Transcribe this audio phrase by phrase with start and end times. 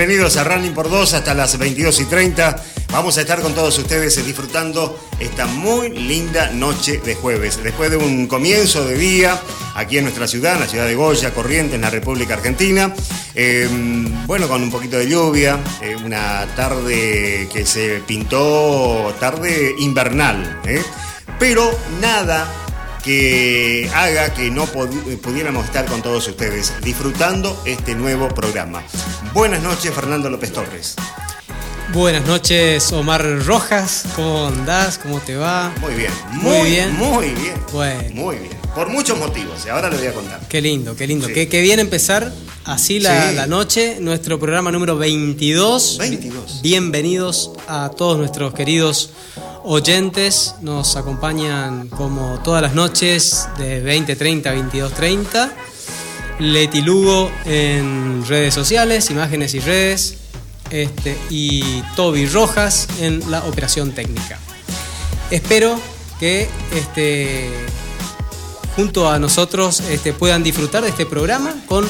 [0.00, 2.64] Bienvenidos a Running por 2 hasta las 22 y 30.
[2.90, 7.62] Vamos a estar con todos ustedes disfrutando esta muy linda noche de jueves.
[7.62, 9.38] Después de un comienzo de día
[9.74, 12.94] aquí en nuestra ciudad, en la ciudad de Goya, Corrientes, en la República Argentina.
[13.34, 20.62] Em, bueno, con un poquito de lluvia, eh, una tarde que se pintó tarde invernal.
[20.64, 20.82] ¿eh?
[21.38, 22.59] Pero nada
[23.02, 28.82] que haga que no pudiéramos estar con todos ustedes disfrutando este nuevo programa.
[29.32, 30.96] Buenas noches, Fernando López Torres.
[31.92, 34.04] Buenas noches, Omar Rojas.
[34.14, 34.98] ¿Cómo andás?
[34.98, 35.72] ¿Cómo te va?
[35.80, 36.12] Muy bien.
[36.34, 36.92] Muy, bien.
[36.96, 37.54] Muy bien.
[37.72, 38.14] Bueno.
[38.14, 38.56] Muy bien.
[38.74, 39.66] Por muchos motivos.
[39.66, 40.40] Y ahora le voy a contar.
[40.48, 41.26] Qué lindo, qué lindo.
[41.26, 42.32] Qué, bien empezar
[42.64, 43.96] así la, la, noche.
[43.98, 45.98] Nuestro programa número 22.
[45.98, 46.62] 22.
[46.62, 49.10] Bienvenidos a todos nuestros queridos
[49.64, 55.52] oyentes nos acompañan como todas las noches de 20.30 a 22.30.
[56.38, 60.16] Leti Lugo en redes sociales, imágenes y redes.
[60.70, 64.38] Este, y Toby Rojas en la operación técnica.
[65.30, 65.78] Espero
[66.20, 67.50] que este,
[68.76, 71.88] junto a nosotros este, puedan disfrutar de este programa con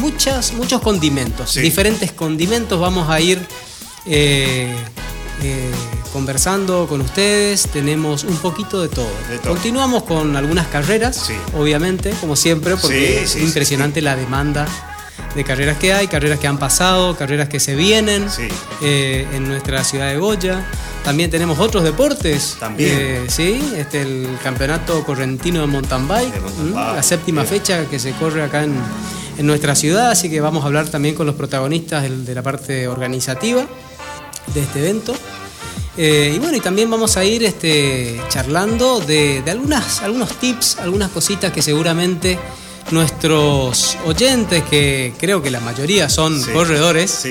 [0.00, 1.54] muchas, muchos condimentos.
[1.54, 3.44] Diferentes condimentos vamos a ir
[4.06, 4.74] eh,
[5.42, 5.70] eh,
[6.12, 9.10] conversando con ustedes, tenemos un poquito de todo.
[9.46, 14.66] Continuamos con algunas carreras, obviamente, como siempre, porque es impresionante la demanda
[15.34, 18.26] de carreras que hay, carreras que han pasado, carreras que se vienen
[18.82, 20.64] eh, en nuestra ciudad de Goya.
[21.04, 22.56] También tenemos otros deportes.
[22.60, 22.90] También.
[22.92, 26.34] Eh, sí, este, el campeonato correntino de mountain bike,
[26.74, 28.76] la séptima fecha que se corre acá en,
[29.38, 33.66] nuestra ciudad, así que vamos a hablar también con los protagonistas de la parte organizativa
[34.54, 35.14] de este evento.
[35.96, 41.10] Eh, y bueno, y también vamos a ir este, charlando de, algunas, algunos tips, algunas
[41.10, 42.38] cositas que seguramente
[42.90, 47.26] nuestros oyentes, que creo que la mayoría son corredores,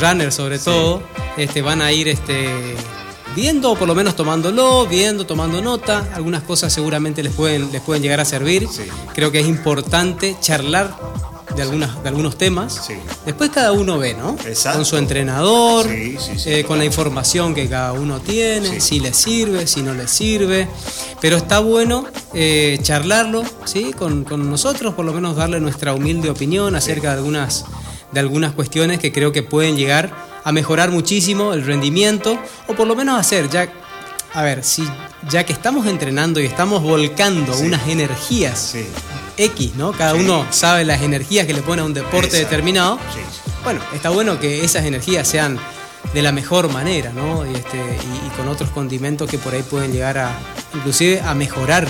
[0.00, 1.02] runners sobre todo,
[1.36, 2.48] este, van a ir este,
[3.36, 6.08] viendo, o por lo menos tomándolo, viendo, tomando nota.
[6.14, 8.66] Algunas cosas seguramente les pueden, les pueden llegar a servir.
[9.14, 10.96] Creo que es importante charlar
[11.58, 12.88] de, algunas, de algunos temas.
[13.26, 14.36] Después cada uno ve, ¿no?
[14.72, 19.82] Con su entrenador, eh, con la información que cada uno tiene, si le sirve, si
[19.82, 20.68] no le sirve.
[21.20, 23.92] Pero está bueno eh, charlarlo, ¿sí?
[23.92, 27.64] Con, nosotros, por lo menos darle nuestra humilde opinión acerca de algunas,
[28.12, 30.14] de algunas cuestiones que creo que pueden llegar
[30.44, 32.38] a mejorar muchísimo el rendimiento,
[32.68, 33.68] o por lo menos hacer, ya
[34.32, 34.84] a ver, si
[35.28, 38.74] ya que estamos entrenando y estamos volcando unas energías
[39.36, 39.92] X, ¿no?
[39.92, 42.98] Cada uno sabe las energías que le pone a un deporte determinado.
[43.64, 45.58] Bueno, está bueno que esas energías sean
[46.14, 47.44] de la mejor manera, ¿no?
[47.50, 50.38] Y, este, y, con otros condimentos que por ahí pueden llegar a,
[50.74, 51.88] inclusive, a mejorar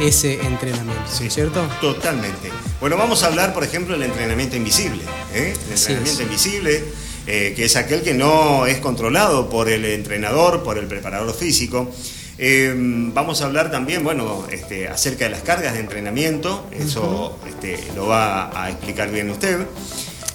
[0.00, 1.66] ese entrenamiento, sí, ¿cierto?
[1.80, 2.50] Totalmente.
[2.80, 5.02] Bueno, vamos a hablar, por ejemplo, del entrenamiento invisible.
[5.34, 5.54] ¿eh?
[5.66, 6.84] El entrenamiento invisible,
[7.26, 11.90] eh, que es aquel que no es controlado por el entrenador, por el preparador físico.
[12.38, 17.78] Em, vamos a hablar también, bueno, este, acerca de las cargas de entrenamiento, eso este,
[17.94, 19.66] lo va a explicar bien usted.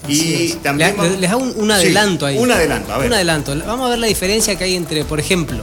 [0.08, 2.36] Y también les, hago un, adelanto ahí.
[2.36, 3.06] Un adelanto, a ver.
[3.06, 3.56] Un adelanto.
[3.66, 5.62] Vamos a ver la diferencia que hay entre, por ejemplo,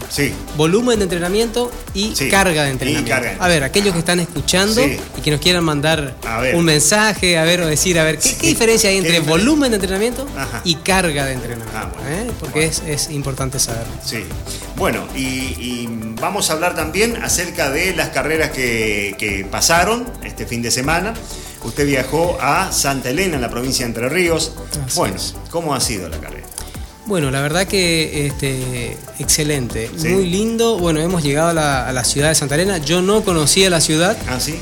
[0.55, 3.13] volumen de entrenamiento y carga de entrenamiento.
[3.39, 6.15] A ver, aquellos que están escuchando y que nos quieran mandar
[6.53, 10.27] un mensaje, a ver, o decir, a ver, ¿qué, diferencia hay entre volumen de entrenamiento
[10.63, 11.73] y carga de entrenamiento?
[11.75, 12.31] Ah, ¿Eh?
[12.39, 13.93] Porque es, importante saberlo.
[14.03, 14.23] Sí.
[14.75, 15.87] Bueno, y,
[16.19, 21.13] vamos a hablar también acerca de las carreras que, que pasaron este fin de semana.
[21.63, 24.53] Usted viajó a Santa Elena, en la provincia de Entre Ríos.
[24.95, 25.15] bueno,
[25.49, 26.47] ¿cómo ha sido la carrera?
[27.05, 30.77] Bueno, la verdad que este, excelente, muy lindo.
[30.77, 32.77] Bueno, hemos llegado a la, ciudad de Santa Elena.
[32.77, 34.15] Yo no conocía la ciudad.
[34.27, 34.59] Ah, sí.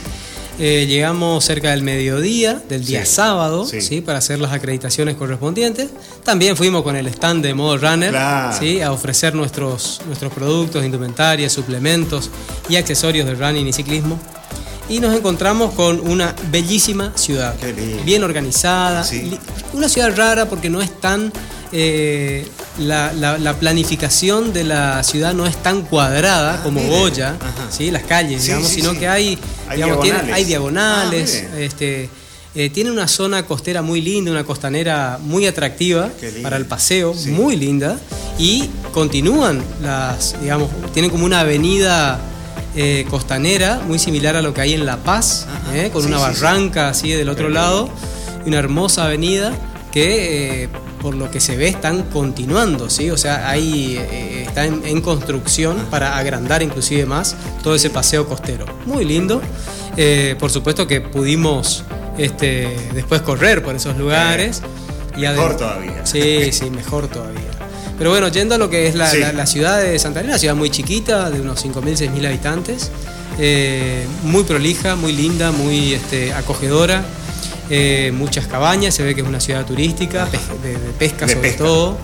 [0.58, 4.02] Eh, llegamos cerca del mediodía, del día sábado, sí.
[4.02, 5.90] para hacer las acreditaciones correspondientes.
[6.24, 8.16] También fuimos con el stand de Modo Runner
[8.58, 8.82] ¿sí?
[8.82, 12.32] a ofrecer nuestros, nuestros productos, indumentarias, suplementos
[12.70, 14.18] y accesorios de running y ciclismo
[14.90, 17.56] y nos encontramos con una bellísima ciudad,
[18.06, 19.06] bien organizada,
[19.74, 21.32] una ciudad rara porque no es tan...
[21.74, 22.48] Eh,
[22.80, 27.36] la, planificación de la ciudad no es tan cuadrada ah, como Goya,
[27.70, 27.92] ¿sí?
[27.92, 29.38] las calles, digamos, sino que hay,
[29.68, 32.10] hay diagonales, ah, este,
[32.56, 36.10] eh, tiene una zona costera muy linda, una costanera muy atractiva
[36.42, 38.00] para el paseo, muy linda,
[38.40, 42.20] y continúan las, digamos, tienen como una avenida
[42.80, 46.90] eh, costanera, muy similar a lo que hay en La Paz, eh, con una barranca
[46.90, 47.90] así del otro lado,
[48.46, 49.52] y una hermosa avenida
[49.92, 50.70] que eh,
[51.02, 53.10] por lo que se ve están continuando, ¿sí?
[53.10, 53.98] O sea, ahí
[54.46, 58.68] está en, construcción para agrandar inclusive más todo ese paseo costero.
[58.86, 59.42] Muy lindo.
[60.40, 61.84] por supuesto que pudimos
[62.20, 64.62] este, después correr por esos lugares.
[65.16, 66.06] mejor todavía.
[66.06, 67.57] Sí, sí, mejor todavía.
[67.98, 69.08] Pero bueno, yendo a lo que es la,
[69.46, 72.92] ciudad de Santa Elena, una ciudad muy chiquita, de unos 5.000, 6.000 habitantes,
[73.40, 77.04] eh, muy prolija, muy linda, muy este, acogedora,
[77.70, 80.28] eh, muchas cabañas, se ve que es una ciudad turística,
[80.64, 81.98] de, pesca sobre todo.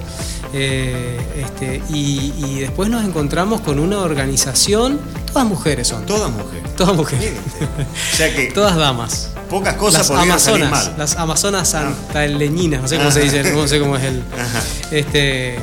[0.56, 5.00] Eh, este, y, después nos encontramos con una organización,
[5.32, 6.06] todas mujeres son.
[6.06, 6.76] Todas mujeres.
[6.76, 7.34] Todas mujeres.
[7.62, 9.30] o sea que todas damas.
[9.50, 11.94] Pocas cosas las amazonas, Las amazonas ah.
[12.08, 14.24] santaleñinas, no sé cómo se dice, no sé cómo es el.
[14.92, 15.58] Este,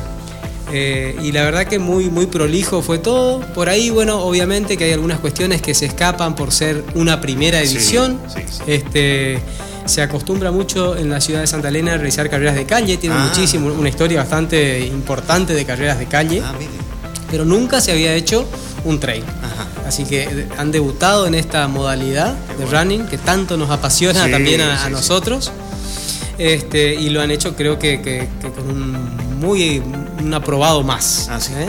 [0.72, 3.40] eh, y la verdad que muy, muy prolijo fue todo.
[3.54, 7.60] Por ahí, bueno, obviamente que hay algunas cuestiones que se escapan por ser una primera
[7.60, 8.20] edición.
[8.66, 9.40] Este,
[9.86, 13.16] se acostumbra mucho en la ciudad de Santa Elena a realizar carreras de calle, tiene
[13.18, 13.26] ah.
[13.28, 16.54] muchísimo, una historia bastante importante de carreras de calle, ah,
[17.30, 18.46] pero nunca se había hecho
[18.84, 19.24] un trail.
[19.86, 24.88] Así que han debutado en esta modalidad de running que tanto nos apasiona también a,
[24.88, 25.50] nosotros.
[26.38, 29.82] Este, y lo han hecho creo que, con un muy
[30.22, 31.28] un aprobado más.
[31.30, 31.68] Ah, ¿eh?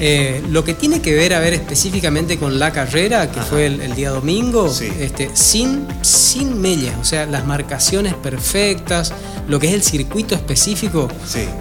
[0.00, 3.94] Eh, lo que tiene que ver a ver específicamente con la carrera, que fue el,
[3.94, 9.12] día domingo, este, sin, sin mellas, o sea, las marcaciones perfectas,
[9.48, 11.08] lo que es el circuito específico,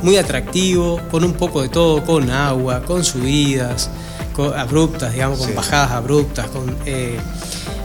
[0.04, 3.90] muy atractivo, con un poco de todo, con agua, con subidas
[4.56, 7.18] abruptas, digamos, con bajadas abruptas, con eh,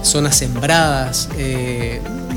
[0.02, 1.30] zonas sembradas,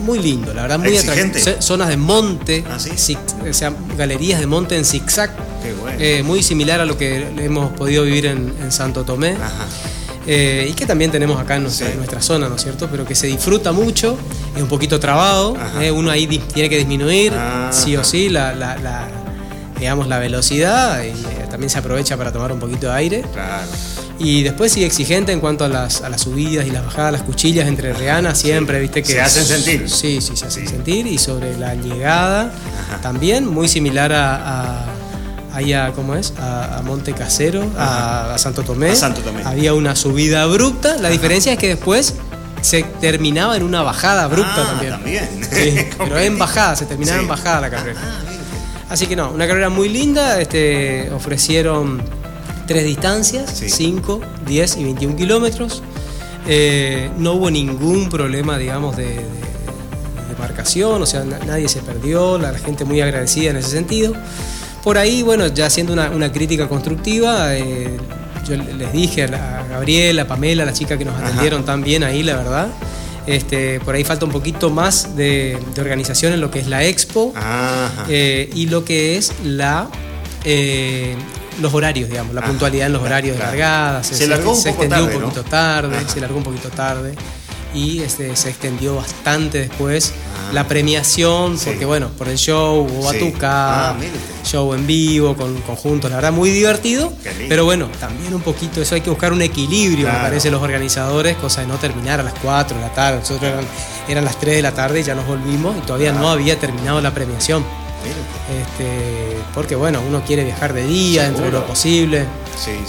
[0.05, 1.61] muy lindo, la verdad, muy atractivo.
[1.61, 5.31] Zonas de monte, ¿Ah, o sea, galerías de monte en zigzag,
[5.99, 9.35] eh, muy similar a lo que hemos podido vivir en, Santo Tomé.
[10.27, 12.87] Eh, y que también tenemos acá en nuestra, zona, ¿no es cierto?
[12.89, 14.17] Pero que se disfruta mucho,
[14.55, 17.33] es un poquito trabado, eh, uno ahí tiene que disminuir,
[17.71, 19.07] sí o sí, la,
[19.79, 23.25] digamos, la velocidad y también se aprovecha para tomar un poquito de aire.
[23.33, 23.67] Claro.
[24.17, 27.21] Y después sí exigente en cuanto a las, a las subidas y las bajadas, las
[27.23, 29.13] cuchillas entre Reana, siempre, viste que...
[29.13, 29.89] Se hacen sentir.
[29.89, 31.05] Sí, sí, se hacen sentir.
[31.05, 32.51] Y sobre la llegada,
[33.01, 34.85] también muy similar a,
[35.53, 36.33] a ¿cómo es?
[36.37, 38.91] A, Monte Casero, a, Santo Tomé.
[38.91, 39.43] A Santo Tomé.
[39.43, 40.97] Había una subida abrupta.
[40.97, 42.15] La diferencia es que después
[42.61, 44.91] se terminaba en una bajada abrupta ah, también.
[44.91, 45.89] también.
[45.97, 47.99] pero en bajada, se terminaba en bajada la carrera.
[48.01, 48.35] Ah,
[48.89, 50.39] Así que no, una carrera muy linda.
[50.39, 52.01] Este, ofrecieron
[52.67, 55.83] tres distancias, 5, 10 y 21 kilómetros.
[56.47, 59.19] Eh, no hubo ningún problema, digamos, de,
[60.37, 64.13] marcación, o sea, nadie se perdió, la, gente muy agradecida en ese sentido.
[64.83, 67.97] Por ahí, bueno, ya haciendo una, crítica constructiva, eh,
[68.47, 72.03] yo les dije a, Gabriela, a Pamela, a la chica que nos atendieron tan bien
[72.03, 72.67] ahí, la verdad.
[73.27, 77.33] Este, por ahí falta un poquito más de, organización en lo que es la expo
[78.07, 79.87] eh, y lo que es la
[81.61, 84.07] los horarios, digamos, la puntualidad en los horarios de largadas.
[84.07, 87.15] Se, largó un extendió un poquito tarde, se largó un poquito tarde
[87.75, 90.53] y este, se extendió bastante después ah.
[90.53, 93.95] la premiación, porque bueno, por el show, hubo batuca, ah,
[94.43, 97.11] show en vivo, con conjuntos, la verdad muy divertido,
[97.49, 101.35] pero bueno, también un poquito, eso hay que buscar un equilibrio, me parece, los organizadores,
[101.35, 103.51] cosa de no terminar a las 4 de la tarde, nosotros
[104.07, 107.01] eran, las 3 de la tarde y ya nos volvimos y todavía no había terminado
[107.01, 107.65] la premiación.
[108.05, 112.25] Este, porque bueno, uno quiere viajar de día dentro de lo posible,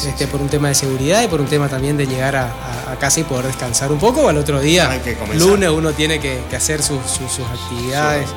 [0.07, 2.53] este, por un tema de seguridad y por un tema también de llegar a,
[3.01, 4.29] casa y poder descansar un poco.
[4.29, 5.01] Al otro día,
[5.35, 8.29] lunes, uno tiene que, hacer sus, actividades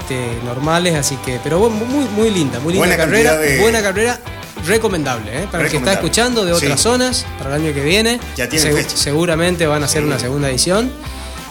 [0.00, 4.18] este, normales, así que, pero muy, muy linda, muy linda carrera, buena carrera
[4.66, 5.48] recomendable, ¿eh?
[5.50, 8.48] para el que está escuchando de otras zonas, para el año que viene, ya
[8.94, 10.90] seguramente van a hacer una segunda edición.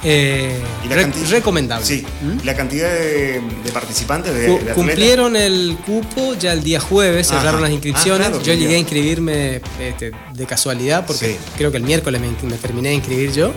[0.04, 0.60] Eh,
[1.30, 1.86] recomendable.
[1.86, 2.04] Sí.
[2.22, 2.44] ¿Mm?
[2.46, 3.42] La cantidad de,
[3.72, 8.30] participantes de, Cumplieron el cupo ya el día jueves, cerraron las inscripciones.
[8.34, 12.90] Ah, yo llegué a inscribirme este, de casualidad porque creo que el miércoles me, terminé
[12.90, 13.52] de inscribir yo.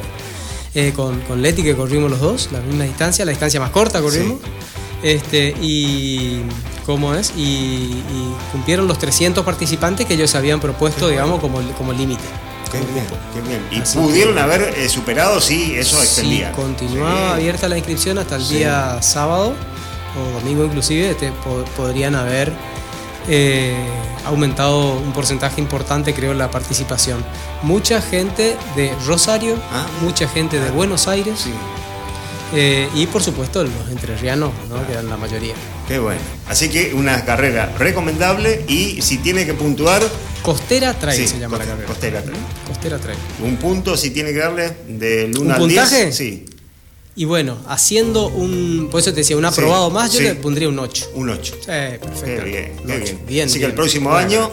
[0.74, 4.00] Eh, con, con, Leti que corrimos los dos, la misma distancia, la distancia más corta
[4.02, 4.40] corrimos.
[5.04, 6.40] Este, y
[6.86, 8.02] cómo es, y,
[8.52, 12.24] cumplieron los 300 participantes que ellos habían propuesto, digamos, como, como límite.
[12.80, 16.48] Qué bien, ¿Y pudieron haber eh, superado si eso extendía?
[16.48, 19.54] Sí, continuaba abierta la inscripción hasta el día sábado
[20.16, 21.32] o domingo inclusive, este,
[21.76, 22.52] podrían haber
[23.28, 23.74] eh,
[24.24, 27.24] aumentado un porcentaje importante, creo, la participación.
[27.62, 29.86] Mucha gente de Rosario, ah.
[30.02, 31.46] mucha gente de Buenos Aires.
[32.54, 34.86] Eh, y por supuesto los entrerrianos, ¿no?
[34.86, 35.54] que eran la mayoría.
[35.88, 36.20] Qué bueno.
[36.48, 40.02] Así que una carrera recomendable y si tiene que puntuar,
[40.42, 41.86] Costera Trail se llama la carrera.
[41.86, 42.38] Costera Trail.
[42.66, 43.18] Costera Trail.
[43.42, 46.12] Un punto si tiene que darle del 1 al puntaje?
[46.12, 46.44] Sí.
[47.16, 48.88] Y bueno, haciendo un.
[48.90, 51.12] Por eso te decía, un aprobado más, yo le pondría un 8.
[51.14, 51.54] Un 8.
[51.54, 52.24] Sí, perfecto.
[52.24, 53.48] Qué bien, qué bien.
[53.48, 54.50] Así que el próximo año,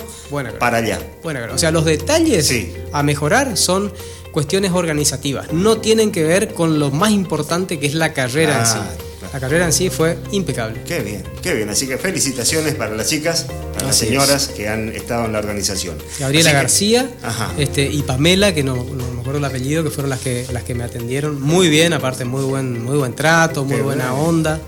[0.60, 1.00] para allá.
[1.24, 2.54] Bueno, o sea, los detalles
[2.94, 3.92] a mejorar son
[4.32, 5.52] cuestiones organizativas.
[5.54, 8.78] No tienen que ver con lo más importante que es la carrera en sí.
[8.78, 10.82] Ah, la carrera en sí fue impecable.
[10.86, 11.70] Qué bien, qué bien.
[11.70, 15.98] Así que felicitaciones para las chicas, para las señoras que han estado en la organización.
[16.20, 17.10] Gabriela García
[17.58, 20.76] este, y Pamela, que no, me acuerdo el apellido, que fueron las que, las que
[20.76, 24.60] me atendieron muy bien, aparte muy buen, muy buen trato, muy buena onda.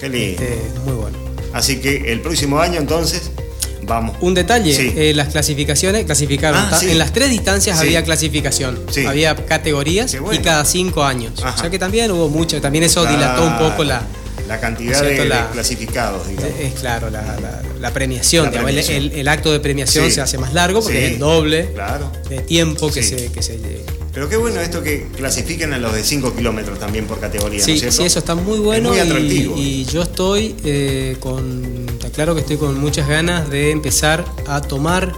[0.00, 0.42] Qué lindo.
[0.42, 1.16] Este, muy bueno.
[1.52, 3.30] Así que el próximo año entonces
[3.90, 4.16] Vamos.
[4.20, 6.60] Un detalle, eh, las clasificaciones clasificaron.
[6.60, 11.32] Ah, en las tres distancias había clasificación, había categorías y cada cinco años.
[11.42, 14.02] O sea que también hubo mucho, también eso dilató un poco la,
[14.46, 16.22] la cantidad de, clasificados.
[16.60, 18.52] Es claro, la, premiación.
[18.54, 21.68] El, acto de premiación se hace más largo porque es el doble
[22.28, 23.58] de tiempo que se, que se
[24.12, 27.62] pero qué bueno esto que clasifiquen a los de 5 kilómetros también por categoría.
[27.62, 28.88] Sí, sí, eso está muy bueno.
[28.90, 29.54] muy atractivo.
[29.56, 31.79] Y, yo estoy eh, con.
[32.10, 35.12] Está claro que estoy con muchas ganas de empezar a tomar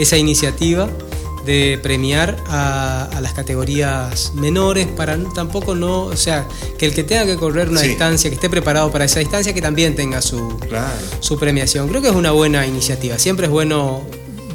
[0.00, 0.90] esa iniciativa
[1.46, 7.24] de premiar a, las categorías menores para tampoco no, o sea, que el que tenga
[7.24, 10.58] que correr una distancia, que esté preparado para esa distancia, que también tenga su,
[11.20, 11.86] su premiación.
[11.88, 13.16] Creo que es una buena iniciativa.
[13.16, 14.02] Siempre es bueno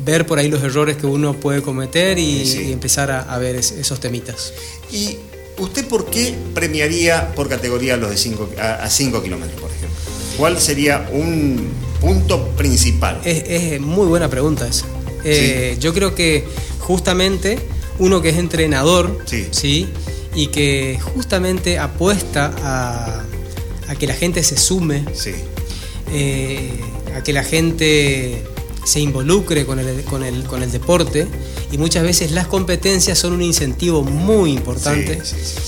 [0.03, 4.53] ver por ahí los errores que uno puede cometer y, empezar a, ver esos temitas.
[4.91, 5.15] ¿Y
[5.57, 9.68] usted por qué premiaría por categoría los de 5 a 5 kilómetros?
[10.39, 11.67] ¿Cuál sería un
[12.00, 13.19] punto principal?
[13.25, 14.86] Es, muy buena pregunta esa.
[15.25, 16.46] Eh, yo creo que
[16.79, 17.60] justamente
[18.00, 19.19] uno que es entrenador,
[19.51, 19.89] sí.
[20.34, 25.03] y que justamente apuesta a, que la gente se sume,
[26.13, 26.72] eh,
[27.17, 28.41] a que la gente
[28.86, 31.27] se involucre con el, con el, con el deporte
[31.69, 35.22] y muchas veces las competencias son un incentivo muy importante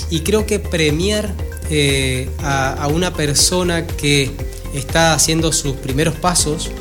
[0.10, 1.36] y creo que premiar
[1.70, 4.32] eh, a, una persona que
[4.74, 6.72] está haciendo sus primeros pasos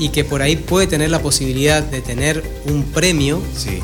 [0.00, 3.42] y que por ahí puede tener la posibilidad de tener un premio,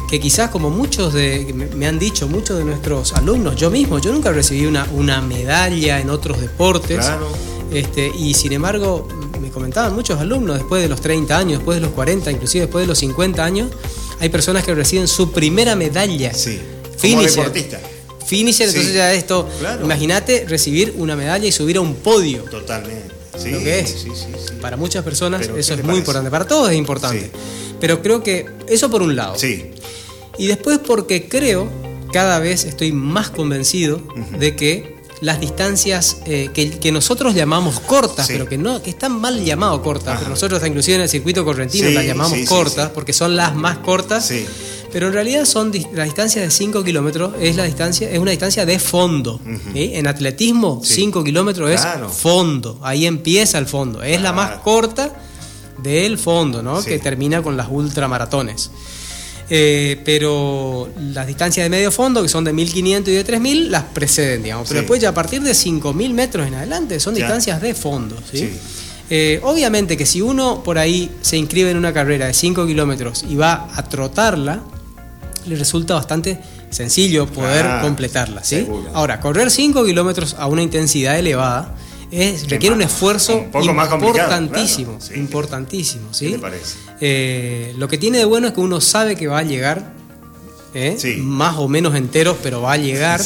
[0.08, 4.12] que quizás como muchos de, me han dicho, muchos de nuestros alumnos, yo mismo, yo
[4.12, 7.06] nunca recibí una, una medalla en otros deportes,
[7.70, 9.06] este, y sin embargo
[9.42, 12.84] me comentaban muchos alumnos, después de los 30 años, después de los 40, inclusive después
[12.84, 13.70] de los 50 años,
[14.18, 16.32] hay personas que reciben su primera medalla.
[16.32, 16.58] Sí.
[16.96, 17.36] Finisher.
[17.36, 17.80] deportista.
[18.26, 19.46] Finisher, entonces ya esto,
[19.84, 22.42] imagínate recibir una medalla y subir a un podio.
[22.44, 23.15] Totalmente.
[23.36, 24.06] Sí, lo que es.
[24.60, 27.30] Para muchas personas eso es muy importante, para todos es importante.
[27.80, 29.38] Pero creo que eso por un lado.
[29.38, 29.70] Sí.
[30.38, 31.68] Y después porque creo,
[32.12, 34.00] cada vez estoy más convencido
[34.38, 39.44] de que las distancias eh, que, nosotros llamamos cortas, pero que no que están mal
[39.44, 43.54] llamado cortas, pero nosotros inclusive en el circuito correntino las llamamos cortas porque son las
[43.54, 44.30] más cortas.
[44.96, 48.64] Pero en realidad son la distancia de 5 kilómetros es la distancia es una distancia
[48.64, 49.38] de fondo.
[49.74, 51.86] En atletismo 5 kilómetros es
[52.16, 55.12] fondo, ahí empieza el fondo, es la más corta
[55.82, 56.82] del fondo, ¿no?
[56.82, 58.70] que termina con las ultramaratones.
[59.50, 63.82] Eh, pero las distancias de medio fondo, que son de 1500 y de 3000, las
[63.82, 64.66] preceden, digamos.
[64.66, 68.16] Pero después ya a partir de 5000 metros en adelante son distancias de fondo.
[69.10, 73.26] Eh, obviamente que si uno por ahí se inscribe en una carrera de 5 kilómetros
[73.28, 74.62] y va a trotarla,
[75.46, 76.38] le resulta bastante
[76.70, 78.44] sencillo poder ah, completarla.
[78.44, 78.66] ¿sí?
[78.92, 81.74] Ahora, correr 5 kilómetros a una intensidad elevada
[82.48, 86.36] requiere un esfuerzo importantísimo, importantísimo, ¿sí?
[87.00, 89.92] Eh, lo que tiene de bueno es que uno sabe que va a llegar,
[90.74, 90.96] ¿eh?
[91.20, 93.20] más o menos enteros, pero va a llegar.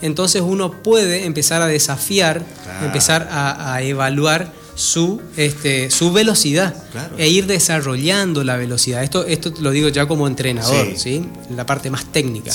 [0.00, 2.44] Entonces uno puede empezar a desafiar,
[2.82, 4.52] empezar a, evaluar
[4.82, 6.74] su, este, su velocidad
[7.16, 9.04] e ir desarrollando la velocidad.
[9.04, 11.24] Esto, esto lo digo ya como entrenador, sí.
[11.54, 12.52] la parte más técnica.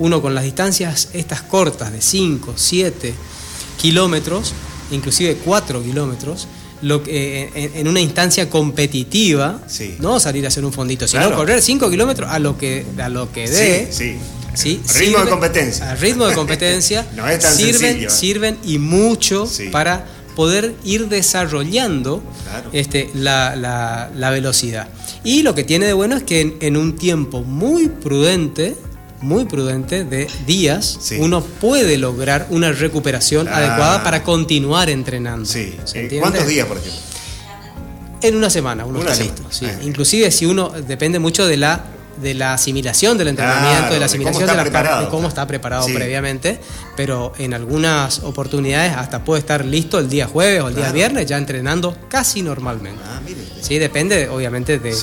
[0.00, 3.14] Uno con las distancias estas cortas de 5, 7
[3.80, 4.54] kilómetros,
[4.90, 6.48] inclusive 4 kilómetros,
[6.82, 9.60] lo que, en, una instancia competitiva,
[10.00, 13.30] no salir a hacer un fondito, sino correr 5 kilómetros a lo que, a lo
[13.30, 14.18] que dé.
[14.54, 15.92] Sí, ritmo de competencia.
[15.92, 17.06] A ritmo de competencia.
[17.14, 22.22] no es tan sirven, sirven y mucho para poder ir desarrollando
[22.72, 24.86] este, la, la, velocidad.
[25.24, 28.76] Y lo que tiene de bueno es que en un tiempo muy prudente,
[29.20, 35.50] muy prudente de días, uno puede lograr una recuperación adecuada para continuar entrenando.
[35.56, 37.00] Eh, ¿Cuántos días, por ejemplo?
[38.22, 39.42] En una semana uno está listo.
[39.64, 41.84] Ah, Inclusive si uno depende mucho de la
[42.20, 46.60] de la asimilación del entrenamiento, de la asimilación de, la, de cómo está preparado previamente,
[46.96, 51.26] pero en algunas oportunidades hasta puede estar listo el día jueves o el día viernes
[51.26, 53.02] ya entrenando casi normalmente.
[53.04, 53.20] Ah,
[53.60, 54.94] sí, depende obviamente de,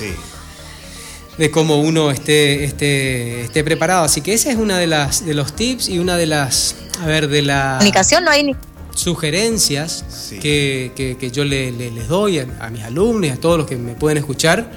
[1.37, 4.03] de cómo uno esté, esté, esté preparado.
[4.03, 7.05] Así que ese es una de las de los tips y una de las, a
[7.05, 8.55] ver, de las comunicación no hay ni
[8.95, 10.05] sugerencias
[10.41, 14.71] que, yo les doy a, mis alumnos y a todos los que me pueden escuchar.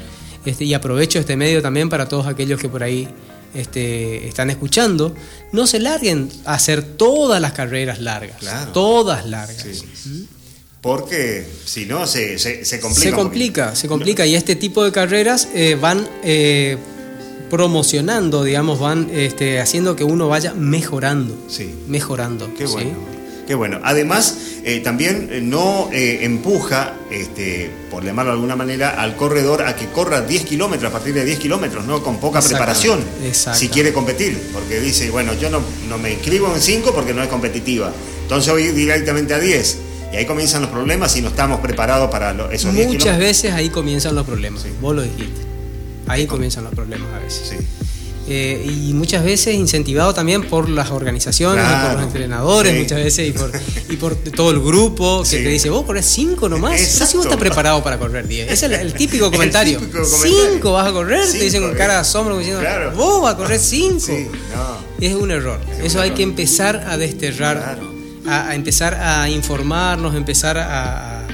[0.48, 3.08] Este, y aprovecho este medio también para todos aquellos que por ahí
[3.54, 5.14] este, están escuchando.
[5.52, 9.84] No se larguen a hacer todas las carreras largas, todas largas.
[10.06, 10.38] ¿Mm?
[10.80, 13.02] porque si no se, se, complica.
[13.02, 16.76] Se complica, se complica y este tipo de carreras eh, van eh,
[17.50, 21.36] promocionando, digamos, van este, haciendo que uno vaya mejorando.
[21.48, 21.74] Sí.
[21.88, 22.52] Mejorando.
[22.56, 23.07] Qué bueno.
[23.48, 23.80] Qué bueno.
[23.82, 29.62] Además, eh, también eh, no eh, empuja, este, por llamarlo de alguna manera, al corredor
[29.62, 32.02] a que corra 10 kilómetros, a partir de 10 kilómetros, ¿no?
[32.02, 33.02] Con poca preparación,
[33.54, 34.38] si quiere competir.
[34.52, 37.90] Porque dice, bueno, yo no, no me inscribo en 5 porque no es competitiva.
[38.20, 39.78] Entonces voy directamente a 10.
[40.12, 42.92] Y ahí comienzan los problemas si no estamos preparados para esos 10 kilómetros.
[42.92, 44.66] Muchas veces ahí comienzan los problemas.
[44.82, 45.40] Vos lo dijiste.
[46.06, 47.48] Ahí comienzan los problemas a veces.
[47.48, 47.56] Sí.
[48.30, 53.34] Eh, y muchas veces incentivado también por las organizaciones, por los entrenadores, muchas veces,
[53.88, 57.24] y por, todo el grupo que te dice, vos corres 5 nomás, no si vos
[57.24, 58.52] estás preparado para correr 10.
[58.52, 59.80] Ese es el, típico comentario.
[59.80, 62.62] 5 vas a con te dicen con cara de asombro, diciendo,
[62.94, 64.12] vos vas a correr 5.
[65.00, 65.58] Es un error.
[65.82, 67.78] Eso hay que empezar a desterrar,
[68.26, 71.26] a, empezar a informarnos, empezar a,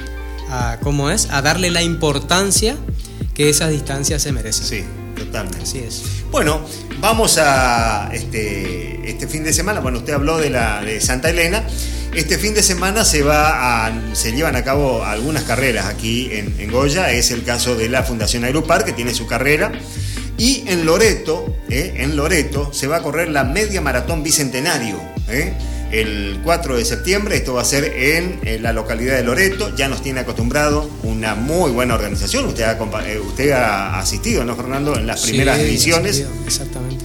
[0.48, 1.28] a, ¿cómo es?
[1.32, 2.76] A darle la importancia
[3.34, 4.64] que esas distancias se merecen.
[4.64, 4.84] Sí,
[5.14, 5.62] totalmente.
[5.62, 6.02] Así es.
[6.30, 6.66] Bueno,
[7.00, 11.64] vamos a este, este fin de semana, bueno, usted habló de la de Santa Elena.
[12.14, 17.10] Este fin de semana se va se llevan a cabo algunas carreras aquí en, Goya.
[17.10, 19.72] Es el caso de la Fundación Aeropar, que tiene su carrera.
[20.38, 24.96] Y en Loreto, eh, en Loreto, se va a correr la media maratón bicentenario.
[25.28, 25.52] Eh
[25.92, 27.36] el 4 de septiembre.
[27.36, 29.74] Esto va a ser en, la localidad de Loreto.
[29.76, 32.46] Ya nos tiene acostumbrado una muy buena organización.
[32.46, 34.96] Usted ha, eh, usted ha asistido, ¿no, Fernando?
[34.96, 36.24] En las primeras ediciones.
[36.46, 37.04] Exactamente.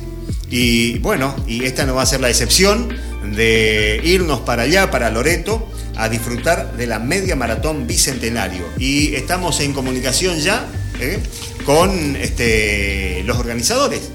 [0.50, 2.90] Y bueno, y esta no va a ser la excepción
[3.36, 8.66] de irnos para allá, para Loreto, a disfrutar de la media maratón bicentenario.
[8.80, 10.66] Y estamos en comunicación ya
[11.00, 11.20] ¿eh?
[11.66, 14.10] con este, los organizadores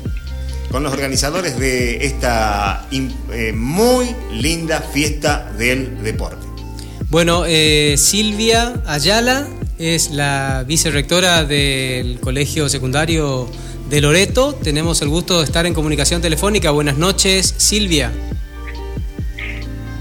[0.74, 6.44] con los organizadores de esta eh, muy linda fiesta del deporte.
[7.10, 9.46] Bueno, eh, Silvia Ayala
[9.78, 13.48] es la vicerrectora del Colegio Secundario
[13.88, 14.52] de Loreto.
[14.52, 16.72] Tenemos el gusto de estar en comunicación telefónica.
[16.72, 18.10] Buenas noches, Silvia.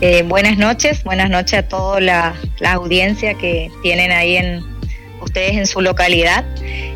[0.02, 4.64] Eh, buenas noches, buenas noches a toda la, audiencia que tienen ahí en
[5.34, 6.46] ustedes en su localidad.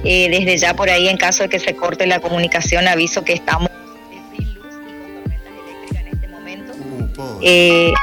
[0.03, 3.69] desde ya por ahí, en caso de que se corte la comunicación, aviso que estamos
[7.41, 7.93] Eh,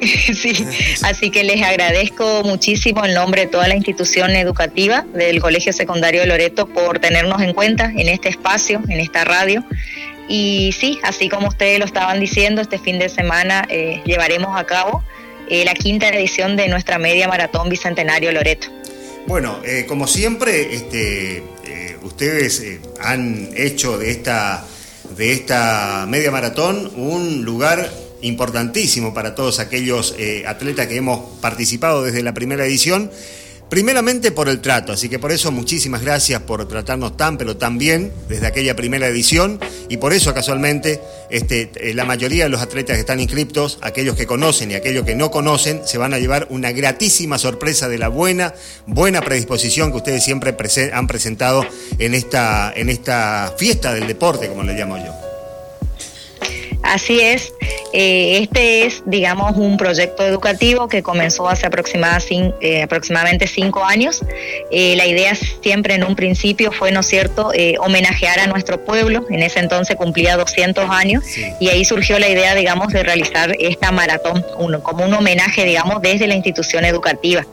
[0.34, 0.66] sí,
[1.02, 6.20] así que les agradezco muchísimo en nombre de toda la institución educativa del Colegio Secundario
[6.20, 9.64] de Loreto por tenernos en cuenta en este espacio, en esta radio.
[10.28, 14.64] Y sí, así como ustedes lo estaban diciendo, este fin de semana eh, llevaremos a
[14.64, 15.02] cabo
[15.48, 18.68] eh, la quinta edición de nuestra media maratón Bicentenario Loreto.
[19.28, 21.42] Bueno, como siempre, este,
[22.02, 22.62] ustedes
[22.98, 24.64] han hecho de esta,
[25.18, 32.02] de esta media maratón un lugar importantísimo para todos aquellos eh, atletas que hemos participado
[32.04, 33.10] desde la primera edición.
[33.68, 37.76] Primeramente por el trato, así que por eso muchísimas gracias por tratarnos tan pero tan
[37.76, 42.62] bien desde aquella primera edición y por eso casualmente este, eh, la mayoría de los
[42.62, 46.18] atletas que están inscriptos, aquellos que conocen y aquellos que no conocen, se van a
[46.18, 48.54] llevar una gratísima sorpresa de la buena,
[48.86, 50.56] buena predisposición que ustedes siempre
[50.92, 51.66] han presentado
[51.98, 55.27] en esta, en esta fiesta del deporte, como le llamo yo.
[56.82, 57.52] Así es,
[57.92, 64.22] eh, este es, digamos, un proyecto educativo que comenzó hace eh, aproximadamente cinco años.
[64.70, 69.26] Eh, la idea siempre en un principio fue, ¿no es cierto?, homenajear a nuestro pueblo.
[69.30, 71.24] En ese entonces cumplía 200 años
[71.60, 76.00] y ahí surgió la idea, digamos, de realizar esta maratón uno, como un homenaje, digamos,
[76.00, 77.46] desde la institución educativa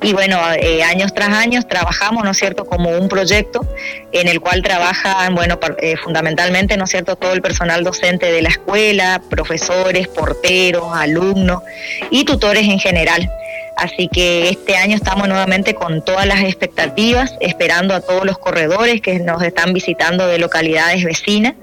[0.00, 3.66] y bueno, eh, años tras años trabajamos, ¿no es cierto?, como un proyecto
[4.12, 8.42] en el cual trabajan, bueno, eh, fundamentalmente, ¿no es cierto?, todo el personal docente de
[8.42, 11.62] la escuela, profesores, porteros, alumnos
[12.10, 13.28] y tutores en general.
[13.76, 19.00] Así que este año estamos nuevamente con todas las expectativas, esperando a todos los corredores
[19.00, 21.54] que nos están visitando de localidades vecinas.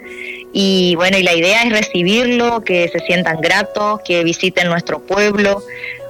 [0.53, 5.61] Y bueno, y la idea es recibirlo, que se sientan gratos, que visiten nuestro pueblo,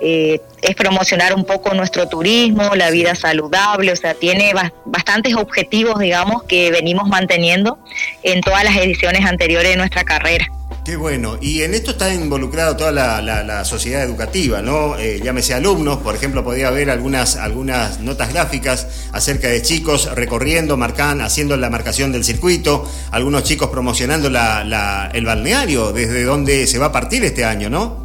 [0.02, 4.54] eh, es promocionar un poco nuestro turismo, la vida saludable, o sea, tiene
[4.86, 7.78] bastantes objetivos, digamos, que venimos manteniendo
[8.24, 10.48] en todas las ediciones anteriores de nuestra carrera.
[10.86, 11.40] Qué bueno.
[11.42, 14.96] Y en esto está involucrada toda la, sociedad educativa, ¿no?
[15.00, 20.78] Eh, llámese alumnos, por ejemplo, podría haber algunas, algunas notas gráficas acerca de chicos recorriendo,
[20.78, 26.88] marcando, haciendo la marcación del circuito, algunos chicos promocionando el balneario, desde donde se va
[26.88, 28.05] a partir este año, ¿no?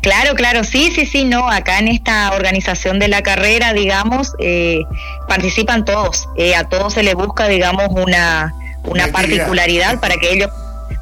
[0.00, 4.80] Claro, claro, sí, sí, sí, no, acá en esta organización de la carrera, digamos, eh,
[5.28, 10.50] participan todos, eh, a todos se les busca, digamos, una, una particularidad para que ellos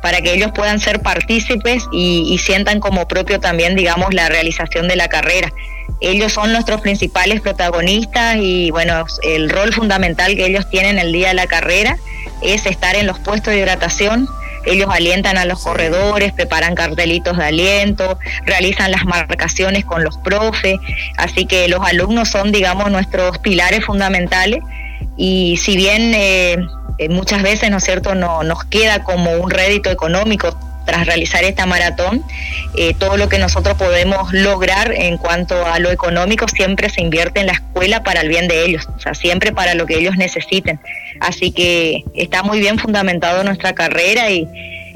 [0.03, 4.97] para que ellos puedan ser partícipes y, sientan como propio también, digamos, la realización de
[4.97, 5.53] la carrera.
[6.01, 11.29] ellos son nuestros principales protagonistas y bueno, el rol fundamental que ellos tienen el día
[11.29, 11.99] de la carrera
[12.43, 14.27] es estar en los puestos de hidratación.
[14.65, 20.79] Ellos alientan a los corredores, preparan cartelitos de aliento, realizan las marcaciones con los profes,
[21.17, 24.61] así que los alumnos son, digamos, nuestros pilares fundamentales
[25.17, 26.57] y si bien eh,
[26.99, 31.45] eh, muchas veces, ¿no es cierto?, no, nos queda como un rédito económico tras realizar
[31.45, 32.25] esta maratón,
[32.77, 37.41] eh, todo lo que nosotros podemos lograr en cuanto a lo económico siempre se invierte
[37.41, 40.17] en la escuela para el bien de ellos, o sea, siempre para lo que ellos
[40.17, 40.81] necesiten.
[41.21, 44.49] Así que está muy bien fundamentado nuestra carrera y,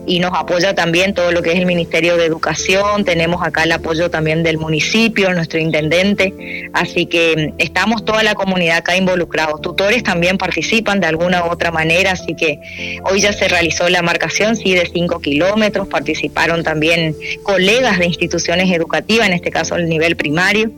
[0.07, 3.73] y nos apoya también todo lo que es el Ministerio de Educación, tenemos acá el
[3.73, 9.61] apoyo también del municipio, nuestro intendente, así que mm, estamos toda la comunidad acá involucrados.
[9.61, 12.61] Tutores también participan de alguna u otra manera, así que
[13.05, 18.71] hoy ya se realizó la marcación, sí, de 5 kilómetros, participaron también colegas de instituciones
[18.71, 20.71] educativas, en este caso el nivel primario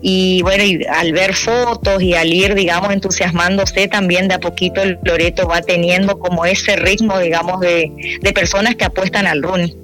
[0.00, 4.82] y bueno, y al ver fotos y al ir, digamos, entusiasmándose también de a poquito
[4.82, 9.76] el Loreto va teniendo como ese ritmo, digamos, de, de personas que apuestan al running.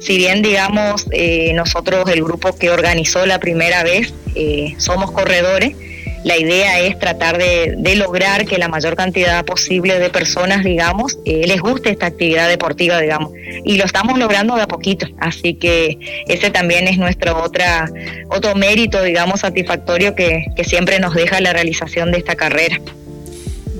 [0.00, 5.76] Si bien, digamos, eh, nosotros, el grupo que organizó la primera vez, eh, somos corredores,
[6.24, 11.46] la idea es tratar de, lograr que la mayor cantidad posible de personas, digamos, eh,
[11.46, 13.32] les guste esta actividad deportiva, digamos.
[13.64, 15.06] Y lo estamos logrando de a poquito.
[15.18, 17.90] Así que ese también es nuestro otra,
[18.28, 22.80] otro mérito, digamos, satisfactorio que, que siempre nos deja la realización de esta carrera.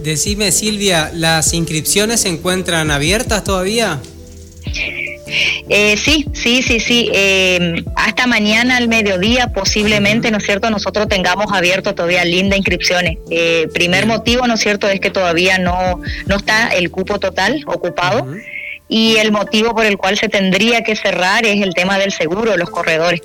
[0.02, 4.00] Decime, Silvia, ¿las inscripciones se encuentran abiertas todavía?
[5.26, 7.10] Eh, sí, sí, sí, sí.
[7.12, 13.18] Eh, hasta mañana al mediodía posiblemente, ¿no es cierto?, nosotros tengamos abierto todavía linda inscripciones.
[13.30, 17.62] Eh, primer motivo, ¿no es cierto?, es que todavía no, no está el cupo total
[17.66, 18.26] ocupado.
[18.88, 22.56] Y el motivo por el cual se tendría que cerrar es el tema del seguro,
[22.56, 23.22] los corredores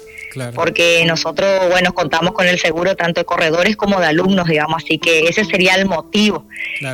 [0.53, 4.97] porque nosotros, bueno, contamos con el seguro tanto de corredores como de alumnos, digamos, así
[4.97, 6.45] que ese sería el motivo.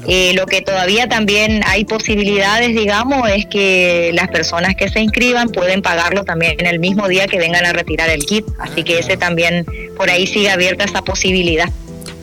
[0.07, 5.49] Eh, lo que todavía también hay posibilidades, digamos, es que las personas que se inscriban
[5.49, 8.99] pueden pagarlo también en el mismo día que vengan a retirar el kit, así que
[8.99, 9.65] ese también,
[9.97, 11.69] por ahí sigue abierta esa posibilidad.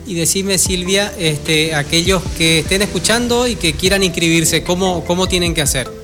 [0.05, 5.53] Y decime, Silvia, este, aquellos que estén escuchando y que quieran inscribirse, ¿cómo, cómo tienen
[5.53, 6.00] que hacer?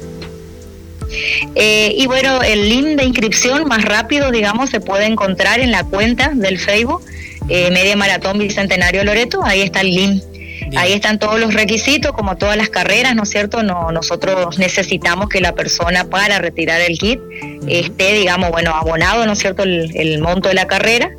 [1.55, 5.83] Eh, y bueno, el link de inscripción más rápido, digamos, se puede encontrar en la
[5.83, 7.03] cuenta del Facebook,
[7.49, 10.23] eh, Media Maratón Bicentenario Loreto, ahí está el link.
[10.75, 13.63] Ahí están todos los requisitos, como todas las carreras, ¿no es cierto?
[13.63, 17.19] No, nosotros necesitamos que la persona para retirar el kit
[17.67, 21.09] esté, digamos, bueno, abonado, ¿no es cierto?, el, monto de la carrera,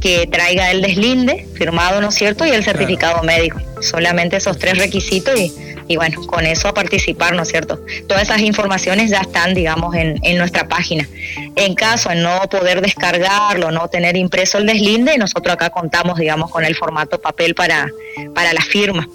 [0.00, 3.60] que traiga el deslinde firmado, ¿no es cierto?, y el certificado médico.
[3.82, 5.52] Solamente esos tres requisitos y
[5.88, 7.80] y bueno, con eso a participar, ¿no es cierto?
[8.06, 11.08] Todas esas informaciones ya están, digamos, en, en nuestra página.
[11.56, 16.50] En caso de no poder descargarlo, no tener impreso el deslinde, nosotros acá contamos, digamos,
[16.50, 17.90] con el formato papel para,
[18.34, 19.08] para la firma.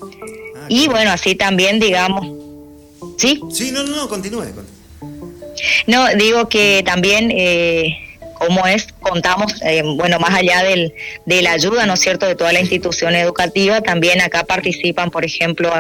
[0.56, 2.28] Ah, y bueno, así también, digamos,
[3.18, 3.42] ¿sí?
[3.52, 4.46] Sí, no, no, no, continúe.
[5.88, 7.32] No, digo que también...
[7.32, 8.04] Eh,
[8.38, 10.94] como es, contamos, eh, bueno, más allá del,
[11.26, 15.26] de la ayuda, ¿no es cierto?, de toda la institución educativa, también acá participan, por
[15.26, 15.72] ejemplo,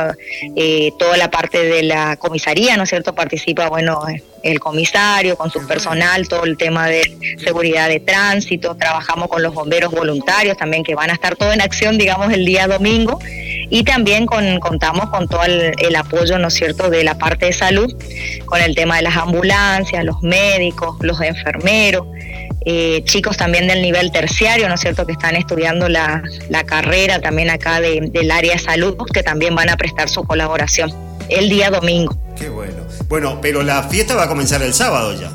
[0.56, 4.02] eh, toda la parte de la comisaría, ¿no es cierto?, participa, bueno,
[4.43, 9.54] el comisario con su personal, todo el tema de seguridad de tránsito, trabajamos con los
[9.54, 13.20] bomberos voluntarios también que van a estar todo en acción, digamos, el día domingo
[13.70, 17.48] y también con, contamos con todo el, el, apoyo, ¿no es cierto?, de la parte
[17.48, 17.93] de salud,
[18.46, 22.08] con el tema de las ambulancias, los médicos, los enfermeros,
[22.69, 26.21] eh, chicos también del nivel terciario, ¿no es cierto?, que están estudiando la,
[26.65, 30.93] carrera también acá del área de salud, que también van a prestar su colaboración
[31.30, 32.17] el día domingo.
[32.38, 32.84] Qué bueno.
[33.08, 35.32] Bueno, pero la fiesta va a comenzar el sábado ya.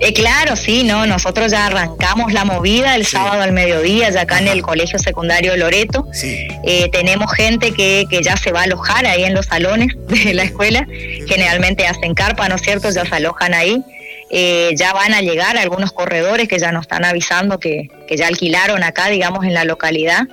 [0.00, 4.38] Eh, claro, sí, no, nosotros ya arrancamos la movida el sábado al mediodía, ya acá
[4.40, 6.06] en el Colegio Secundario Loreto.
[6.12, 6.46] Sí.
[6.64, 10.34] Eh, tenemos gente que, que, ya se va a alojar ahí en los salones de
[10.34, 10.86] la escuela,
[11.26, 12.90] generalmente hacen carpa, ¿no es cierto?
[12.90, 13.82] Ya se alojan ahí.
[14.28, 18.26] Eh, ya van a llegar algunos corredores que ya nos están avisando que, que, ya
[18.26, 20.26] alquilaron acá, digamos, en la localidad.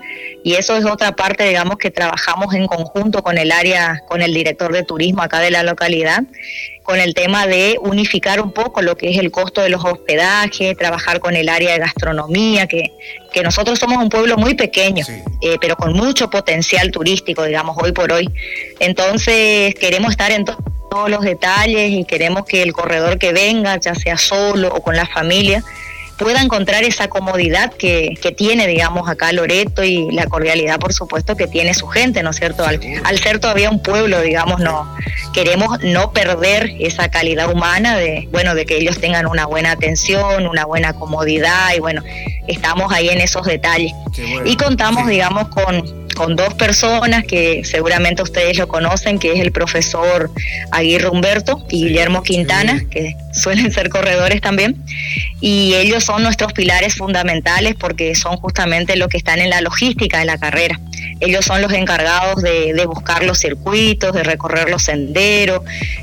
[0.44, 4.34] Y eso es otra parte, digamos, que trabajamos en conjunto con el área, con el
[4.34, 6.24] director de turismo acá de la localidad,
[6.82, 10.76] con el tema de unificar un poco lo que es el costo de los hospedajes,
[10.76, 12.92] trabajar con el área de gastronomía, que,
[13.32, 15.06] que nosotros somos un pueblo muy pequeño,
[15.42, 18.28] eh, pero con mucho potencial turístico, digamos, hoy por hoy.
[18.80, 20.58] Entonces, queremos estar en todo
[20.94, 24.96] todos los detalles y queremos que el corredor que venga, ya sea solo o con
[24.96, 25.64] la familia,
[26.24, 31.36] pueda encontrar esa comodidad que, que, tiene, digamos, acá Loreto y la cordialidad, por supuesto,
[31.36, 32.66] que tiene su gente, ¿no es cierto?
[32.66, 34.88] Al, al, ser todavía un pueblo, digamos, no
[35.34, 40.48] queremos no perder esa calidad humana de, bueno, de que ellos tengan una buena atención,
[40.48, 42.04] una buena comodidad y bueno,
[42.48, 43.92] estamos ahí en esos detalles.
[44.46, 49.52] Y contamos, digamos, con, con dos personas que seguramente ustedes lo conocen, que es el
[49.52, 50.32] profesor
[50.72, 54.84] Aguirre Humberto y Guillermo Quintana, que suelen ser corredores también.
[55.42, 60.20] Y ellos son nuestros pilares fundamentales porque son justamente los que están en la logística
[60.20, 60.80] de la carrera.
[61.20, 65.62] Ellos son los encargados de, buscar los circuitos, de recorrer los senderos,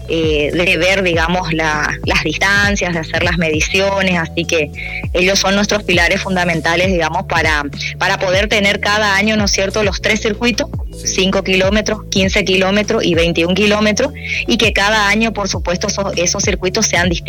[0.09, 4.19] eh, de ver, digamos, las distancias, de hacer las mediciones.
[4.19, 4.71] Así que
[5.13, 7.65] ellos son nuestros pilares fundamentales, digamos, para,
[7.99, 10.69] para poder tener cada año, ¿no es cierto?, los tres circuitos,
[11.05, 14.13] 5 kilómetros, 15 kilómetros y 21 kilómetros,
[14.47, 17.20] y que cada año, por supuesto, esos, circuitos sean distintos.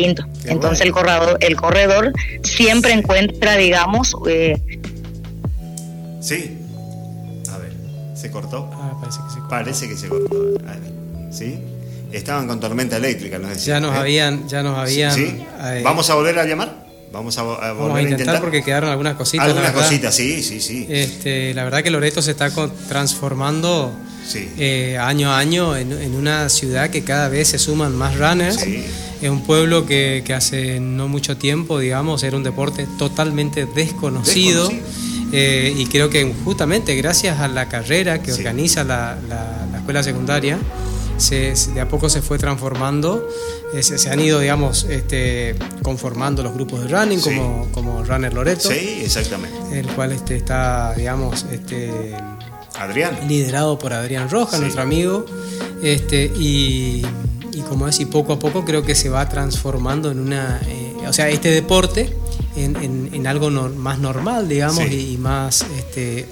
[0.46, 4.16] Entonces el corredor, el corredor siempre encuentra, digamos...
[4.28, 4.80] Eh,
[6.20, 6.58] sí.
[7.52, 7.74] A ver,
[8.16, 8.70] ¿se cortó?
[8.74, 9.50] Ah, parece que se cortó.
[9.50, 10.62] Parece que se cortó.
[11.32, 11.60] ¿Sí?
[12.12, 14.00] Estaban con tormenta eléctrica, nos Ya nos ¿eh?
[14.00, 14.48] habían...
[14.48, 16.82] Ya nos habían eh, ¿Vamos a volver a llamar?
[17.12, 19.46] Vamos a, volver a intentar, porque quedaron algunas cositas.
[19.46, 20.88] Algunas cositas, sí, sí, sí.
[20.90, 22.50] Este, la verdad que Loreto se está
[22.88, 23.94] transformando
[24.58, 28.66] eh, año a año en, una ciudad que cada vez se suman más runners.
[29.22, 34.70] Es un pueblo que, hace no mucho tiempo, digamos, era un deporte totalmente desconocido.
[35.34, 40.58] Eh, y creo que justamente gracias a la carrera que organiza la, la escuela secundaria,
[41.30, 43.28] de a poco se fue transformando,
[43.76, 48.70] eh, se, han ido, digamos, este, conformando los grupos de running como, como Runner Loreto.
[48.70, 49.80] Sí, exactamente.
[49.80, 51.92] El cual este, está, digamos, este,
[52.76, 53.20] Adrián.
[53.28, 55.26] liderado por Adrián Roja, nuestro amigo.
[55.84, 57.06] Este, y,
[57.54, 61.14] y como decir, poco a poco creo que se va transformando en una, eh, o
[61.14, 62.16] sea, este deporte
[62.56, 66.28] en, en, algo más normal, digamos, y, más, este,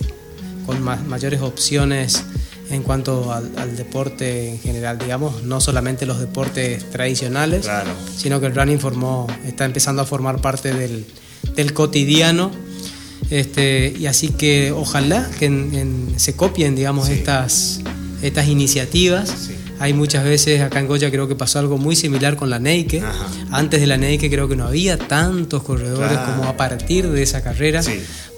[0.65, 2.23] con más, mayores opciones
[2.69, 7.67] en cuanto al, deporte en general, digamos, no solamente los deportes tradicionales,
[8.15, 11.05] sino que el running formó, está empezando a formar parte del,
[11.73, 12.51] cotidiano.
[13.29, 17.81] Este, y así que ojalá que se copien, digamos, estas,
[18.21, 19.49] estas iniciativas.
[19.79, 23.01] Hay muchas veces, acá en Goya creo que pasó algo muy similar con la Neike.
[23.49, 27.41] Antes de la Neike creo que no había tantos corredores como a partir de esa
[27.41, 27.81] carrera.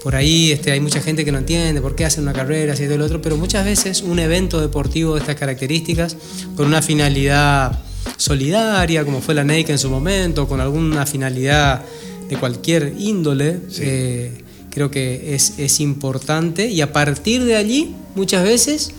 [0.04, 2.84] Por ahí este, hay mucha gente que no entiende por qué hacen una carrera, así
[2.84, 6.16] y lo otro, pero muchas veces un evento deportivo de estas características,
[6.56, 7.80] con una finalidad
[8.16, 11.82] solidaria, como fue la Neike en su momento, con alguna finalidad
[12.28, 16.66] de cualquier índole, eh, creo que es, es importante.
[16.68, 18.92] Y a partir de allí muchas veces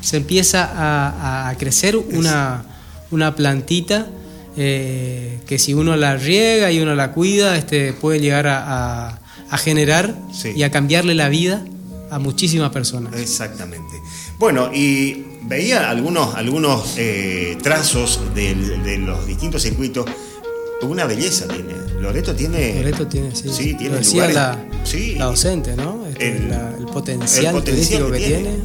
[0.00, 2.64] se empieza a, crecer una,
[3.10, 4.06] una plantita
[4.56, 9.18] eh, que si uno la riega y uno la cuida, este, puede llegar a,
[9.58, 10.16] generar
[10.54, 11.64] y a cambiarle la vida
[12.10, 13.14] a muchísimas personas.
[13.14, 14.00] Exactamente.
[14.38, 20.06] Bueno, y veía algunos, algunos eh, trazos de, los distintos circuitos.
[20.82, 21.74] Una belleza tiene.
[22.00, 22.76] Loreto tiene.
[22.76, 23.50] Loreto tiene, sí.
[23.50, 24.00] sí tiene
[24.32, 24.58] la,
[25.18, 26.06] la, docente, ¿no?
[26.06, 28.56] Este, el, potencial, turístico que, tiene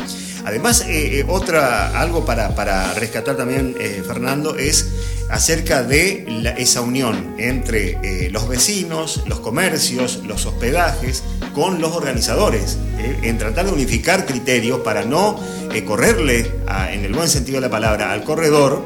[0.46, 4.90] Además, eh, eh, otra, algo para, rescatar también, eh, Fernando, es
[5.30, 11.24] acerca de esa unión entre los vecinos, los comercios, los hospedajes,
[11.56, 12.78] con los organizadores,
[13.24, 15.40] en tratar de unificar criterios para no
[15.88, 16.52] correrle,
[16.92, 18.84] en el buen sentido de la palabra, al corredor,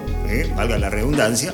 [0.56, 1.54] valga la redundancia,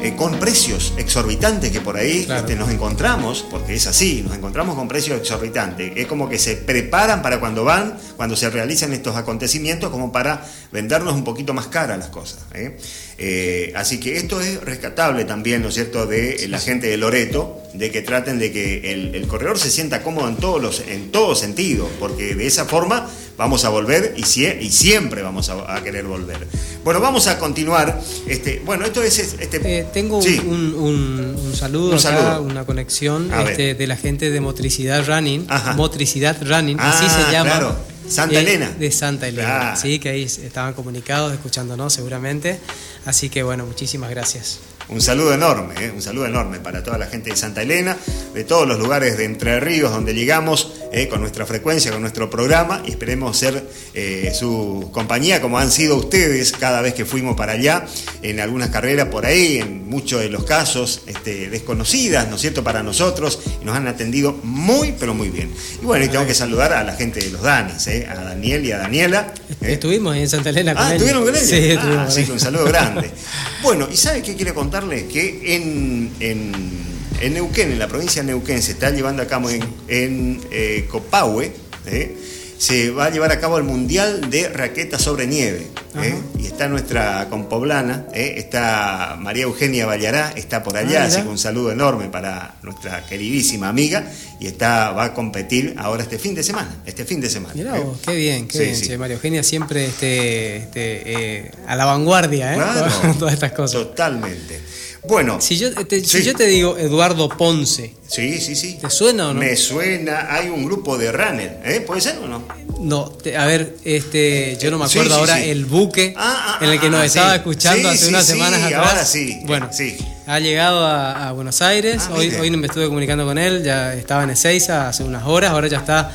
[0.00, 4.74] eh, con precios exorbitantes que por ahí este, nos encontramos, porque es así, nos encontramos
[4.74, 5.92] con precios exorbitantes.
[5.96, 10.46] Es como que se preparan para cuando van, cuando se realizan estos acontecimientos, como para
[10.72, 12.40] vendernos un poquito más cara las cosas.
[12.54, 12.76] ¿eh?
[13.18, 17.62] Eh, así que esto es rescatable también, ¿no es cierto?, de la gente de Loreto,
[17.72, 21.34] de que traten de que el, corredor se sienta cómodo en todos los, en todo
[21.34, 26.46] sentido, porque de esa forma vamos a volver y, y siempre vamos a, querer volver.
[26.86, 28.00] Bueno, vamos a continuar.
[28.28, 29.80] Este, bueno, esto es este.
[29.80, 36.36] Eh, tengo un, saludo, acá, una conexión este, de la gente de Motricidad Running, Motricidad
[36.40, 37.76] Running, así se ah, llama.
[38.08, 38.70] Santa Elena.
[38.70, 42.60] De Santa Elena, sí, que ahí estaban comunicados, escuchándonos seguramente.
[43.04, 44.60] Así que bueno, muchísimas gracias.
[44.88, 45.90] Un saludo enorme, ¿eh?
[45.92, 47.96] un saludo enorme para toda la gente de Santa Elena,
[48.32, 51.08] de todos los lugares de Entre Ríos donde llegamos ¿eh?
[51.08, 53.62] con nuestra frecuencia, con nuestro programa y esperemos ser
[53.94, 57.86] eh, su compañía como han sido ustedes cada vez que fuimos para allá
[58.22, 62.64] en algunas carreras por ahí, en muchos de los casos este, desconocidas, ¿no es cierto?,
[62.64, 65.52] para nosotros y nos han atendido muy, pero muy bien.
[65.82, 68.72] Y bueno, y tengo que saludar a la gente de los Danis, a Daniel y
[68.72, 69.34] a Daniela.
[69.60, 71.48] Estuvimos ahí en Santa Elena con ah, ¿estuvieron con ellos?
[71.48, 73.10] Sí, ah, sí, un saludo grande.
[73.62, 74.86] bueno, ¿y sabe qué quiere contar?
[74.86, 76.95] que en, en,
[77.30, 81.52] Neuquén, en la provincia de Neuquén, se está llevando a cabo en, en eh, Copahue,
[81.86, 82.16] ¿eh?
[82.58, 85.66] se va a llevar a cabo el Mundial de Raquetas sobre Nieve.
[86.02, 86.14] ¿eh?
[86.38, 91.24] y está nuestra compoblana, está María Eugenia Vallará, está por allá, Ah, así mira.
[91.24, 94.04] que un saludo enorme para nuestra queridísima amiga
[94.38, 97.54] y está va a competir ahora este fin de semana, este fin de semana.
[97.54, 98.76] Mirá vos, qué bien, qué Sí, bien.
[98.76, 98.86] sí.
[98.88, 102.54] che, María Eugenia siempre este, este, a la vanguardia.
[102.54, 103.14] Claro.
[103.18, 103.80] Todas estas cosas.
[103.80, 104.60] Totalmente.
[105.08, 106.24] Bueno, Si yo, te, si Sí.
[106.24, 108.78] yo te digo Eduardo Ponce, sí, sí, sí.
[108.80, 109.40] ¿te suena o no?
[109.40, 111.80] Me suena, hay un grupo de runner, ¿eh?
[111.86, 112.42] ¿Puede ser o no?
[112.80, 116.64] No, te- a ver, este, yo no me acuerdo sí, ahora el buque Ah, ah,
[116.64, 118.86] en el que nos ah, estaba escuchando hace unas semanas atrás.
[118.90, 119.96] ahora sí, Bueno, sí.
[120.26, 122.02] ha llegado a, a Buenos Aires.
[122.08, 122.40] Ah, hoy, mire.
[122.40, 123.62] hoy me estuve comunicando con él.
[123.64, 125.52] Ya estaba en Ezeiza hace unas horas.
[125.52, 126.12] Ahora ya está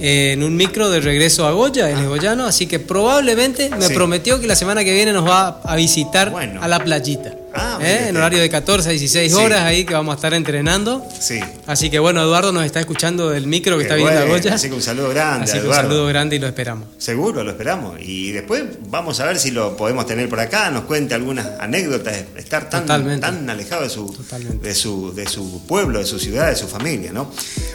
[0.00, 2.46] eh, en un micro de regreso a Goya, es goyano.
[2.46, 3.88] Así que probablemente me Ah.
[3.88, 3.94] Sí.
[3.94, 6.60] prometió que la semana que viene nos va a visitar Bueno.
[6.62, 7.34] a la playita.
[7.54, 8.06] Ah, ¿eh?
[8.08, 9.38] En horario de 14 a 16 Sí.
[9.38, 11.04] horas ahí que vamos a estar entrenando.
[11.20, 11.40] Sí.
[11.66, 14.34] Así que bueno, Eduardo nos está escuchando del micro que Qué está viendo a bueno,
[14.36, 14.54] Goya.
[14.54, 15.82] Así que un saludo grande, Así que un Eduardo.
[15.88, 16.88] saludo grande y lo esperamos.
[16.98, 17.98] Seguro, lo esperamos.
[18.00, 22.14] Y después vamos a ver si lo podemos tener por acá, nos cuente algunas anécdotas,
[22.34, 23.20] de estar tan, Totalmente.
[23.26, 24.68] tan alejado de su, Totalmente.
[24.68, 27.12] de, su, de su pueblo, de su ciudad, de su familia.
[27.12, 27.30] ¿no?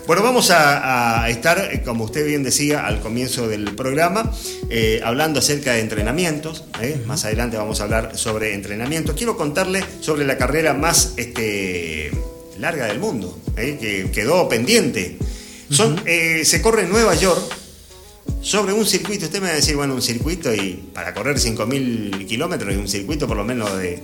[0.08, 4.32] Bueno, vamos a, a estar, eh, como usted bien decía al comienzo del programa,
[4.70, 6.64] eh, hablando acerca de entrenamientos.
[6.82, 7.02] ¿eh?
[7.06, 9.16] Más adelante vamos a hablar sobre entrenamientos.
[9.16, 9.36] Quiero
[10.01, 12.12] sobre la carrera más este,
[12.60, 13.78] larga del mundo, ¿eh?
[13.80, 15.17] que quedó pendiente.
[15.69, 17.41] Son, eh, se corre en Nueva York
[18.41, 22.25] sobre un circuito, usted me va a decir, bueno, un circuito y para correr 5.000
[22.28, 24.01] kilómetros y un circuito por lo menos de,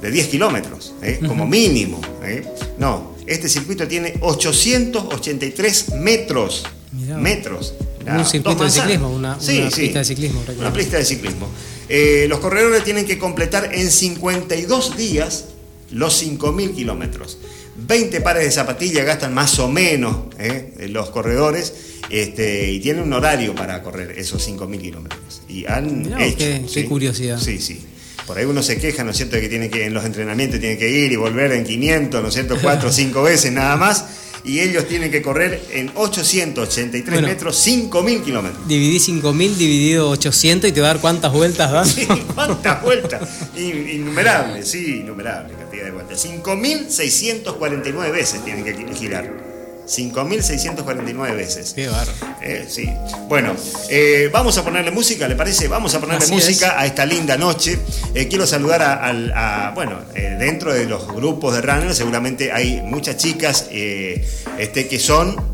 [0.00, 1.18] de 10 kilómetros, ¿eh?
[1.26, 2.00] como mínimo.
[2.22, 2.44] ¿eh?
[2.78, 6.64] No, este circuito tiene 883 metros.
[6.92, 7.16] Mirá.
[7.18, 7.74] Metros.
[8.06, 11.48] Un circuito de ciclismo, una- una pista de ciclismo, Una pista de ciclismo.
[11.88, 15.46] Eh, los corredores tienen que completar en 52 días
[15.90, 17.38] los 5.000 kilómetros.
[17.76, 20.86] 20 pares de zapatillas gastan más o menos ¿eh?
[20.90, 21.72] los corredores
[22.08, 25.42] este, y tienen un horario para correr esos 5.000 kilómetros.
[25.48, 26.38] Y han Mirá hecho.
[26.38, 27.38] qué- qué curiosidad.
[27.40, 27.80] Sí, sí.
[28.26, 30.58] Por ahí uno se queja, ¿no es cierto?, de que tiene que en los entrenamientos
[30.60, 33.76] tiene que ir y volver en 500, ¿no es cierto?, 4 o 5 veces nada
[33.76, 34.04] más.
[34.44, 37.28] Y ellos tienen que correr en 883 Bueno.
[37.28, 38.68] metros, 5.000 kilómetros.
[38.68, 41.84] Dividí 5000 dividido 800 y te va a dar cuántas vueltas da.
[41.86, 43.22] Sí, ¿Cuántas vueltas?
[43.56, 46.22] In- Innumerables, sí, innumerables cantidad de vueltas.
[46.26, 49.53] 5.649 veces tienen que girar.
[49.86, 51.72] 5.649 veces.
[51.74, 52.12] Qué bárbaro.
[52.42, 52.88] Eh, sí.
[53.28, 53.54] Bueno,
[53.88, 55.68] eh, vamos a ponerle música, ¿le parece?
[55.68, 56.74] Vamos a ponerle Así música es.
[56.76, 57.78] a esta linda noche.
[58.14, 60.00] Eh, quiero saludar a, bueno,
[60.38, 65.53] dentro de los grupos de runners seguramente hay muchas chicas este, que son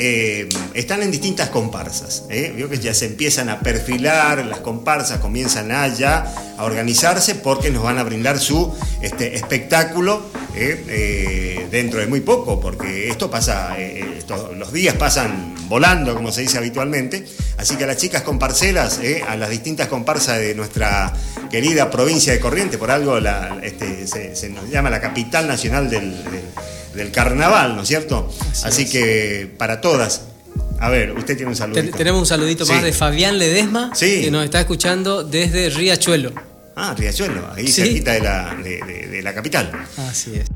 [0.00, 2.22] eh, están en distintas comparsas.
[2.30, 2.54] ¿eh?
[2.70, 7.82] Que ya se empiezan a perfilar, las comparsas comienzan a ya a organizarse porque nos
[7.82, 10.22] van a brindar su este, espectáculo
[10.54, 10.84] ¿eh?
[10.88, 13.76] Eh, dentro de muy poco, porque esto pasa,
[14.56, 17.26] los días pasan volando, como se dice habitualmente.
[17.56, 19.22] Así que a las chicas comparceras, ¿eh?
[19.26, 21.12] a las distintas comparsas de nuestra
[21.50, 23.18] querida provincia de Corrientes, por algo
[23.62, 26.22] este, se, nos llama la capital nacional del-
[26.98, 28.30] del carnaval, ¿no es cierto?
[28.52, 28.90] Así Así, es.
[28.90, 30.22] que para todas,
[30.80, 31.76] a ver, usted tiene un saludo.
[31.80, 32.72] Ten- tenemos un saludito Sí.
[32.72, 34.20] más de Fabián Ledesma, Sí.
[34.22, 36.32] que nos está escuchando desde Riachuelo.
[36.76, 37.82] Ah, Riachuelo, ahí Sí.
[37.82, 39.72] cerquita de la, de- de- de la capital.
[39.96, 40.46] Así es.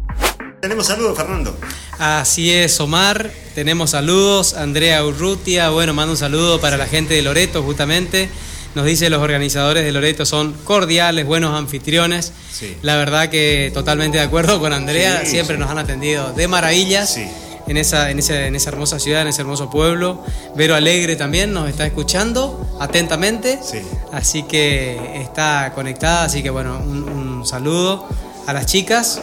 [0.60, 1.58] Tenemos saludos, Fernando.
[1.98, 3.32] Así es, Omar.
[3.56, 4.54] Tenemos saludos.
[4.54, 8.28] Andrea Urrutia, bueno, manda un saludo para la gente de Loreto, justamente.
[8.74, 12.32] Nos dice los organizadores de Loreto son cordiales, buenos anfitriones.
[12.52, 12.76] Sí.
[12.82, 15.20] La verdad que totalmente de acuerdo con Andrea.
[15.24, 15.60] Sí, Siempre sí.
[15.60, 17.12] nos han atendido de maravillas.
[17.12, 17.26] Sí.
[17.68, 20.24] En esa, en, esa, en esa hermosa ciudad, en ese hermoso pueblo.
[20.56, 23.60] Vero Alegre también nos está escuchando atentamente.
[23.62, 23.78] Sí.
[24.12, 28.08] Así que está conectada, así que bueno, un, un saludo
[28.46, 29.20] a las chicas.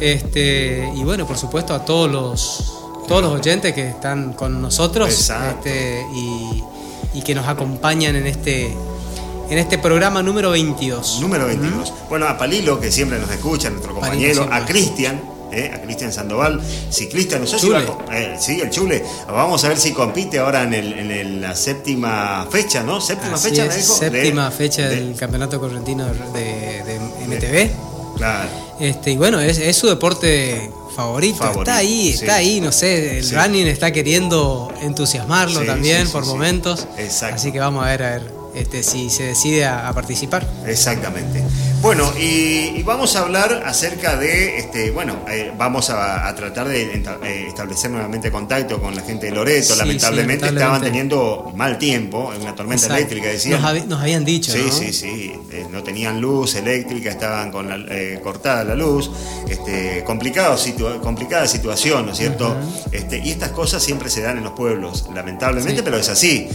[0.00, 2.74] Este, y bueno, por supuesto a todos los
[3.08, 5.66] todos los oyentes que están con nosotros Exacto.
[5.68, 6.62] este, y,
[7.18, 8.72] y que nos acompañan en este
[9.50, 11.20] en este programa número 22.
[11.20, 11.92] Número 22.
[12.10, 16.60] Bueno, a Palilo, que siempre nos escucha, nuestro compañero, a Cristian, eh, a Cristian Sandoval,
[16.90, 17.86] ciclista, no sé si Chule.
[17.86, 19.02] va a eh, sí, el Chule.
[19.26, 23.00] Vamos a ver si compite ahora en, el, en el- la séptima fecha, ¿no?
[23.00, 23.94] Séptima Así fecha, es, dijo.
[23.96, 27.70] séptima De- fecha de- del Campeonato Correntino de, de MTV.
[28.18, 28.48] Claro.
[28.80, 31.38] Este, y bueno, es, es su deporte favorito.
[31.38, 32.24] Favorito, está ahí, sí.
[32.24, 33.34] está ahí, no sé, el Sí.
[33.36, 36.86] running está queriendo entusiasmarlo Sí, también por momentos.
[36.98, 37.36] Exacto.
[37.36, 40.46] Así que vamos a ver, a ver este, si se decide a, a participar.
[40.66, 41.42] Exactamente.
[41.80, 47.44] Bueno, y, vamos a hablar acerca de, este, bueno, eh, vamos a, tratar de eh,
[47.46, 49.76] establecer nuevamente contacto con la gente de Loreto.
[49.76, 53.62] lamentablemente, estaban teniendo mal tiempo, una tormenta eléctrica, decían.
[53.88, 54.52] Nos, habían dicho.
[54.52, 55.32] Sí, sí, sí.
[55.52, 59.10] Eh, no tenían luz eléctrica, estaban con la, cortada la luz.
[59.48, 60.56] Este, complicado
[61.00, 62.56] complicada situación, ¿no es cierto?
[62.90, 66.48] este, y estas cosas siempre se dan en los pueblos, lamentablemente, pero es así.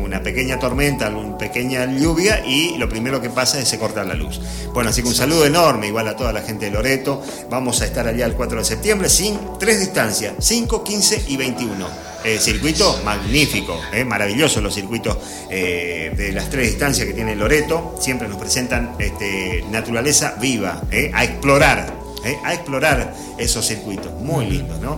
[0.00, 4.14] Una pequeña tormenta, una pequeña lluvia y lo primero que pasa es se corta la
[4.14, 4.40] luz.
[4.72, 7.22] Bueno, así que un saludo enorme igual a toda la gente de Loreto.
[7.50, 12.10] Vamos a estar allá el 4 de septiembre sin tres distancias, 5, 15 y 21.
[12.22, 15.16] Eh, circuito magnífico, eh, maravilloso los circuitos
[15.48, 17.96] eh, de las tres distancias que tiene Loreto.
[17.98, 20.82] Siempre nos presentan este, naturaleza viva,
[21.14, 21.99] a explorar,
[22.44, 24.12] a explorar esos circuitos.
[24.20, 24.96] Muy lindos, ¿no?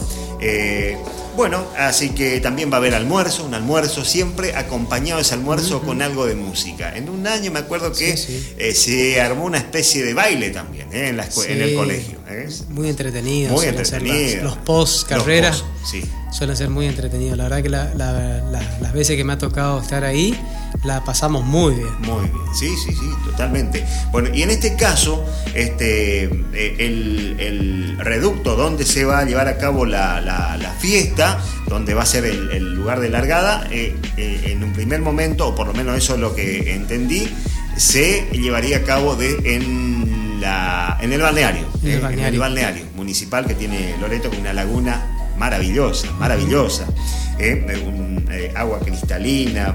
[1.35, 6.03] Bueno, así que también va a haber almuerzo, un almuerzo siempre acompañado ese almuerzo con
[6.03, 6.95] algo de música.
[6.95, 8.15] En un año me acuerdo que
[8.59, 12.19] eh, se armó una especie de baile también eh, en, la en el colegio.
[12.29, 12.49] ¿eh?
[12.69, 13.51] Muy entretenido.
[13.55, 14.45] Muy entretenido.
[14.45, 16.05] Los post carreras sí.
[16.31, 17.39] suelen ser muy entretenidos.
[17.39, 20.39] La verdad que las veces que me ha tocado estar ahí,
[20.85, 22.01] la pasamos muy bien.
[22.01, 23.85] Muy bien, sí, sí, sí, totalmente.
[24.11, 25.25] Bueno, y en este caso,
[25.55, 31.39] este, el, reducto donde se va a llevar a cabo la fiesta,
[31.73, 35.55] donde va a ser el, lugar de largada, eh, eh, en un primer momento, o
[35.55, 37.29] por lo menos eso es lo que entendí,
[37.77, 43.47] se llevaría a cabo de, en, la, en el balneario, en el eh, balneario, municipal
[43.47, 46.87] que tiene Loreto con una laguna maravillosa, maravillosa,
[48.55, 49.75] agua cristalina,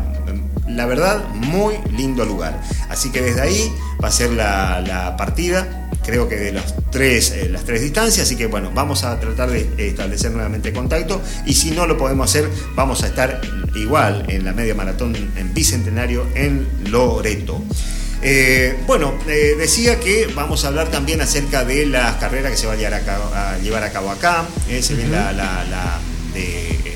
[0.67, 2.61] la verdad, muy lindo lugar.
[2.89, 7.31] Así que desde ahí va a ser la, la partida creo que de las tres,
[7.31, 11.53] eh, las tres distancias, así que bueno, vamos a tratar de establecer nuevamente contacto y
[11.53, 13.41] si no lo podemos hacer, vamos a estar
[13.75, 17.61] igual en la media maratón en Bicentenario en Loreto.
[18.21, 22.67] Eh, bueno, eh, decía que vamos a hablar también acerca de las carreras que se
[22.67, 24.45] va a llevar a cabo, acá.
[24.81, 25.99] se ve la, la,
[26.33, 26.86] de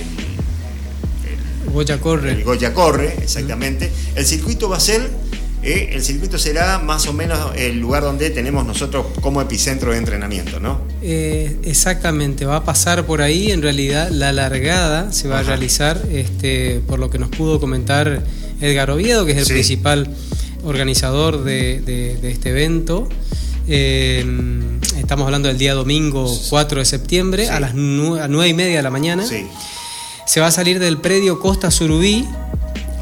[1.71, 2.31] Goya Corre.
[2.31, 3.91] El Goya Corre, exactamente.
[4.15, 5.09] El circuito va a ser
[5.63, 9.99] eh, el circuito será más o menos el lugar donde tenemos nosotros como epicentro de
[9.99, 10.81] entrenamiento, ¿no?
[11.03, 13.51] Eh, exactamente, va a pasar por ahí.
[13.51, 18.23] En realidad, la largada se va a realizar, este, por lo que nos pudo comentar
[18.59, 20.09] Edgar Oviedo, que es el principal
[20.63, 23.07] organizador de, este evento.
[23.67, 24.25] Eh,
[24.97, 28.89] estamos hablando del día domingo 4 de septiembre a las 9 y media de la
[28.89, 29.23] mañana.
[30.31, 32.25] Se va a salir del predio Costa Surubí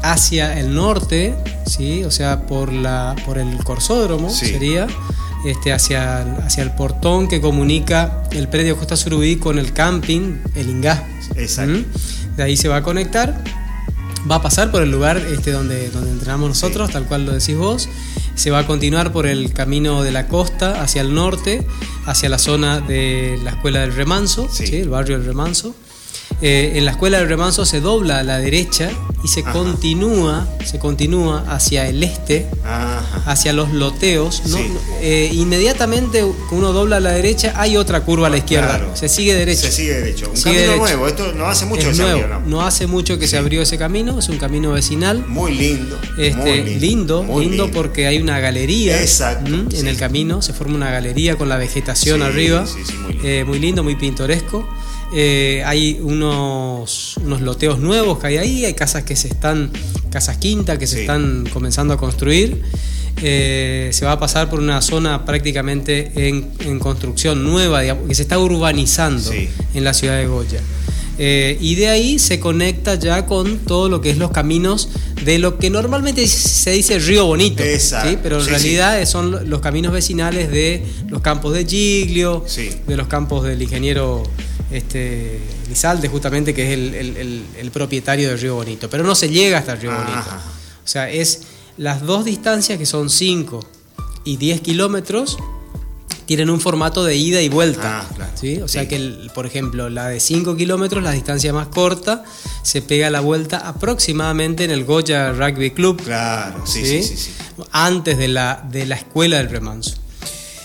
[0.02, 1.32] hacia el norte,
[1.64, 2.02] ¿sí?
[2.02, 4.88] o sea, por, la, por el Corsódromo sería,
[5.46, 10.70] este, hacia, hacia el portón que comunica el predio Costa Surubí con el camping, el
[10.70, 11.06] Ingá.
[11.36, 11.74] Exacto.
[11.74, 12.36] ¿Mm?
[12.36, 13.44] De ahí se va a conectar,
[14.28, 17.56] va a pasar por el lugar este, donde, donde entrenamos nosotros, tal cual lo decís
[17.56, 17.88] vos.
[18.34, 21.64] Se va a continuar por el camino de la costa hacia el norte,
[22.06, 25.76] hacia la zona de la Escuela del Remanso, el barrio del Remanso.
[26.42, 28.90] Eh, en la escuela del remanso se dobla a la derecha
[29.22, 32.46] y se continúa, se continúa hacia el este,
[33.26, 34.42] hacia los loteos.
[35.02, 38.80] Eh, inmediatamente uno dobla a la derecha, hay otra curva a la izquierda.
[38.94, 39.62] Se sigue derecho.
[39.62, 40.30] Se sigue derecho.
[40.34, 41.06] Un camino nuevo.
[41.06, 42.62] Esto no hace mucho que se abrió, ¿no?
[42.62, 44.18] hace mucho que se abrió ese camino.
[44.18, 45.26] Es un camino vecinal.
[45.26, 45.98] Muy lindo.
[46.16, 50.40] Este, lindo, lindo, porque hay una galería en el camino.
[50.40, 52.64] Se forma una galería con la vegetación arriba.
[52.64, 53.28] Muy lindo.
[53.28, 54.66] Eh, muy lindo, muy pintoresco.
[55.12, 59.72] Eh, hay unos, unos, loteos nuevos que hay ahí, hay casas que se están,
[60.10, 62.62] casas quinta que se están comenzando a construir.
[63.22, 68.38] Eh, se va a pasar por una zona prácticamente en, construcción nueva, que se está
[68.38, 70.60] urbanizando en la ciudad de Goya.
[71.22, 74.88] Eh, y de ahí se conecta ya con todo lo que es los caminos
[75.22, 77.62] de lo que normalmente se dice Río Bonito,
[78.22, 82.42] pero en realidad son los caminos vecinales de los campos de Giglio,
[82.86, 84.22] de los campos del ingeniero
[84.70, 88.90] este, Lizalde, justamente, que es el, propietario del Río Bonito.
[88.90, 90.30] Pero no se llega hasta el Río Bonito.
[90.84, 91.42] O sea, es
[91.76, 93.60] las dos distancias que son 5
[94.24, 95.38] y 10 kilómetros
[96.30, 98.06] tienen un formato de ida y vuelta.
[98.08, 98.60] Ah, ¿sí?
[98.60, 102.22] O sea que, por ejemplo, la de 5 kilómetros, la distancia más corta,
[102.62, 106.00] se pega la vuelta aproximadamente en el Goya Rugby Club.
[106.00, 107.32] Claro, sí, sí, sí.
[107.72, 109.96] Antes de la, de la escuela del remanso.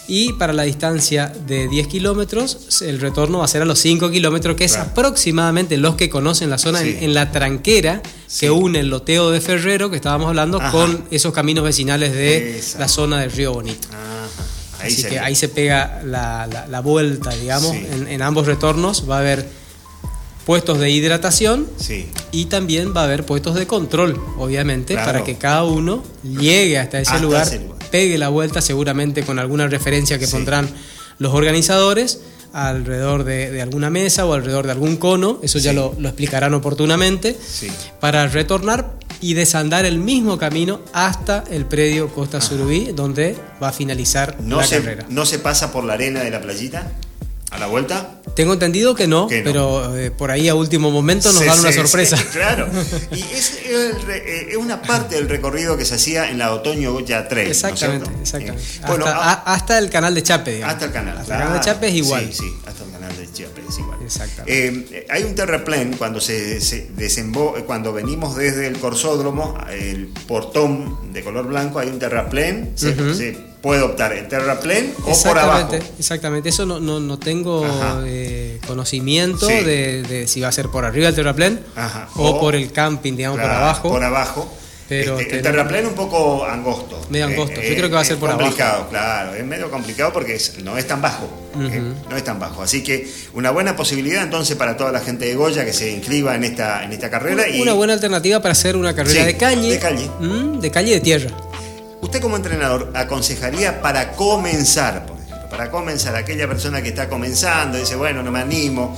[0.07, 4.11] Y para la distancia de 10 kilómetros, el retorno va a ser a los 5
[4.11, 8.03] kilómetros, que es aproximadamente los que conocen la zona en, la tranquera
[8.39, 12.87] que une el loteo de Ferrero, que estábamos hablando, con esos caminos vecinales de la
[12.87, 13.87] zona del Río Bonito.
[14.79, 17.73] Ahí Así que ahí se pega la, vuelta, digamos.
[17.73, 19.09] En, ambos retornos.
[19.09, 19.47] Va a haber
[20.45, 21.67] puestos de hidratación
[22.31, 26.99] y también va a haber puestos de control, obviamente, para que cada uno llegue hasta
[26.99, 27.47] ese lugar
[27.85, 30.67] despegue la vuelta, seguramente con alguna referencia que pondrán
[31.19, 32.19] los organizadores
[32.51, 37.37] alrededor de, alguna mesa o alrededor de algún cono, eso ya lo, explicarán oportunamente,
[37.99, 43.71] para retornar y desandar el mismo camino hasta el predio Costa Surubí, donde va a
[43.71, 45.05] finalizar no la carrera.
[45.09, 46.91] ¿No se pasa por la arena de la playita?
[47.55, 48.09] ¿A la vuelta?
[48.35, 52.17] Tengo entendido que no, pero eh, por ahí a último momento nos dan una sorpresa.
[52.33, 52.67] claro,
[53.13, 57.29] y es, eh, es, una parte del recorrido que se hacía en la Otoño ya
[57.29, 57.49] 3.
[57.49, 58.61] Exactamente, exactamente.
[59.45, 60.73] hasta, el canal de Chape, digamos.
[60.73, 61.17] Hasta el canal.
[61.17, 62.25] Hasta el canal de Chape es igual.
[62.25, 63.99] Sí, sí, hasta el canal de Chape es igual.
[64.03, 64.97] Exactamente.
[64.97, 66.89] Eh, hay un terraplén cuando se, se
[67.65, 72.73] cuando venimos desde el corsódromo, el portón de color blanco, hay un terraplén,
[73.61, 75.75] puede optar el terraplén o por abajo.
[75.97, 77.65] Exactamente, eso no, no, no tengo
[78.05, 81.59] eh, conocimiento de, si va a ser por arriba el terraplén
[82.15, 83.89] o, por el camping, digamos, por abajo.
[83.89, 84.57] Por abajo.
[84.87, 87.01] Pero este, el terraplén un poco angosto.
[87.09, 87.59] Medio angosto.
[87.61, 89.33] Yo creo que va a ser por complicado, claro.
[89.33, 91.27] Es medio complicado porque no es tan bajo.
[91.55, 92.61] No es tan bajo.
[92.61, 96.35] Así que una buena posibilidad entonces para toda la gente de Goya que se inscriba
[96.35, 97.45] en esta, en esta carrera.
[97.59, 99.69] Una, buena alternativa para hacer una carrera de calle.
[99.69, 100.09] De calle.
[100.19, 101.31] de calle de tierra.
[102.01, 107.79] Usted como entrenador aconsejaría para comenzar, por ejemplo, para comenzar, aquella persona que está comenzando,
[107.79, 108.95] dice, bueno, no me animo,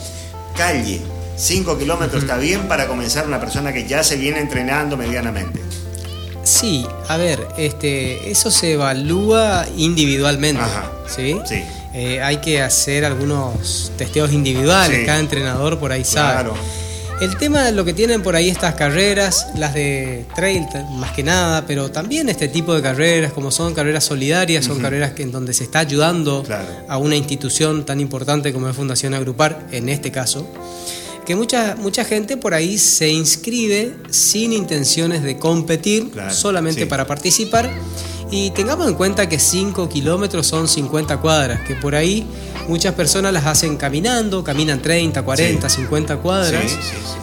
[0.57, 1.01] calle,
[1.37, 5.61] 5 kilómetros está bien para comenzar una persona que ya se viene entrenando medianamente.
[6.43, 10.63] Sí, a ver, este, eso se evalúa individualmente,
[11.07, 11.37] ¿sí?
[11.45, 11.63] Sí.
[11.93, 16.49] Eh, hay que hacer algunos testeos individuales, cada entrenador por ahí sabe.
[17.19, 21.23] El tema de lo que tienen por ahí estas carreras, las de trail más que
[21.23, 25.31] nada, pero también este tipo de carreras, como son carreras solidarias, son carreras que, en
[25.31, 26.45] donde se está ayudando
[26.87, 30.47] a una institución tan importante como es Fundación Agrupar, en este caso,
[31.27, 37.69] que mucha, mucha gente por ahí se inscribe sin intenciones de competir, solamente para participar.
[38.31, 42.25] Y tengamos en cuenta que 5 kilómetros son 50 cuadras, que por ahí
[42.67, 46.77] Muchas personas las hacen caminando, caminan 30, 40, 50 cuadras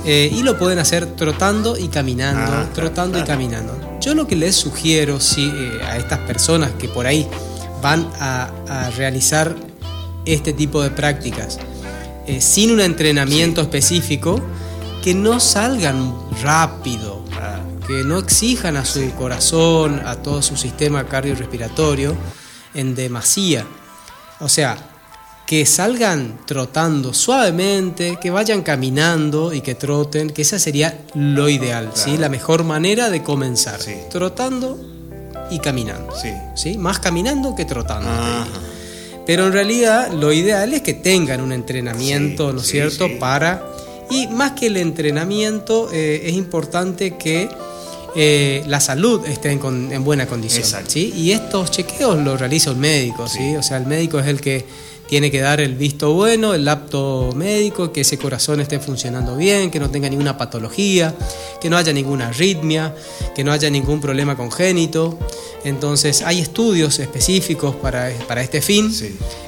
[0.07, 3.78] eh, y lo pueden hacer trotando y caminando, ah, trotando y caminando.
[4.00, 7.28] Yo lo que les sugiero si, eh, a estas personas que por ahí
[7.82, 8.50] van a,
[8.96, 9.55] realizar
[10.24, 11.59] este tipo de prácticas
[12.27, 14.41] eh, sin un entrenamiento específico,
[15.03, 17.22] que no salgan rápido,
[17.87, 22.16] que no exijan a su corazón, a todo su sistema cardiorrespiratorio
[22.72, 23.66] en demasía.
[24.41, 24.79] O sea,
[25.47, 31.91] que salgan trotando suavemente, que vayan caminando y que troten, que esa sería lo ideal,
[31.95, 32.16] ¿sí?
[32.16, 33.79] la mejor manera de comenzar,
[34.11, 34.81] trotando
[35.51, 36.14] y caminando,
[36.57, 36.79] sí.
[36.79, 38.09] más caminando que trotando.
[39.27, 43.70] Pero en realidad lo ideal es que tengan un entrenamiento, ¿no es cierto?, para...
[44.11, 47.49] Y más que el entrenamiento, eh, es importante que
[48.14, 50.64] eh, la salud esté en, buena condición.
[50.87, 51.12] ¿sí?
[51.16, 53.57] Y estos chequeos los realiza un médico, ¿sí?
[53.57, 54.64] o sea, el médico es el que
[55.09, 59.70] tiene que dar el visto bueno, el apto médico, que ese corazón esté funcionando bien,
[59.70, 61.14] que no tenga ninguna patología,
[61.61, 62.94] que no haya ninguna arritmia,
[63.34, 65.18] que no haya ningún problema congénito.
[65.64, 68.92] Entonces hay estudios específicos para, para este fin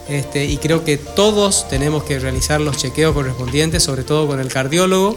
[0.08, 4.48] este, y creo que todos tenemos que realizar los chequeos correspondientes, sobre todo con el
[4.48, 5.16] cardiólogo,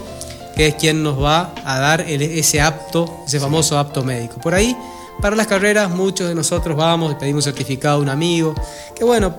[0.56, 4.40] que es quien nos va a dar ese apto, ese famoso apto médico.
[4.40, 4.76] Por ahí,
[5.20, 8.54] para las carreras, muchos de nosotros vamos y pedimos certificado a un amigo,
[8.96, 9.34] que bueno,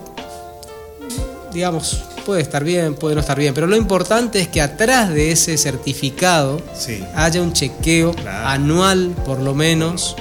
[1.54, 5.32] digamos, puede estar bien, puede no estar bien, pero lo importante es que atrás de
[5.32, 6.62] ese certificado
[7.16, 10.16] haya un chequeo anual, por lo menos,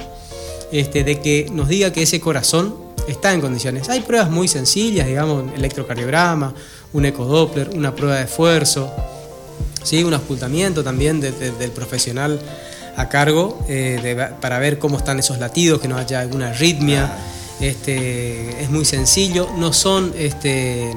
[0.71, 2.75] este, de que nos diga que ese corazón
[3.07, 3.89] está en condiciones.
[3.89, 6.53] Hay pruebas muy sencillas, digamos, un electrocardiograma,
[6.93, 8.91] un ecodoppler, una prueba de esfuerzo,
[9.83, 10.03] ¿sí?
[10.03, 12.39] un ocultamiento también del profesional
[12.95, 17.11] a cargo eh, para ver cómo están esos latidos, que no haya alguna arritmia.
[17.59, 20.91] Este, es muy sencillo, no son este,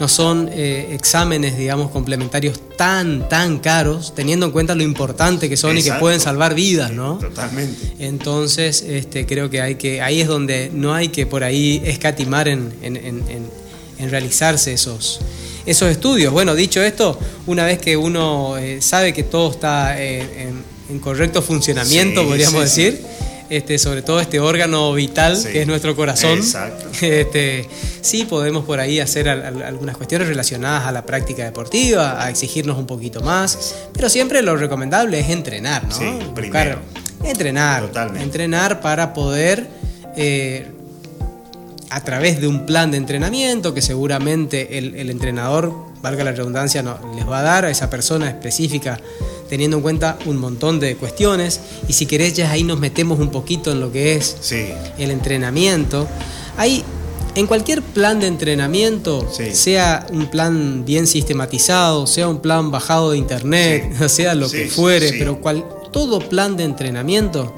[0.00, 5.56] no son eh, exámenes, digamos, complementarios tan, tan caros, teniendo en cuenta lo importante que
[5.56, 7.18] son y que pueden salvar vidas, ¿no?
[7.18, 7.92] Totalmente.
[7.98, 12.48] Entonces, este, creo que hay que, ahí es donde no hay que por ahí escatimar
[12.48, 12.72] en,
[14.10, 15.20] realizarse esos,
[15.64, 16.32] esos estudios.
[16.32, 20.52] Bueno, dicho esto, una vez que uno eh, sabe que todo está eh,
[20.90, 23.02] en, correcto funcionamiento, podríamos decir,
[23.50, 26.40] este, sobre todo este órgano vital que es nuestro corazón.
[27.00, 27.68] Este,
[28.00, 32.86] sí podemos por ahí hacer algunas cuestiones relacionadas a la práctica deportiva, a exigirnos un
[32.86, 36.18] poquito más, pero siempre lo recomendable es entrenar, ¿no?
[36.30, 36.78] Buscar,
[37.24, 37.90] entrenar,
[38.20, 39.66] entrenar para poder
[40.16, 40.66] eh,
[41.90, 45.72] a través de un plan de entrenamiento que seguramente el, entrenador,
[46.04, 49.00] valga la redundancia, no, les va a dar a esa persona específica
[49.48, 51.60] teniendo en cuenta un montón de cuestiones.
[51.88, 54.36] Y si querés, ya ahí nos metemos un poquito en lo que es
[54.98, 56.06] el entrenamiento.
[56.58, 56.84] Hay
[57.34, 63.18] en cualquier plan de entrenamiento, sea un plan bien sistematizado, sea un plan bajado de
[63.18, 67.54] internet, sea lo que fuere, pero cual, todo plan de entrenamiento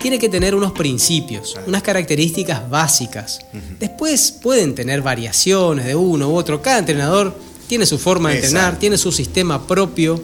[0.00, 3.40] tiene que tener unos principios, unas características básicas.
[3.78, 6.60] Después pueden tener variaciones de uno u otro.
[6.60, 7.34] Cada entrenador
[7.66, 10.20] tiene su forma de entrenar, tiene su sistema propio,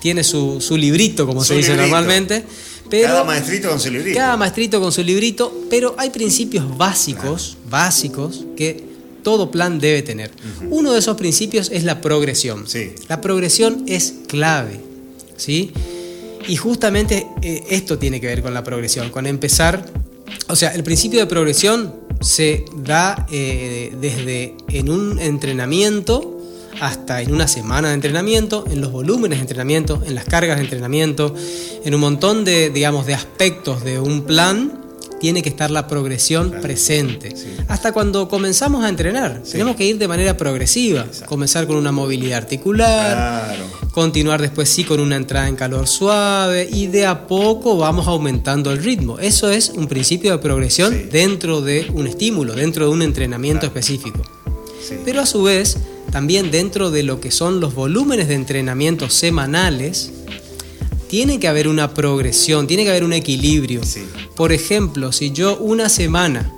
[0.00, 2.44] tiene su, librito, como se dice normalmente.
[2.90, 4.18] cada maestrito con su librito.
[4.18, 8.84] Cada maestrito con su librito, pero hay principios básicos, básicos, que
[9.22, 10.30] todo plan debe tener.
[10.70, 12.64] Uno de esos principios es la progresión.
[13.08, 14.80] La progresión es clave.
[15.36, 15.72] ¿sí?
[16.48, 19.84] Y justamente eh, esto tiene que ver con la progresión, con empezar,
[20.48, 26.39] o sea, el principio de progresión se da eh, desde en un entrenamiento
[26.80, 30.64] hasta en una semana de entrenamiento, en los volúmenes de entrenamiento, en las cargas de
[30.64, 31.34] entrenamiento,
[31.84, 34.80] en un montón de, digamos, de aspectos de un plan
[35.20, 37.34] tiene que estar la progresión presente.
[37.68, 41.06] Hasta cuando comenzamos a entrenar, tenemos que ir de manera progresiva.
[41.26, 43.54] Comenzar con una movilidad articular,
[43.92, 48.72] continuar después sí con una entrada en calor suave y de a poco vamos aumentando
[48.72, 49.18] el ritmo.
[49.18, 54.22] Eso es un principio de progresión dentro de un estímulo, dentro de un entrenamiento específico.
[55.04, 55.76] Pero a su vez,
[56.10, 60.12] también dentro de lo que son los volúmenes de entrenamiento semanales,
[61.08, 63.80] tiene que haber una progresión, tiene que haber un equilibrio.
[64.36, 66.52] Por ejemplo, si yo una semana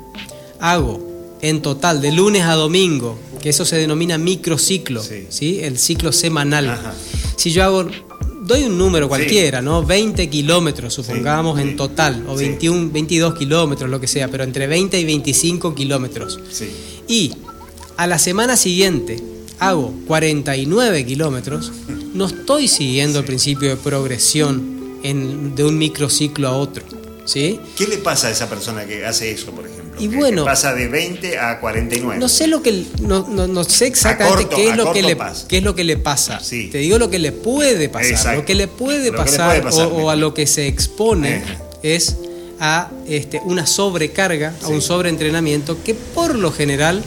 [0.61, 1.01] hago
[1.41, 5.61] en total de lunes a domingo, que eso se denomina microciclo, sí.
[5.61, 6.95] el ciclo semanal.
[7.37, 7.87] Si yo hago,
[8.43, 9.85] doy un número cualquiera, ¿no?
[9.85, 15.01] 20 kilómetros, supongamos, en total, o 21, 22 kilómetros, lo que sea, pero entre 20
[15.01, 16.39] y 25 kilómetros.
[17.09, 17.33] Y
[17.97, 19.32] a la semana siguiente
[19.63, 21.73] hago 49 kilómetros,
[22.15, 26.85] no estoy siguiendo el principio de progresión de un microciclo a otro.
[27.25, 27.61] ¿sí?
[27.77, 30.01] ¿Qué le pasa a esa persona que hace eso, por ejemplo?
[30.01, 32.19] Y bueno, pasa de 20 a 49.
[32.19, 35.17] No sé lo que no, sé exactamente qué, es lo que le,
[35.49, 36.41] qué es lo que le pasa.
[36.49, 38.37] Te digo lo que le puede pasar.
[38.37, 41.43] Lo que le puede pasar, o, a lo que se expone
[41.83, 42.17] es
[42.59, 47.03] a este, una sobrecarga, a un sobreentrenamiento que por lo general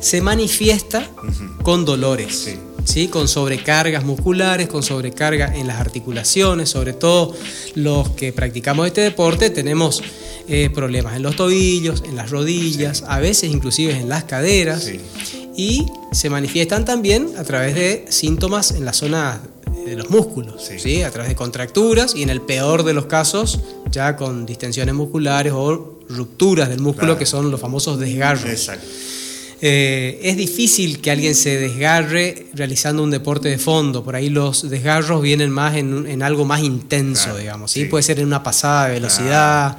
[0.00, 1.08] se manifiesta
[1.62, 2.56] con dolores.
[2.84, 3.08] Sí.
[3.08, 7.36] con sobrecargas musculares, con sobrecarga en las articulaciones, sobre todo
[7.74, 10.02] los que practicamos este deporte tenemos
[10.48, 14.90] eh, problemas en los tobillos, en las rodillas, a veces inclusive en las caderas
[15.56, 19.40] y se manifiestan también a través de síntomas en la zona
[19.84, 21.02] de los músculos, sí.
[21.02, 25.52] a través de contracturas y en el peor de los casos ya con distensiones musculares
[25.54, 28.46] o rupturas del músculo que son los famosos desgarros.
[28.46, 28.86] Exacto.
[29.62, 34.02] Eh, es difícil que alguien se desgarre realizando un deporte de fondo.
[34.02, 37.70] Por ahí los desgarros vienen más en, algo más intenso, digamos.
[37.70, 37.84] ¿sí?
[37.84, 39.76] Puede ser en una pasada de velocidad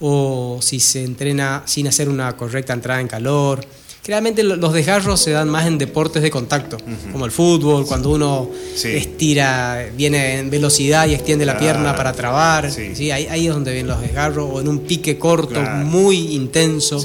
[0.00, 3.60] o si se entrena sin hacer una correcta entrada en calor.
[4.02, 6.78] Generalmente los desgarros se dan más en deportes de contacto,
[7.12, 8.50] como el fútbol, cuando uno
[8.82, 12.72] estira, viene en velocidad y extiende la pierna para trabar.
[12.72, 13.10] Sí.
[13.10, 17.04] Ahí, ahí, es donde vienen los desgarros, o en un pique corto muy intenso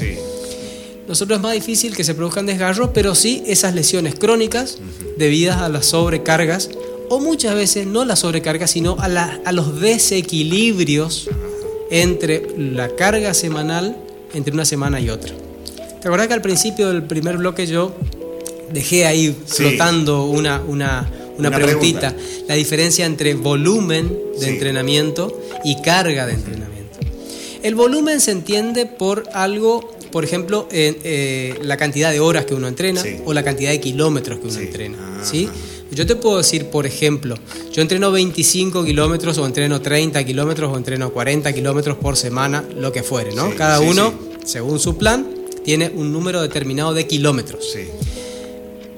[1.08, 4.78] nosotros es más difícil que se produzcan desgarros, pero sí esas lesiones crónicas
[5.16, 6.70] debidas a las sobrecargas,
[7.08, 9.06] o muchas veces no las sobrecargas, sino a,
[9.44, 11.28] a los desequilibrios
[11.90, 13.96] entre la carga semanal
[14.34, 15.32] entre una semana y otra.
[16.00, 17.94] ¿Te acuerdas que al principio del primer bloque yo
[18.72, 21.10] dejé ahí flotando una, una,
[21.50, 22.14] preguntita?
[22.48, 26.98] La diferencia entre volumen de entrenamiento y carga de entrenamiento.
[27.62, 32.68] El volumen se entiende por algo por ejemplo, eh, la cantidad de horas que uno
[32.68, 34.96] entrena o la cantidad de kilómetros que uno entrena.
[35.22, 35.46] ¿sí?
[35.90, 37.36] Yo te puedo decir, por ejemplo,
[37.70, 42.92] yo entreno 25 kilómetros o entreno 30 kilómetros o entreno 40 kilómetros por semana, lo
[42.92, 43.54] que fuere, ¿no?
[43.56, 45.26] Cada uno, según su plan,
[45.66, 47.76] tiene un número determinado de kilómetros.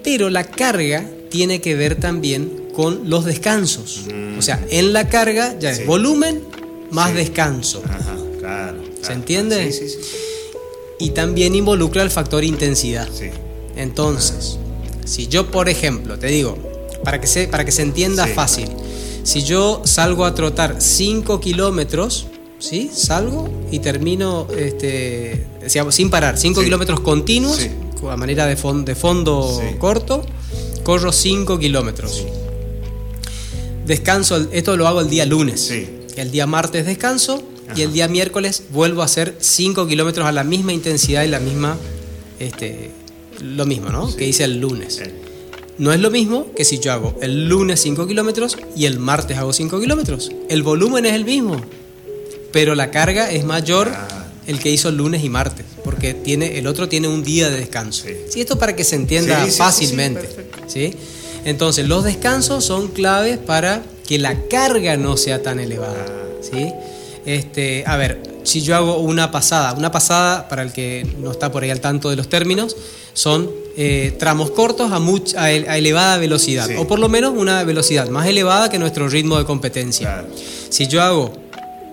[0.04, 4.02] Pero la carga tiene que ver también con los descansos.
[4.38, 6.44] O sea, en la carga ya es volumen
[6.92, 7.82] más descanso.
[7.88, 9.72] Ajá, claro, ¿Se entiende?
[9.72, 10.27] Sí, sí, sí
[10.99, 13.09] y también involucra el factor intensidad.
[13.76, 14.59] Entonces,
[15.05, 16.59] si yo, por ejemplo, te digo,
[17.05, 18.68] para que se, para que se entienda fácil,
[19.22, 22.26] si yo salgo a trotar 5 kilómetros,
[22.59, 22.90] ¿sí?
[22.92, 25.46] Salgo y termino este,
[25.90, 27.61] sin parar, 5 kilómetros continuos,
[28.11, 30.22] a manera de, de fondo corto,
[30.82, 32.24] corro 5 kilómetros.
[33.86, 35.72] Descanso, esto lo hago el día lunes.
[36.16, 37.42] El día martes descanso,
[37.76, 41.40] y el día miércoles vuelvo a hacer 5 kilómetros a la misma intensidad y la
[41.40, 41.76] misma,
[42.38, 42.90] este,
[43.42, 44.14] lo mismo, ¿no?
[44.14, 45.00] Que hice el lunes.
[45.78, 49.38] No es lo mismo que si yo hago el lunes 5 kilómetros y el martes
[49.38, 50.32] hago 5 kilómetros.
[50.48, 51.60] El volumen es el mismo,
[52.52, 53.92] pero la carga es mayor
[54.46, 57.58] el que hizo el lunes y martes, porque tiene, el otro tiene un día de
[57.58, 58.06] descanso.
[58.30, 58.40] Sí.
[58.40, 60.26] esto para que se entienda fácilmente.
[60.66, 60.94] Sí,
[61.44, 66.06] Entonces, los descansos son claves para que la carga no sea tan elevada.
[66.08, 66.28] Ah.
[66.40, 66.72] ¿sí?
[67.26, 71.52] Este, a ver, si yo hago una pasada, una pasada, para el que no está
[71.52, 72.76] por ahí al tanto de los términos,
[73.12, 78.26] son eh, tramos cortos a, mucha, elevada velocidad, o por lo menos una velocidad más
[78.26, 80.24] elevada que nuestro ritmo de competencia.
[80.68, 81.32] Si yo hago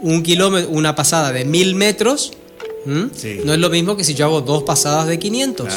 [0.01, 2.31] un kilómetro, una pasada de mil metros,
[2.85, 5.67] no es lo mismo que si yo hago dos pasadas de 500.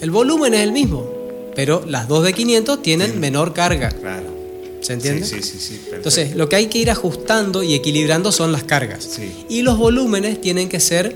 [0.00, 1.08] El volumen es el mismo,
[1.54, 3.90] pero las dos de 500 tienen menor carga.
[3.90, 4.37] Claro.
[4.80, 5.26] ¿Se entiende?
[5.26, 5.80] Sí, sí, sí.
[5.92, 9.18] Entonces, lo que hay que ir ajustando y equilibrando son las cargas.
[9.48, 11.14] Y los volúmenes tienen que ser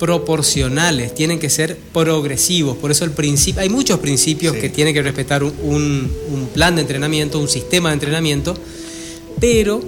[0.00, 2.76] proporcionales, tienen que ser progresivos.
[2.78, 6.10] Por eso el principio, hay muchos principios que tienen que respetar un,
[6.54, 8.56] plan de entrenamiento, un sistema de entrenamiento,
[9.38, 9.82] pero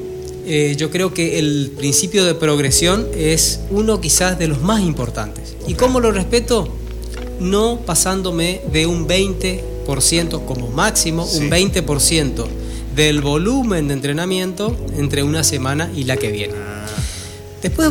[0.47, 5.57] eh, yo creo que el principio de progresión es uno quizás de los más importantes.
[5.67, 6.69] ¿Y cómo lo respeto?
[7.41, 9.72] No pasándome de un 20
[10.47, 12.47] como máximo, un 20%
[12.95, 16.55] del volumen de entrenamiento entre una semana y la que viene.
[16.57, 16.87] Ah.
[17.63, 17.91] Después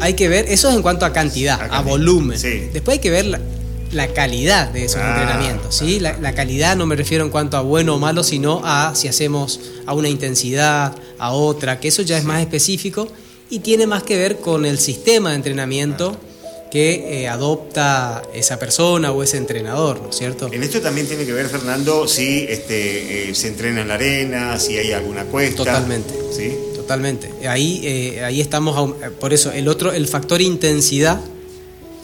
[0.00, 2.40] hay que ver, eso es en cuanto a cantidad, a, volumen.
[2.40, 5.76] Después hay que ver la, calidad de esos ah, entrenamientos.
[5.76, 6.00] ¿sí?
[6.00, 9.60] La, calidad no me refiero en cuanto a bueno o malo, sino a si hacemos
[9.86, 13.08] a una intensidad, a otra, que eso ya es más específico
[13.50, 16.16] y tiene más que ver con el sistema de entrenamiento.
[16.18, 16.31] Ah
[16.72, 20.48] que eh, adopta esa persona o ese entrenador, ¿no es cierto?
[20.50, 24.58] En esto también tiene que ver, Fernando, si este, eh, se entrena en la arena,
[24.58, 25.58] si hay alguna cuesta.
[25.58, 26.14] Totalmente.
[26.34, 26.50] ¿Sí?
[26.74, 27.30] Totalmente.
[27.46, 31.20] Ahí, eh, ahí estamos, por eso, el otro, el factor intensidad,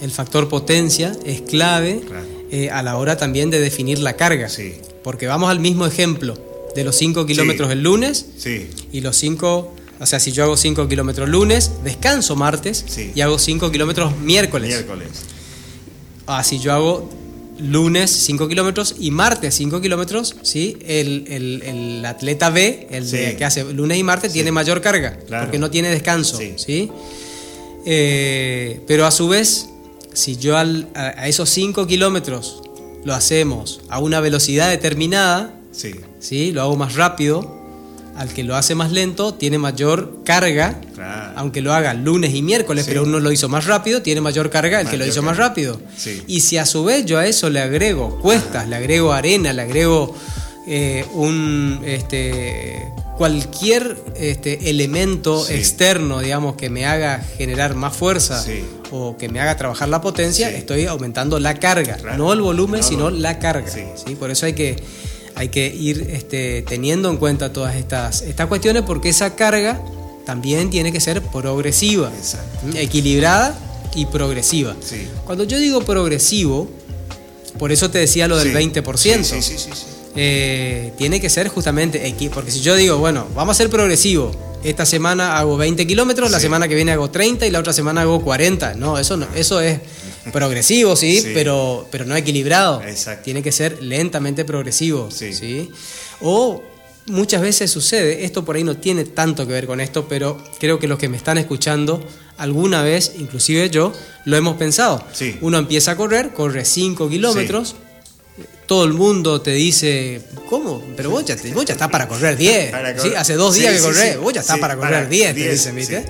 [0.03, 2.03] el factor potencia es clave
[2.71, 4.51] a la hora también de definir la carga.
[4.51, 4.75] Sí.
[5.03, 6.37] Porque vamos al mismo ejemplo
[6.75, 8.27] de los 5 kilómetros el lunes
[8.93, 12.84] y los 5 o sea, si yo hago 5 kilómetros lunes, descanso martes
[13.14, 14.68] y hago 5 kilómetros miércoles.
[14.68, 15.09] Miércoles.
[16.26, 17.11] Ah, si yo hago
[17.59, 20.78] lunes 5 kilómetros y martes 5 kilómetros, ¿sí?
[20.86, 25.90] El, atleta B, el que hace lunes y martes, tiene mayor carga, porque no tiene
[25.90, 26.38] descanso.
[26.57, 26.90] Sí.
[27.84, 29.68] Eh, pero a su vez,
[30.12, 32.62] si yo a, a, esos 5 kilómetros
[33.05, 35.59] lo hacemos a una velocidad determinada,
[36.20, 36.53] sí.
[36.53, 37.58] lo hago más rápido,
[38.19, 40.81] al que lo hace más lento tiene mayor carga,
[41.37, 44.81] aunque lo haga lunes y miércoles, pero uno lo hizo más rápido, tiene mayor carga
[44.81, 45.81] el que lo hizo más rápido.
[46.27, 49.62] Y si a su vez yo a eso le agrego cuestas, le agrego arena, le
[49.62, 50.16] agrego
[50.66, 58.45] eh, un este, cualquier este, elemento externo, digamos, que me haga generar más fuerza
[58.91, 63.11] o que me haga trabajar la potencia, estoy aumentando la carga, no el volumen, sino
[63.11, 63.71] la carga.
[63.71, 64.16] ¿sí?
[64.16, 64.77] Por eso hay que
[65.39, 69.80] hay que ir este, teniendo en cuenta todas estas, estas cuestiones porque esa carga
[70.26, 72.11] también tiene que ser progresiva,
[72.74, 73.57] equilibrada
[73.95, 74.74] y progresiva.
[75.24, 76.68] Cuando yo digo progresivo,
[77.57, 79.97] por eso te decía lo del 20%.
[80.21, 84.33] Eh, tiene que ser justamente, porque si yo digo, bueno, vamos a ser progresivo,
[84.64, 88.01] esta semana hago 20 kilómetros, la semana que viene hago 30 y la otra semana
[88.01, 88.75] hago 40.
[88.75, 89.79] No, eso no, eso es
[90.33, 92.83] progresivo, sí, Pero, pero no equilibrado.
[93.23, 95.09] Tiene que ser lentamente progresivo.
[95.12, 95.71] Sí.
[96.21, 96.64] O
[97.07, 100.81] muchas veces sucede, esto por ahí no tiene tanto que ver con esto, pero creo
[100.81, 102.05] que los que me están escuchando,
[102.39, 103.93] alguna vez, inclusive yo,
[104.25, 105.05] lo hemos pensado.
[105.43, 107.77] Uno empieza a correr, corre 5 kilómetros.
[108.69, 110.85] Todo el mundo te dice, ¿cómo?
[110.95, 112.75] Pero vos ya, vos ya estás para correr 10.
[113.16, 116.05] Hace dos días que corres, vos ya estás para correr 10, te dicen, ¿viste?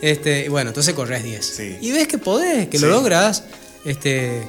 [0.00, 1.60] Este, bueno, entonces corres 10.
[1.82, 3.42] Y ves que podés, que lo logras.
[3.84, 4.42] Este,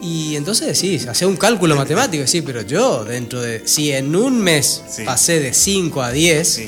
[0.00, 4.40] y entonces decís, hace un cálculo matemático, sí, pero yo dentro de, si en un
[4.40, 6.60] mes pasé de 5 a 10,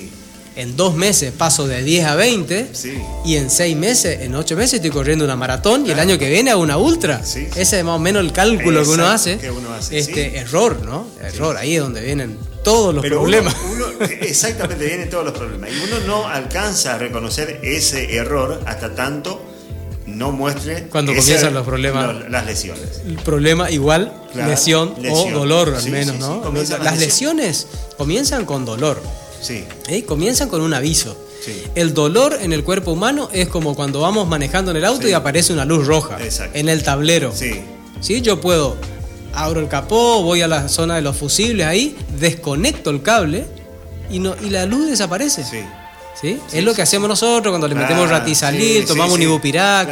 [0.60, 2.70] en dos meses paso de 10 a 20,
[3.24, 6.28] y en seis meses, en ocho meses estoy corriendo una maratón y el año que
[6.28, 7.20] viene hago una ultra.
[7.20, 9.38] Ese es más o menos el cálculo que uno hace.
[9.90, 11.06] este, Error, ¿no?
[11.22, 13.56] Error, ahí es donde vienen todos los problemas.
[14.20, 15.70] exactamente, vienen todos los problemas.
[15.70, 19.46] Y uno no alcanza a reconocer ese error hasta tanto
[20.06, 22.28] no muestre cuando comienzan los problemas.
[22.28, 23.02] las lesiones.
[23.06, 26.42] El problema igual lesión, o dolor al menos no
[26.82, 29.00] las lesiones comienzan con dolor
[29.40, 30.04] sí ¿Eh?
[30.04, 31.16] comienzan con un aviso
[31.74, 35.12] el dolor en el cuerpo humano es como cuando vamos manejando en el auto y
[35.14, 36.18] aparece una luz roja
[36.52, 37.62] en el tablero sí.
[38.00, 38.76] sí yo puedo
[39.34, 43.46] abro el capó, voy a la zona de los fusibles ahí, desconecto el cable
[44.10, 45.44] y, no, y la luz desaparece.
[45.44, 45.64] Sí.
[46.20, 46.38] ¿Sí?
[46.52, 49.88] es lo que hacemos nosotros cuando le metemos ratizalil, tomamos un ibupirac,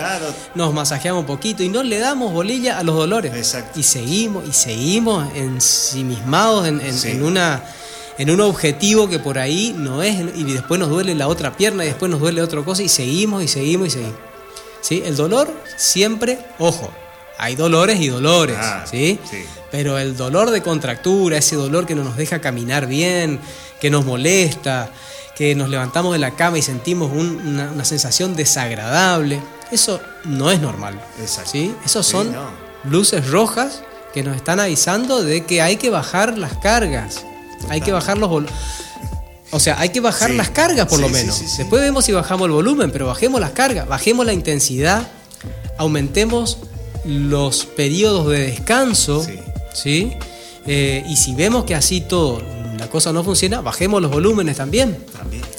[0.54, 3.32] nos masajeamos un poquito y no le damos bolilla a los dolores.
[3.74, 7.62] Y seguimos, y seguimos ensimismados en, en, una
[8.18, 11.84] en un objetivo que por ahí no es, y después nos duele la otra pierna,
[11.84, 14.18] y después nos duele otra cosa, y seguimos, y seguimos, y seguimos.
[14.80, 15.02] ¿Sí?
[15.04, 16.90] El dolor siempre, ojo,
[17.38, 19.18] hay dolores y dolores, ah, ¿sí?
[19.70, 23.38] Pero el dolor de contractura, ese dolor que no nos deja caminar bien,
[23.80, 24.90] que nos molesta,
[25.36, 29.40] que nos levantamos de la cama y sentimos una, sensación desagradable,
[29.70, 31.00] eso no es normal.
[31.44, 31.72] ¿sí?
[31.84, 32.34] Esos son
[32.82, 37.24] luces rojas que nos están avisando de que hay que bajar las cargas,
[37.68, 38.44] hay que bajar los
[39.50, 41.40] o sea, hay que bajar las cargas por lo menos.
[41.56, 45.08] Después vemos si bajamos el volumen, pero bajemos las cargas, bajemos la intensidad,
[45.78, 46.58] aumentemos
[47.04, 49.26] los periodos de descanso,
[49.72, 50.12] ¿sí?
[50.66, 52.42] Eh, y si vemos que así todo
[52.88, 54.96] la cosa no funciona, bajemos los volúmenes también.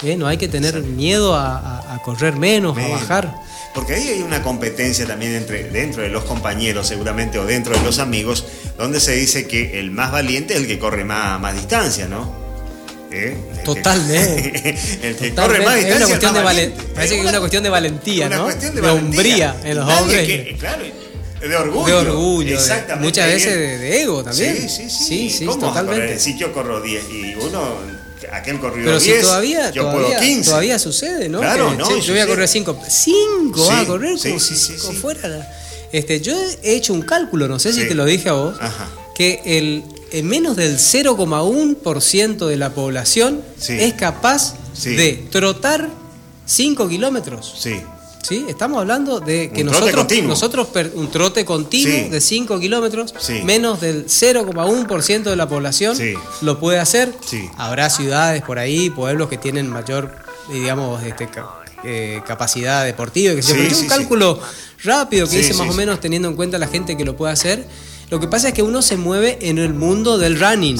[0.01, 0.17] ¿Eh?
[0.17, 3.35] No hay que tener miedo a, correr menos, a bajar.
[3.75, 7.83] Porque ahí hay una competencia también entre, dentro de los compañeros, seguramente, o dentro de
[7.83, 8.45] los amigos,
[8.79, 12.33] donde se dice que el más valiente es el que corre más, más distancia, ¿no?
[13.11, 13.37] ¿Eh?
[13.63, 14.75] Totalmente.
[15.07, 15.87] el que corre más distancia.
[15.87, 16.41] Es una cuestión de
[16.95, 18.43] Parece que es una cuestión de valentía, ¿no?
[18.45, 20.57] Cuestión de, hombría en los hombres.
[20.57, 20.83] claro,
[21.41, 21.85] de orgullo.
[21.85, 22.55] De orgullo.
[22.55, 23.05] Exactamente.
[23.05, 24.69] muchas veces de, ego también.
[24.69, 25.45] Sí, sí, sí.
[25.45, 26.19] totalmente.
[26.19, 27.77] Si yo corro 10 y uno
[28.31, 30.49] aquel corrió Pero 10, si todavía, yo todavía, puedo 15.
[30.49, 31.39] Todavía sucede, ¿no?
[31.39, 31.99] Claro, no.
[31.99, 32.79] yo voy a correr 5.
[32.87, 34.55] 5 a correr como si
[34.95, 35.55] fuera.
[35.91, 38.55] Este, yo he hecho un cálculo, no sé si te lo dije a vos,
[39.15, 45.89] que el, en menos del 0,1% de la población es capaz de trotar
[46.45, 47.55] 5 kilómetros.
[47.57, 47.81] Sí.
[48.21, 48.45] ¿Sí?
[48.47, 53.13] Estamos hablando de que nosotros, nosotros un trote continuo de 5 kilómetros,
[53.43, 55.97] menos del 0,1% de la población
[56.41, 57.13] lo puede hacer.
[57.57, 60.15] Habrá ciudades por ahí, pueblos que tienen mayor,
[60.51, 61.29] digamos, este,
[61.83, 63.33] eh, capacidad deportiva.
[63.33, 64.39] Que es un cálculo
[64.83, 67.65] rápido que dice más o menos teniendo en cuenta la gente que lo puede hacer.
[68.09, 70.77] Lo que pasa es que uno se mueve en el mundo del running.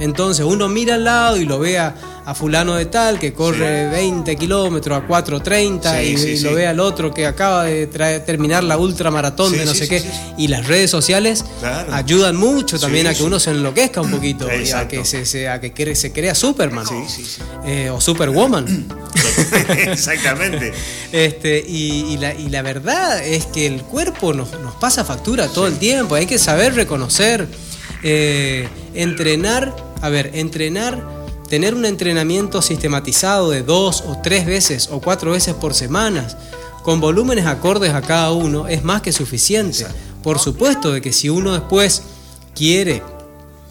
[0.00, 1.94] Entonces uno mira al lado y lo ve a,
[2.34, 7.26] fulano de tal que corre 20 kilómetros a 4.30 y, lo ve al otro que
[7.26, 10.02] acaba de terminar la ultramaratón de no sé qué.
[10.38, 11.44] Y las redes sociales
[11.92, 15.60] ayudan mucho también a que uno se enloquezca un poquito y a que se, a
[15.60, 16.86] que se crea Superman
[17.66, 18.86] eh, o Superwoman.
[19.86, 20.72] Exactamente.
[21.12, 24.48] este, y, la, verdad es que el cuerpo nos,
[24.80, 27.46] pasa factura todo el tiempo, hay que saber reconocer.
[28.06, 31.02] Eh, entrenar, a ver, entrenar,
[31.48, 36.28] tener un entrenamiento sistematizado de dos o tres veces o cuatro veces por semana,
[36.82, 39.86] con volúmenes acordes a cada uno, es más que suficiente.
[40.22, 42.02] Por supuesto de que si uno después
[42.54, 43.02] quiere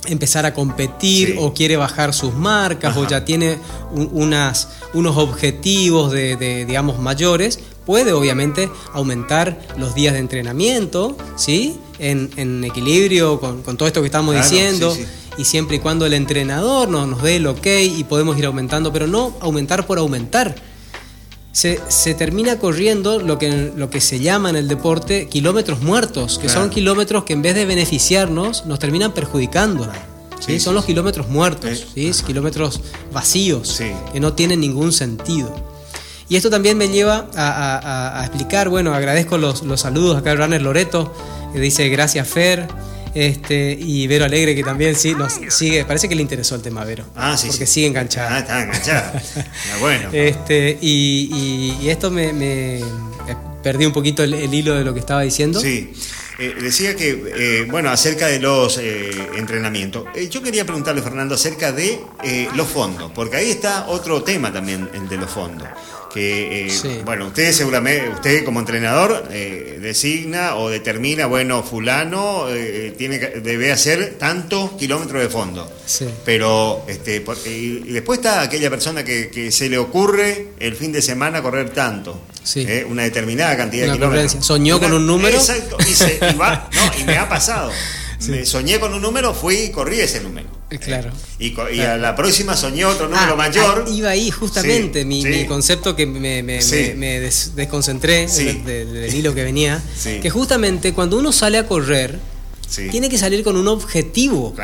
[0.08, 3.60] empezar a competir o quiere bajar sus marcas o ya tiene
[3.92, 11.78] unas, unos objetivos de, digamos, mayores, puede obviamente aumentar los días de entrenamiento, ¿sí?
[12.00, 14.96] En, equilibrio con, todo esto que estamos diciendo.
[15.38, 17.66] Y siempre y cuando el entrenador nos, nos dé el ok
[17.98, 20.56] y podemos ir aumentando, pero no aumentar por aumentar.
[21.52, 21.78] Se,
[22.16, 26.72] termina corriendo lo que, lo que se llama en el deporte kilómetros muertos, que son
[26.72, 29.88] kilómetros que en vez de beneficiarnos nos terminan perjudicando.
[30.40, 30.60] ¿sí?
[30.60, 32.12] son los kilómetros muertos, ¿sí?
[32.26, 32.82] kilómetros
[33.12, 33.82] vacíos,
[34.12, 35.73] que no tienen ningún sentido.
[36.34, 40.60] Y esto también me lleva a, explicar, bueno, agradezco los, los saludos acá de Runner
[40.60, 41.16] Loreto,
[41.54, 42.68] que dice gracias Fer.
[43.14, 46.84] Este, y Vero Alegre, que también sí nos sigue, parece que le interesó el tema
[46.86, 47.06] Vero.
[47.16, 47.50] Ah, sí.
[47.50, 48.36] Porque sigue enganchada.
[48.36, 49.24] Ah, está enganchada.
[49.80, 50.10] bueno.
[50.12, 52.82] Este, y, esto me,
[53.62, 55.60] perdí un poquito el, hilo de lo que estaba diciendo.
[55.60, 55.94] Sí.
[56.40, 60.06] Eh, decía que, eh, bueno, acerca de los eh, entrenamientos.
[60.32, 62.00] yo quería preguntarle, Fernando, acerca de
[62.56, 65.68] los fondos, porque ahí está otro tema también, el de los fondos
[66.14, 72.94] que, eh, bueno, usted seguramente, usted como entrenador eh, designa o determina, bueno, fulano eh,
[72.96, 75.72] tiene debe hacer tantos kilómetros de fondo.
[75.86, 76.08] Sí.
[76.24, 81.42] Pero, este, y, después está aquella persona que, se le ocurre el fin de semana
[81.42, 82.22] correr tanto.
[82.44, 82.68] Sí.
[82.90, 84.46] una determinada cantidad de kilómetros.
[84.46, 85.38] Soñó con un número.
[85.38, 87.72] Exacto, y, va, no, y me ha pasado.
[88.28, 90.48] Me soñé con un número, fui y corrí ese número.
[90.74, 91.12] Eh, claro.
[91.38, 93.86] Y, a la próxima soñé otro número ah, mayor.
[93.92, 99.82] iba ahí justamente mi, concepto que me, desconcentré del, hilo que venía.
[100.04, 102.20] Que justamente cuando uno sale a correr,
[102.92, 104.56] tiene que salir con un objetivo.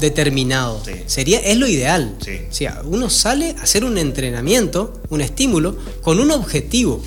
[0.00, 0.82] determinado.
[1.06, 2.16] Sería, es lo ideal.
[2.50, 7.02] O sea, uno sale a hacer un entrenamiento, un estímulo, con un objetivo.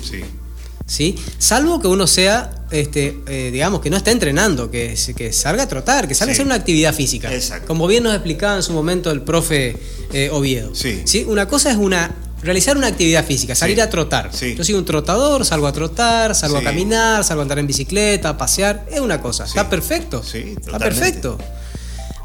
[0.88, 1.14] ¿Sí?
[1.38, 5.68] Salvo que uno sea, este, eh, digamos, que no esté entrenando, que, que salga a
[5.68, 7.30] trotar, que salga a hacer una actividad física.
[7.68, 9.76] Como bien nos explicaba en su momento el profe
[10.12, 10.74] eh, Oviedo.
[10.74, 11.24] Sí.
[11.28, 12.12] Una cosa es una
[12.42, 14.30] realizar una actividad física, salir a trotar.
[14.32, 14.54] Sí.
[14.56, 16.64] Yo soy un trotador, salgo a trotar, salgo Sí.
[16.64, 19.44] a caminar, salgo a andar en bicicleta, a pasear, es una cosa.
[19.44, 19.50] Sí.
[19.50, 20.22] Está perfecto.
[20.22, 21.38] Sí, Está perfecto.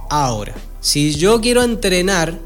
[0.10, 2.38] Ahora, si yo quiero entrenar,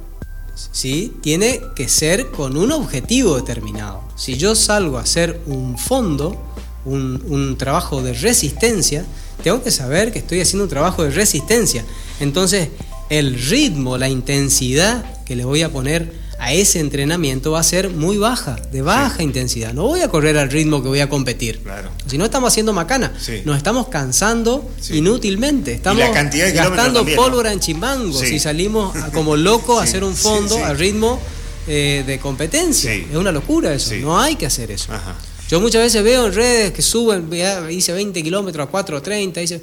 [0.71, 1.13] ¿sí?
[1.21, 4.03] tiene que ser con un objetivo determinado.
[4.15, 6.41] Si yo salgo a hacer un fondo,
[6.85, 9.05] un, un trabajo de resistencia,
[9.43, 11.85] tengo que saber que estoy haciendo un trabajo de resistencia.
[12.19, 12.69] Entonces,
[13.09, 17.89] el ritmo, la intensidad que le voy a poner a ese entrenamiento va a ser
[17.89, 19.73] muy baja, de baja intensidad.
[19.73, 21.59] No voy a correr al ritmo que voy a competir.
[21.59, 21.89] Claro.
[22.05, 23.41] Si no estamos haciendo macana, Sí.
[23.45, 24.97] nos estamos cansando Sí.
[24.97, 25.73] inútilmente.
[25.73, 27.23] Estamos la cantidad de kilómetros gastando también, ¿no?
[27.23, 28.19] pólvora en chimbango.
[28.19, 31.19] Si salimos como locos a hacer un fondo al ritmo
[31.67, 32.93] eh, de competencia.
[32.93, 33.93] Es una locura eso.
[33.95, 34.93] No hay que hacer eso.
[34.93, 35.15] Ajá.
[35.49, 39.61] Yo muchas veces veo en redes que suben, ya hice 20 kilómetros a 4.30, dice,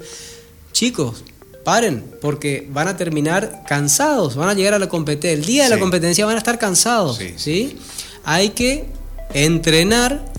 [0.71, 1.23] chicos,
[1.65, 5.71] paren, porque van a terminar cansados, van a llegar a la competencia, el día de
[5.71, 7.33] la competencia van a estar cansados, Sí.
[7.35, 7.77] ¿sí?
[8.23, 8.85] Hay que
[9.33, 10.33] entrenar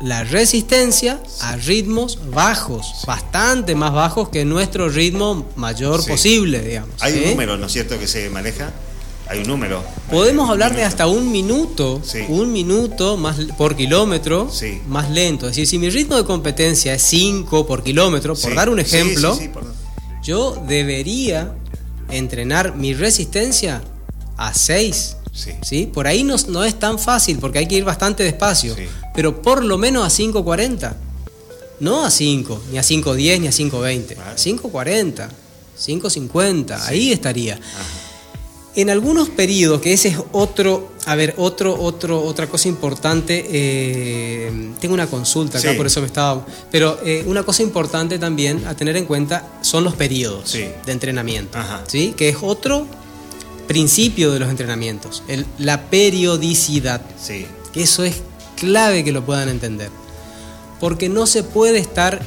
[0.00, 6.10] la resistencia a ritmos bajos, bastante más bajos que nuestro ritmo mayor Sí.
[6.10, 6.94] posible, digamos.
[7.00, 8.70] Hay un número, ¿no es cierto?, que se maneja.
[9.26, 9.82] Hay un número.
[10.10, 14.50] Podemos Un hablar de hasta un minuto, un minuto más por kilómetro,
[14.88, 15.46] más lento.
[15.46, 19.34] Es decir, si mi ritmo de competencia es 5 por kilómetro, por dar un ejemplo,
[19.54, 19.64] por-
[20.24, 21.52] yo debería
[22.10, 23.82] entrenar mi resistencia
[24.36, 25.16] a 6.
[25.32, 25.50] Sí.
[25.62, 25.90] ¿sí?
[25.92, 28.86] Por ahí no, no es tan fácil porque hay que ir bastante despacio, Sí.
[29.14, 30.94] pero por lo menos a 5.40.
[31.80, 34.14] No a 5, ni a 5.10, ni a 5.20.
[34.14, 34.36] Claro.
[34.36, 35.28] 5.40,
[35.76, 37.58] 5.50, ahí estaría.
[38.76, 44.70] En algunos periodos, que ese es otro, a ver, otro, otro, otra cosa importante, eh,
[44.80, 45.76] tengo una consulta acá, Sí.
[45.76, 49.84] por eso me estaba, pero eh, una cosa importante también a tener en cuenta son
[49.84, 50.64] los periodos Sí.
[50.84, 51.84] de entrenamiento, Ajá.
[51.86, 52.14] ¿sí?
[52.16, 52.86] Que es otro
[53.68, 57.46] principio de los entrenamientos, el- la periodicidad, Sí.
[57.72, 58.16] que eso es
[58.56, 59.90] clave que lo puedan entender,
[60.80, 62.20] porque no se puede estar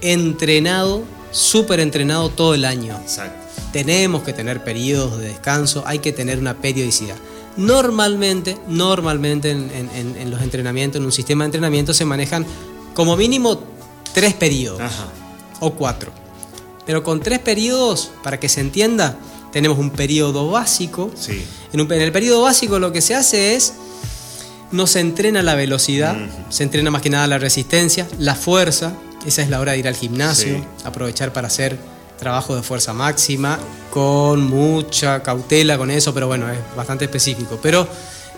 [0.00, 2.98] entrenado, súper entrenado todo el año.
[3.00, 3.41] Exacto.
[3.72, 7.16] Tenemos que tener periodos de descanso, hay que tener una periodicidad.
[7.56, 12.46] Normalmente, normalmente en, en- en- en los entrenamientos, en un sistema de entrenamiento se manejan
[12.94, 13.62] como mínimo
[14.12, 15.06] tres periodos Ajá.
[15.60, 16.12] o cuatro.
[16.84, 19.16] Pero con tres periodos, para que se entienda,
[19.52, 21.10] tenemos un periodo básico.
[21.14, 21.44] Sí.
[21.72, 23.74] En, un- en el periodo básico lo que se hace es,
[24.70, 26.16] no se entrena la velocidad,
[26.48, 28.94] se entrena más que nada la resistencia, la fuerza,
[29.26, 30.64] esa es la hora de ir al gimnasio, Sí.
[30.84, 31.78] aprovechar para hacer
[32.18, 33.58] trabajo de fuerza máxima,
[33.90, 37.58] con mucha cautela con eso, pero bueno, es bastante específico.
[37.62, 37.86] Pero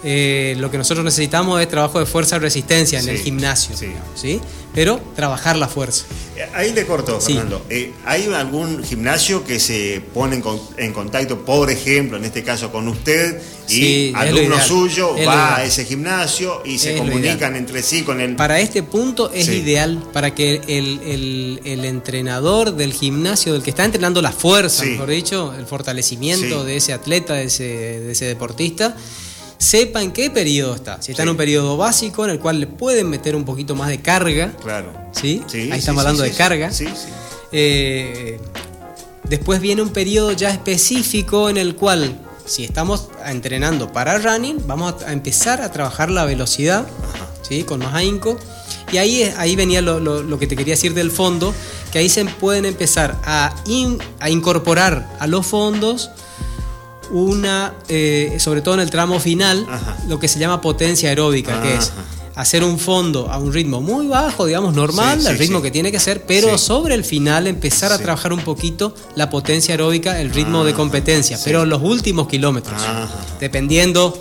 [0.05, 3.77] eh, lo que nosotros necesitamos es trabajo de fuerza y resistencia en Sí, el gimnasio,
[3.77, 3.87] sí.
[4.15, 4.41] ¿sí?
[4.75, 6.05] Pero trabajar la fuerza.
[6.37, 7.35] Eh, Ahí le corto, Sí.
[7.35, 7.65] Fernando.
[7.71, 12.43] Eh, ¿Hay algún gimnasio que se pone en, con- en contacto, por ejemplo, en este
[12.43, 16.99] caso con usted, y Sí, alumno suyo es va a ese gimnasio y se Es
[17.01, 18.37] comunican entre sí con el...
[18.37, 19.53] Para este punto es Sí.
[19.59, 24.83] ideal para que el, el- el entrenador del gimnasio, del que está entrenando la fuerza,
[24.83, 24.91] Sí.
[24.91, 26.67] mejor dicho, el fortalecimiento Sí.
[26.67, 28.97] de ese atleta, de ese, de ese deportista,
[29.65, 31.01] sepa en qué periodo está.
[31.03, 33.89] Si está en un periodo básico en el cual le pueden meter un poquito más
[33.89, 34.93] de carga, Claro.
[35.13, 35.43] ¿sí?
[35.47, 36.71] Sí, Ahí sí, estamos sí, hablando de carga.
[36.71, 37.09] Sí, sí.
[37.53, 38.39] Eh,
[39.25, 45.03] después viene un periodo ya específico en el cual, si estamos entrenando para running, vamos
[45.07, 46.87] a empezar a trabajar la velocidad,
[47.49, 47.63] ¿sí?
[47.65, 48.39] con más ahínco.
[48.93, 51.55] Y ahí, ahí venía lo, lo- lo que te quería decir del fondo,
[51.91, 56.11] que ahí se pueden empezar a, in- a incorporar a los fondos
[57.11, 59.97] una, eh, sobre todo en el tramo final, Ajá.
[60.09, 61.93] lo que se llama potencia aeróbica, que es
[62.37, 65.63] hacer un fondo a un ritmo muy bajo, digamos normal, Sí, sí, al ritmo sí.
[65.65, 69.75] que tiene que ser, pero sobre el final empezar a trabajar un poquito la potencia
[69.75, 72.83] aeróbica, el ritmo de Ajá, competencia, pero los últimos kilómetros,
[73.39, 74.21] dependiendo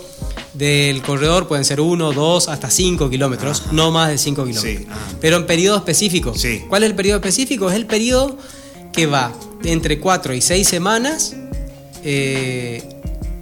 [0.52, 3.70] del corredor, pueden ser uno, dos, hasta cinco kilómetros, Ajá.
[3.72, 4.82] no más de cinco kilómetros.
[4.82, 5.00] Sí, ajá.
[5.20, 6.32] Pero en periodo específico.
[6.36, 6.62] Sí.
[6.68, 7.68] ¿Cuál es el periodo específico?
[7.68, 8.36] Es el periodo
[8.92, 9.32] que va
[9.64, 11.34] entre cuatro y seis semanas
[12.04, 12.82] eh,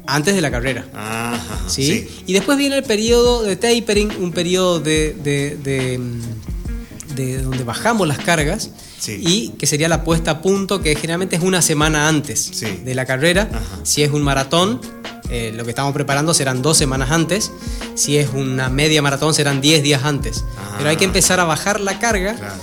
[0.07, 0.85] antes de la carrera.
[0.95, 1.69] Ajá.
[1.69, 1.85] ¿sí?
[1.85, 2.09] Sí.
[2.27, 7.65] Y después viene el periodo de tapering, un periodo de, de- de, mm, de donde
[7.65, 9.21] bajamos las cargas Sí.
[9.21, 12.81] y que sería la puesta a punto, que generalmente es una semana antes Sí.
[12.85, 13.49] de la carrera.
[13.53, 13.81] Ajá.
[13.85, 14.81] Si es un maratón,
[15.29, 17.51] eh, lo que estamos preparando serán dos semanas antes.
[17.95, 20.45] Si es una media maratón, serán 10 días antes.
[20.59, 20.75] Ah.
[20.79, 22.35] Pero hay que empezar a bajar la carga.
[22.35, 22.55] Claro.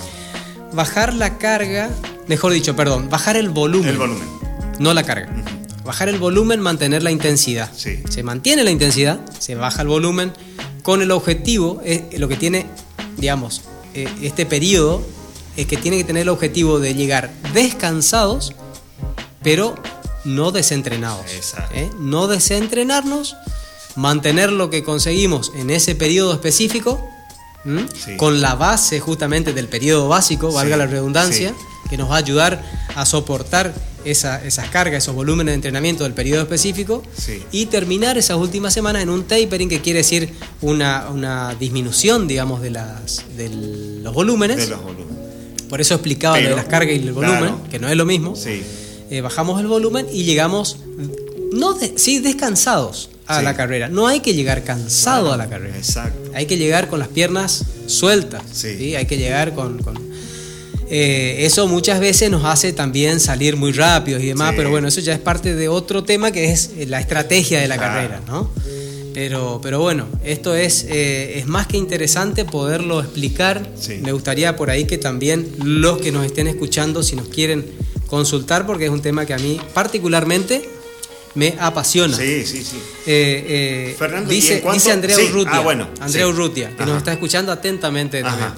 [0.74, 1.90] Bajar la carga,
[2.28, 3.90] mejor dicho, perdón, bajar el volumen.
[3.90, 4.28] El volumen.
[4.80, 5.28] No la carga.
[5.90, 7.72] Bajar el volumen, mantener la intensidad.
[7.76, 8.04] Sí.
[8.12, 10.32] Se mantiene la intensidad, se baja el volumen
[10.84, 12.68] con el objetivo, eh, lo que tiene,
[13.18, 13.64] digamos,
[13.96, 15.04] eh, este periodo
[15.58, 18.54] es que tiene que tener el objetivo de llegar descansados,
[19.42, 19.74] pero
[20.26, 21.26] no desentrenados.
[21.74, 21.90] ¿eh?
[21.98, 23.36] No desentrenarnos,
[23.96, 27.04] mantener lo que conseguimos en ese periodo específico,
[28.18, 31.52] con la base justamente del periodo básico, valga la redundancia,
[31.90, 32.64] que nos va a ayudar
[32.94, 33.74] a soportar
[34.06, 37.04] esa, esas cargas, esos volúmenes de entrenamiento del periodo específico
[37.52, 40.30] y terminar esas últimas semanas en un tapering, que quiere decir
[40.62, 44.72] una, disminución, digamos, de, las, de los volúmenes.
[45.70, 48.34] Por eso explicaba lo de las cargas y el volumen, que no es lo mismo.
[49.12, 50.78] Eh, bajamos el volumen y llegamos,
[51.52, 53.90] no sí, descansados a la carrera.
[53.90, 55.78] No hay que llegar cansado a la carrera.
[55.78, 56.32] Exacto.
[56.34, 58.42] Hay que llegar con las piernas sueltas.
[58.52, 58.96] Sí.
[58.96, 59.80] Hay que llegar con
[60.92, 65.02] eh, eso muchas veces nos hace también salir muy rápidos y demás, pero bueno, eso
[65.02, 68.50] ya es parte de otro tema que es eh, la estrategia de la carrera, ¿no?
[69.14, 73.70] Pero, pero bueno, esto es, eh, es más que interesante poderlo explicar.
[74.02, 77.66] Me gustaría por ahí que también los que nos estén escuchando, si nos quieren
[78.08, 80.68] consultar, porque es un tema que a mí particularmente
[81.36, 82.18] me apasiona.
[82.18, 82.78] Sí, sí, sí.
[83.98, 88.54] Fernando, dice, dice Andrea Urrutia, ah, bueno, Andrea Urrutia, que nos está escuchando atentamente también.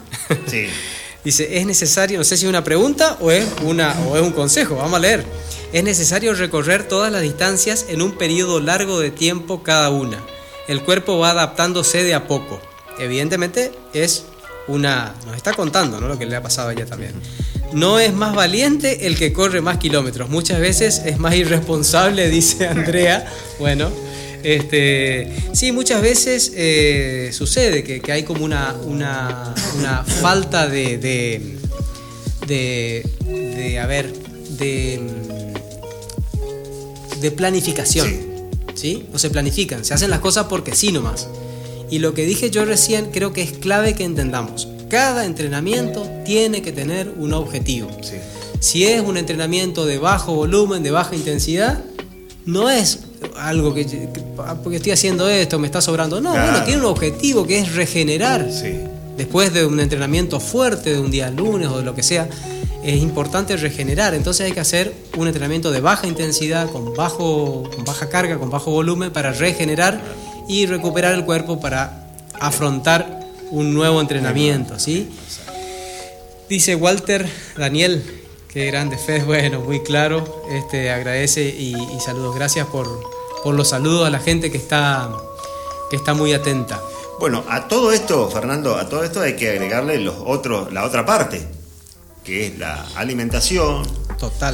[0.47, 0.67] Sí.
[1.23, 4.31] Dice, es necesario, no sé si es una pregunta o es, una, o es un
[4.31, 5.23] consejo, vamos a leer.
[5.71, 10.17] Es necesario recorrer todas las distancias en un periodo largo de tiempo cada una.
[10.67, 12.59] El cuerpo va adaptándose de a poco.
[12.97, 14.25] Evidentemente es
[14.67, 15.13] una...
[15.25, 16.07] Nos está contando ¿no?
[16.07, 17.13] lo que le ha pasado a ella también.
[17.73, 20.29] No es más valiente el que corre más kilómetros.
[20.29, 23.25] Muchas veces es más irresponsable, dice Andrea.
[23.59, 23.91] Bueno,
[24.43, 29.53] este, sí, muchas veces eh, sucede que, hay como una, una,
[30.21, 30.97] falta de,
[32.47, 34.13] de, de, a ver,
[34.57, 34.99] de,
[37.21, 38.31] de planificación.
[38.73, 39.05] Sí.
[39.11, 41.27] No se planifican, se hacen las cosas porque sí nomás.
[41.89, 44.67] Y lo que dije yo recién creo que es clave que entendamos.
[44.89, 47.89] Cada entrenamiento tiene que tener un objetivo.
[48.59, 51.83] Si es un entrenamiento de bajo volumen, de baja intensidad,
[52.45, 52.99] no es
[53.37, 53.85] algo que,
[54.63, 56.21] porque estoy haciendo esto, me está sobrando.
[56.21, 58.47] No, bueno, tiene un objetivo que es regenerar.
[59.17, 62.27] Después de un entrenamiento fuerte, de un día lunes o de lo que sea,
[62.83, 64.13] es importante regenerar.
[64.13, 68.49] Entonces hay que hacer un entrenamiento de baja intensidad, con, bajo, con baja carga, con
[68.49, 70.01] bajo volumen, para regenerar
[70.47, 72.07] y recuperar el cuerpo para
[72.39, 74.79] afrontar un nuevo entrenamiento.
[74.79, 75.09] ¿sí?
[76.49, 78.20] Dice Walter Daniel,
[78.53, 80.43] Qué grande, fe, bueno, muy claro.
[80.49, 82.35] Este, agradece y, saludos.
[82.35, 82.87] Gracias por,
[83.45, 85.09] los saludos a la gente que está,
[85.89, 86.81] que está muy atenta.
[87.19, 91.05] Bueno, a todo esto, Fernando, a todo esto hay que agregarle los otros, la otra
[91.05, 91.47] parte,
[92.23, 93.87] que es la alimentación,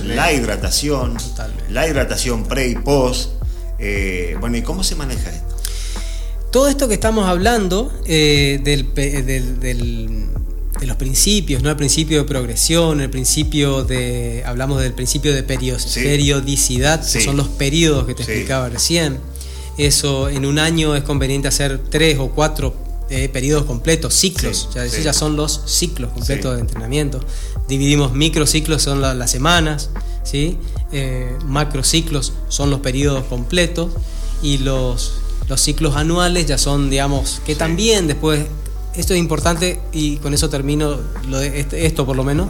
[0.03, 1.17] la hidratación,
[1.69, 3.31] la hidratación pre y post.
[3.79, 5.55] Eh, bueno, ¿y cómo se maneja esto?
[6.51, 10.36] Todo esto que estamos hablando eh, del, del
[10.79, 11.69] de los principios, ¿no?
[11.69, 14.43] El principio de progresión, el principio de.
[14.45, 19.19] Hablamos del principio de periodicidad, que son los periodos que te explicaba recién.
[19.77, 22.75] Eso en un año es conveniente hacer tres o cuatro
[23.09, 24.69] eh, periodos completos, ciclos.
[24.73, 27.19] ya, ya son los ciclos completos de entrenamiento.
[27.67, 29.91] Dividimos microciclos, son las semanas,
[30.23, 30.57] ¿sí?
[30.91, 33.91] Eh, macrociclos son los periodos completos.
[34.41, 35.13] Y los,
[35.47, 38.45] los ciclos anuales ya son, digamos, que también después
[38.97, 42.49] esto es importante y con eso termino lo de este, esto por lo menos,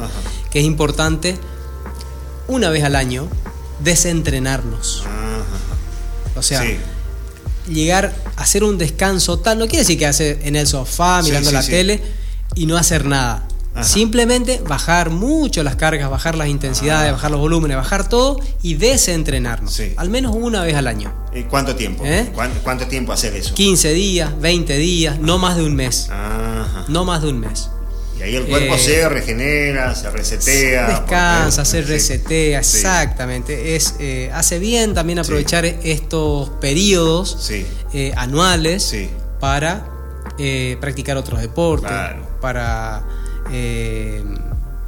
[0.50, 1.38] que es importante
[2.48, 3.28] una vez al año
[3.84, 5.04] desentrenarnos.
[6.36, 6.64] O sea,
[7.68, 11.52] llegar a hacer un descanso tal, no quiere decir que hace en el sofá mirando
[11.52, 12.02] la tele
[12.56, 13.47] y no hacer nada.
[13.84, 17.14] Simplemente bajar mucho las cargas, bajar las intensidades, ah.
[17.14, 19.82] bajar los volúmenes, bajar todo y desentrenarnos.
[19.98, 21.14] Al menos una vez al año.
[21.34, 22.04] ¿Y cuánto tiempo?
[22.06, 22.32] ¿Eh?
[22.64, 23.54] ¿Cuánto, tiempo hacer eso?
[23.54, 26.10] 15 días, 20 días, no más de un mes.
[26.88, 27.70] No más de un mes.
[28.20, 30.88] Y ahí el cuerpo eh, se regenera, se resetea.
[30.88, 33.76] Descansa, se resetea, exactamente.
[33.76, 37.52] Es, eh, hace bien también aprovechar estos periodos
[38.16, 38.96] anuales
[39.40, 39.88] para
[40.80, 41.92] practicar otros deportes,
[42.42, 43.04] para
[43.52, 44.24] eh,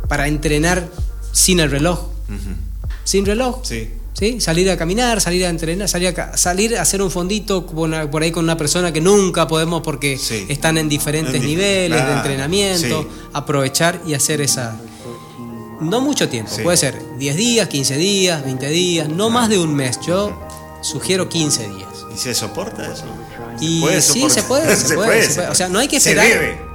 [0.07, 0.87] para entrenar
[1.31, 2.09] sin el reloj.
[3.03, 3.61] Sin reloj.
[3.63, 3.89] Sí.
[4.13, 4.41] ¿Sí?
[4.41, 8.31] Salir a caminar, salir a entrenar, salir a, salir a hacer un fondito por ahí
[8.31, 10.19] con una persona que nunca podemos porque
[10.49, 14.77] están en diferentes niveles de entrenamiento, aprovechar y hacer esa...
[15.79, 19.73] No mucho tiempo, puede ser 10 días, 15 días, 20 días, no más de un
[19.73, 19.97] mes.
[20.05, 20.37] Yo
[20.81, 21.89] sugiero 15 días.
[22.13, 23.05] ¿Y se soporta eso?
[23.59, 26.27] Y sí, se puede, se, puede, O sea, no hay que esperar,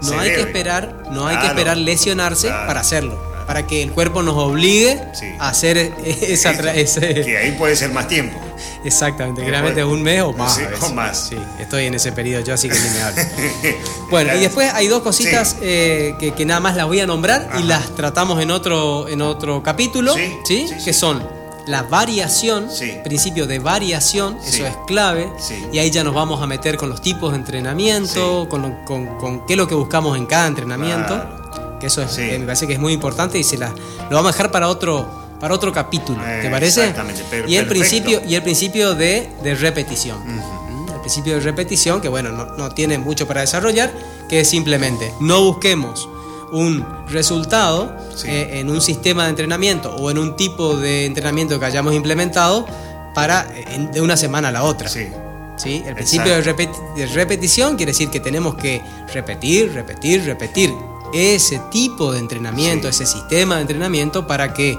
[0.03, 4.23] no hay que esperar, no hay que esperar lesionarse para hacerlo, para que el cuerpo
[4.23, 5.01] nos obligue
[5.39, 7.15] a hacer esa ese...
[7.23, 8.39] que ahí puede ser más tiempo.
[8.85, 10.61] Exactamente, generalmente un mes o más.
[10.81, 11.29] o más.
[11.31, 13.23] Sí, estoy en ese periodo yo, así que ni me hablo.
[14.11, 17.63] bueno, y después hay dos cositas eh, que, nada más las voy a nombrar y
[17.63, 20.67] las tratamos en otro, en otro capítulo, ¿sí?
[20.85, 21.27] Que son
[21.67, 22.69] la variación,
[23.03, 25.31] principio de variación, eso es clave,
[25.73, 29.55] y ahí ya nos vamos a meter con los tipos de entrenamiento, con, con, qué
[29.55, 32.93] es lo que buscamos en cada entrenamiento, que eso es, me parece que es muy
[32.93, 35.09] importante y se la, lo vamos a dejar para otro,
[35.41, 36.81] para otro capítulo, ¿te parece?
[36.81, 39.29] Exactamente, y el principio Y el principio de,
[39.61, 40.19] repetición.
[40.25, 40.89] ¿Mm?
[40.95, 43.93] El principio de repetición, que bueno, no, no tiene mucho para desarrollar,
[44.29, 46.09] que es simplemente no busquemos
[46.53, 51.67] un resultado eh, en un sistema de entrenamiento o en un tipo de entrenamiento que
[51.67, 52.67] hayamos implementado
[53.15, 53.47] para
[53.93, 54.89] de una semana a la otra.
[54.89, 55.09] Sí.
[55.57, 55.85] ¿Sí?
[55.87, 60.75] El principio de, repetición quiere decir que tenemos que repetir, repetir, repetir
[61.13, 64.77] ese tipo de entrenamiento, ese sistema de entrenamiento para que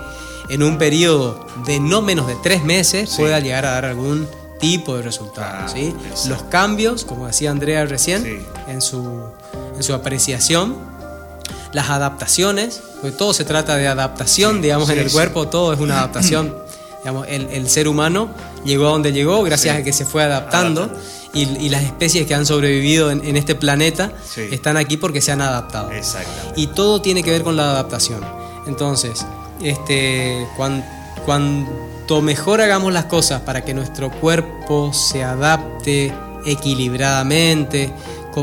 [0.50, 4.28] en un periodo de no menos de tres meses pueda llegar a dar algún
[4.60, 5.68] tipo de resultado.
[5.70, 5.96] ¿sí?
[6.28, 9.22] Los cambios, como decía Andrea recién en, su,
[9.76, 10.76] en su apreciación,
[11.76, 15.98] las adaptaciones, porque todo se trata de adaptación, digamos, en el cuerpo, todo es una
[16.00, 16.56] adaptación.
[17.00, 18.30] digamos, el, ser humano
[18.64, 20.90] llegó a donde llegó gracias a que se fue adaptando.
[21.34, 25.92] Y, las especies que han sobrevivido en, este planeta están aquí porque se han adaptado.
[26.56, 28.22] Y todo tiene que ver con la adaptación.
[28.68, 29.26] Entonces,
[29.62, 30.48] este,
[31.26, 36.14] cuanto mejor hagamos las cosas para que nuestro cuerpo se adapte
[36.46, 37.94] equilibradamente,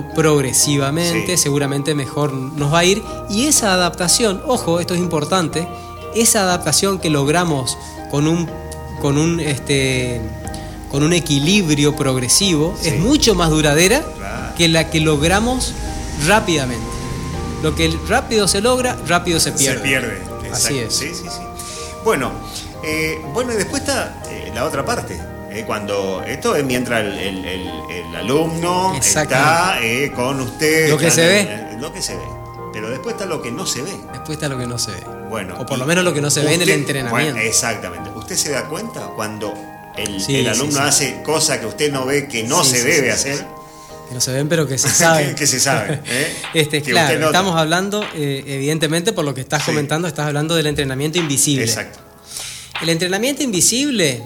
[0.01, 3.02] progresivamente, seguramente mejor nos va a ir.
[3.28, 5.69] Y esa adaptación, ojo, esto es importante,
[6.14, 7.77] esa adaptación que logramos
[8.10, 8.48] con un,
[9.01, 10.20] con un, este,
[10.90, 14.02] con un equilibrio progresivo es mucho más duradera
[14.56, 15.74] que la que logramos
[16.27, 16.86] rápidamente.
[17.62, 19.78] Lo que rápido se logra, rápido se pierde.
[19.78, 20.23] Se pierde.
[20.52, 20.94] Así es.
[20.94, 21.40] Sí, sí, sí.
[22.05, 22.32] Bueno,
[22.82, 28.16] eh, bueno, y después está eh, la otra parte eh, cuando esto es mientras el,
[28.16, 30.88] alumno está eh, con usted.
[30.88, 31.40] Lo que se ve.
[31.40, 32.22] Eh, lo que se ve.
[32.72, 33.92] Pero después está lo que no se ve.
[34.12, 35.04] Después está lo que no se ve.
[35.28, 35.60] Bueno.
[35.60, 37.38] O por lo menos lo que no se ve en el entrenamiento.
[37.38, 38.10] exactamente.
[38.10, 39.52] ¿Usted se da cuenta cuando
[39.96, 43.44] el, alumno hace cosas que usted no ve que no se debe hacer?
[44.08, 45.34] Que no se ven, pero que se saben.
[45.34, 46.00] que, se sabe.
[46.54, 51.64] este, claro, estamos hablando, evidentemente, por lo que estás comentando, estás hablando del entrenamiento invisible.
[51.64, 51.98] Exacto.
[52.80, 54.22] El entrenamiento invisible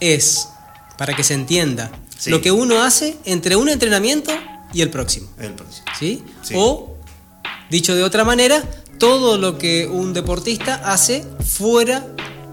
[0.00, 0.48] es
[0.96, 1.90] para que se entienda.
[2.26, 4.32] Lo que uno hace entre un entrenamiento
[4.72, 5.28] y el próximo.
[5.38, 5.86] El próximo.
[5.98, 6.22] ¿Sí?
[6.54, 6.96] O,
[7.70, 8.62] dicho de otra manera,
[8.98, 12.06] todo lo que un deportista hace fuera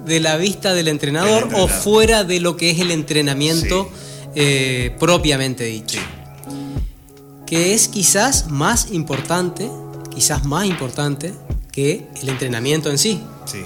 [0.06, 3.90] de la vista del entrenador, o fuera de lo que es el entrenamiento
[4.36, 6.00] eh, propiamente dicho.
[7.46, 9.70] Que es quizás más importante,
[10.14, 11.34] quizás más importante
[11.72, 13.22] que el entrenamiento en sí.
[13.46, 13.60] Sí.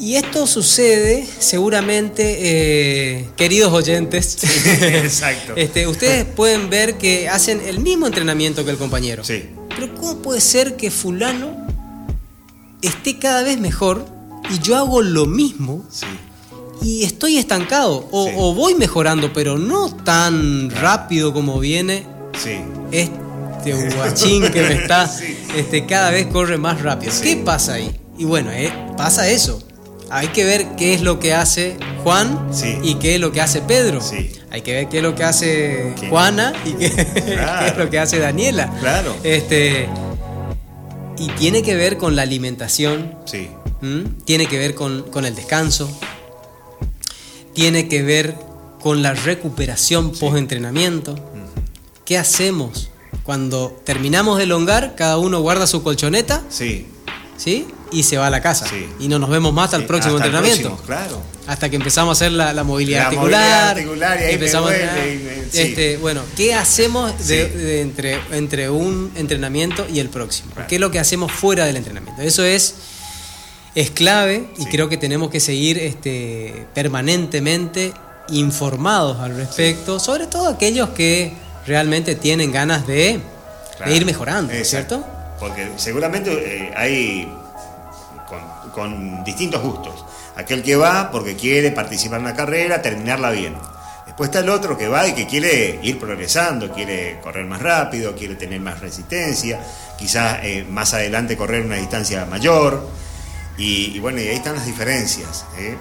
[0.00, 4.38] Y esto sucede seguramente, eh, queridos oyentes,
[4.82, 5.52] exacto.
[5.56, 9.22] este, ustedes pueden ver que hacen el mismo entrenamiento que el compañero.
[9.22, 9.44] Sí.
[9.68, 11.54] Pero ¿cómo puede ser que fulano
[12.80, 14.06] esté cada vez mejor
[14.48, 16.06] y yo hago lo mismo sí.
[16.80, 18.08] y estoy estancado?
[18.10, 22.06] O, voy mejorando, pero no tan rápido como viene
[22.42, 22.56] sí.
[22.90, 25.14] este guachín que me está,
[25.54, 27.12] este, cada vez corre más rápido.
[27.22, 28.00] ¿Qué pasa ahí?
[28.16, 29.62] Y bueno, eh, pasa eso
[30.10, 32.50] hay que ver qué es lo que hace Juan
[32.82, 34.00] y qué es lo que hace Pedro.
[34.50, 36.86] Hay que ver qué es lo que hace Juana y qué,
[37.66, 38.68] es lo que hace Daniela.
[38.80, 39.14] Claro.
[39.22, 39.88] Este,
[41.16, 43.14] y tiene que ver con la alimentación.
[43.26, 43.48] Sí.
[44.24, 45.88] Tiene que ver con, el descanso.
[47.54, 48.34] Tiene que ver
[48.80, 51.14] con la recuperación post-entrenamiento.
[52.04, 52.90] ¿Qué hacemos?
[53.22, 56.42] Cuando terminamos de elongar, cada uno guarda su colchoneta.
[56.48, 56.88] Sí.
[57.36, 57.66] ¿Sí?
[57.92, 58.66] Y se va a la casa.
[58.98, 60.76] Y no nos vemos más hasta el próximo entrenamiento.
[60.86, 61.22] claro.
[61.46, 63.70] Hasta que empezamos a hacer la, movilidad articular.
[63.70, 64.72] articular y ahí empezamos
[65.52, 70.52] este, bueno, ¿qué hacemos de, entre, entre un entrenamiento y el próximo?
[70.68, 72.22] ¿Qué es lo que hacemos fuera del entrenamiento?
[72.22, 72.74] Eso es,
[73.74, 77.92] es clave y creo que tenemos que seguir este, permanentemente
[78.28, 81.32] informados al respecto, sobre todo aquellos que
[81.66, 83.20] realmente tienen ganas de,
[83.86, 85.04] ir mejorando, ¿cierto?
[85.38, 87.32] Porque seguramente eh, hay
[88.72, 90.04] con distintos gustos.
[90.36, 93.54] Aquel que va porque quiere participar en la carrera, terminarla bien.
[94.06, 98.14] Después está el otro que va y que quiere ir progresando, quiere correr más rápido,
[98.16, 99.60] quiere tener más resistencia,
[99.98, 102.88] quizás eh, más adelante correr una distancia mayor.
[103.56, 105.44] Y, bueno, y ahí están las diferencias.
[105.58, 105.76] ¿eh?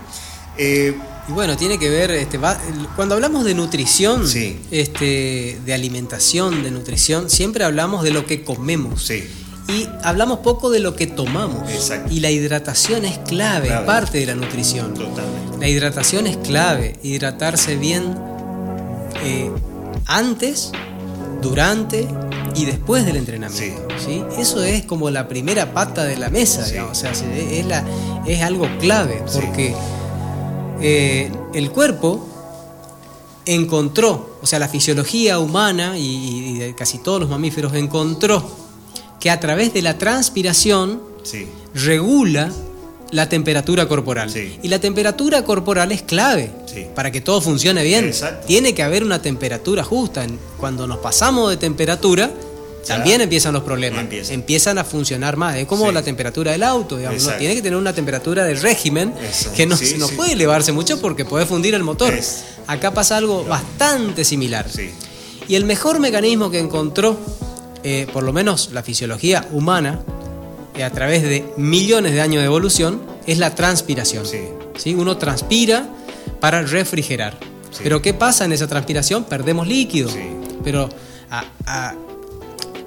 [0.58, 0.96] Eh,
[1.28, 2.40] y bueno, tiene que ver, este,
[2.96, 4.24] cuando hablamos de nutrición,
[4.72, 9.06] este, de alimentación, de nutrición, siempre hablamos de lo que comemos.
[9.06, 9.28] Sí.
[9.70, 11.64] Y hablamos poco de lo que tomamos.
[12.10, 14.94] Y la hidratación es clave, parte de la nutrición.
[14.94, 15.58] Totalmente.
[15.60, 16.98] La hidratación es clave.
[17.04, 18.16] Hidratarse bien
[19.24, 19.52] eh,
[20.06, 20.72] antes,
[21.42, 22.08] durante
[22.56, 23.88] y después del entrenamiento.
[24.04, 24.24] Sí.
[24.38, 27.86] Eso es como la primera pata de la mesa, O sea, es, la,
[28.26, 29.76] es algo clave, porque
[30.82, 32.28] eh, el cuerpo
[33.46, 38.44] encontró, o sea, la fisiología humana y, de casi todos los mamíferos encontró
[39.20, 41.02] que a través de la transpiración
[41.74, 42.52] regula
[43.12, 44.32] la temperatura corporal.
[44.62, 46.52] Y la temperatura corporal es clave
[46.96, 48.12] para que todo funcione bien.
[48.46, 50.26] Tiene que haber una temperatura justa.
[50.58, 52.30] Cuando nos pasamos de temperatura,
[52.88, 54.06] también empiezan los problemas.
[54.30, 55.58] Empiezan a funcionar más.
[55.58, 57.38] Es como la temperatura del auto, digamos.
[57.38, 59.14] Tiene que tener una temperatura de régimen
[59.56, 59.78] que no,
[60.16, 62.14] puede elevarse mucho porque puede fundir el motor.
[62.68, 64.68] Acá pasa algo bastante similar.
[65.48, 67.18] Y el mejor mecanismo que encontró,
[67.84, 70.00] eh, por lo menos la fisiología humana,
[70.76, 74.26] eh, a través de millones de años de evolución, es la transpiración.
[74.26, 74.94] Sí.
[74.94, 75.90] Uno transpira
[76.40, 77.38] para refrigerar.
[77.84, 79.24] Pero ¿qué pasa en esa transpiración?
[79.26, 80.10] Perdemos líquido.
[80.64, 80.90] Pero
[81.30, 81.94] a,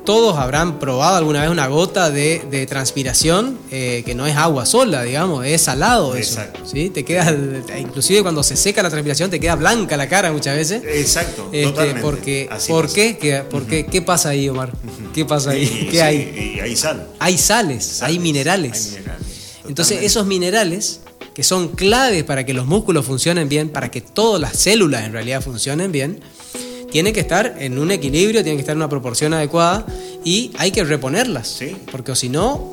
[0.05, 5.03] todos habrán probado alguna vez una gota de, transpiración eh, que no es agua sola,
[5.03, 6.41] digamos, es salado eso.
[6.65, 6.91] ¿sí?
[6.91, 7.35] Te queda,
[7.79, 10.83] inclusive cuando se seca la transpiración, te queda blanca la cara muchas veces.
[10.85, 12.03] Exacto, este, totalmente.
[12.03, 13.17] Porque, ¿Por qué?
[13.19, 14.73] ¿Qué, ¿Qué pasa ahí, Omar?
[15.15, 15.89] ¿Qué pasa ahí?
[15.91, 16.61] ¿Qué hay?
[16.63, 17.09] hay sal.
[17.19, 18.99] Hay sales, hay minerales.
[19.69, 21.01] Entonces, esos minerales
[21.35, 25.13] que son claves para que los músculos funcionen bien, para que todas las células en
[25.13, 26.21] realidad funcionen bien,
[26.93, 29.87] tiene que estar en un equilibrio, tiene que estar en una proporción adecuada
[30.25, 31.49] y hay que reponerlas.
[31.49, 31.77] ¿Sí?
[31.91, 32.71] Porque si no,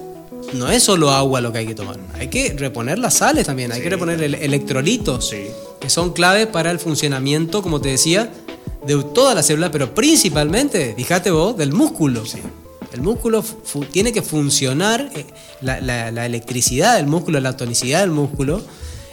[0.54, 1.98] no es solo agua lo que hay que tomar.
[2.14, 5.34] Hay que reponer las sales también, hay que reponer electrolitos,
[5.80, 8.30] que son clave para el funcionamiento, como te decía,
[8.86, 12.24] de toda la célula, pero principalmente, fíjate vos, del músculo.
[12.91, 13.44] El músculo
[13.91, 15.26] tiene que funcionar, eh,
[15.62, 18.62] la, electricidad del músculo, la tonicidad del músculo,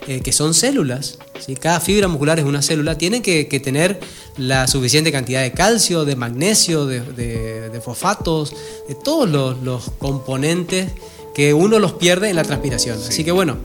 [0.09, 1.19] eh, que son células.
[1.61, 3.99] Cada fibra muscular es una célula, tiene que, tener
[4.37, 8.55] la suficiente cantidad de calcio, de magnesio, de, fosfatos,
[8.89, 10.93] de todos los, componentes
[11.35, 12.99] que uno los pierde en la transpiración.
[12.99, 13.57] Así que bueno,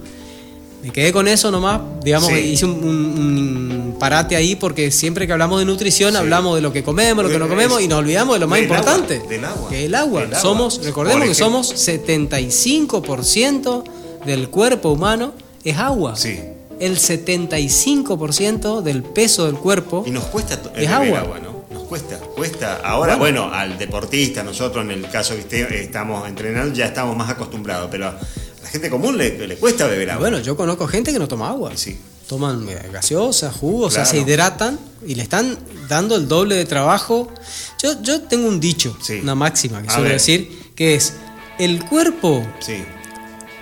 [0.81, 5.65] me quedé con eso nomás, digamos, hice un, parate ahí porque siempre que hablamos de
[5.65, 8.47] nutrición hablamos de lo que comemos, lo que no comemos y nos olvidamos de lo
[8.47, 9.69] más importante, del agua.
[9.69, 10.27] que el agua.
[10.41, 13.83] Somos, recordemos que somos 75%
[14.25, 16.15] del cuerpo humano es agua.
[16.15, 16.39] Sí
[16.81, 20.03] el 75% del peso del cuerpo.
[20.05, 21.39] Y nos cuesta es agua.
[21.41, 21.63] ¿no?
[21.69, 22.81] Nos cuesta, cuesta.
[22.83, 23.53] Ahora, bueno.
[23.53, 28.19] al deportista, nosotros en el caso que estamos entrenando, ya estamos más acostumbrados, pero a
[28.63, 30.29] la gente común le, cuesta beber agua.
[30.29, 31.71] Bueno, yo conozco gente que no toma agua.
[31.75, 31.99] Sí.
[32.27, 35.57] Toman eh, gaseosa, jugos, se hidratan y le están
[35.87, 37.31] dando el doble de trabajo.
[37.79, 41.13] Yo, yo tengo un dicho, una máxima que suelo decir, que es,
[41.59, 42.43] el cuerpo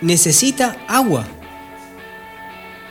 [0.01, 1.27] necesita agua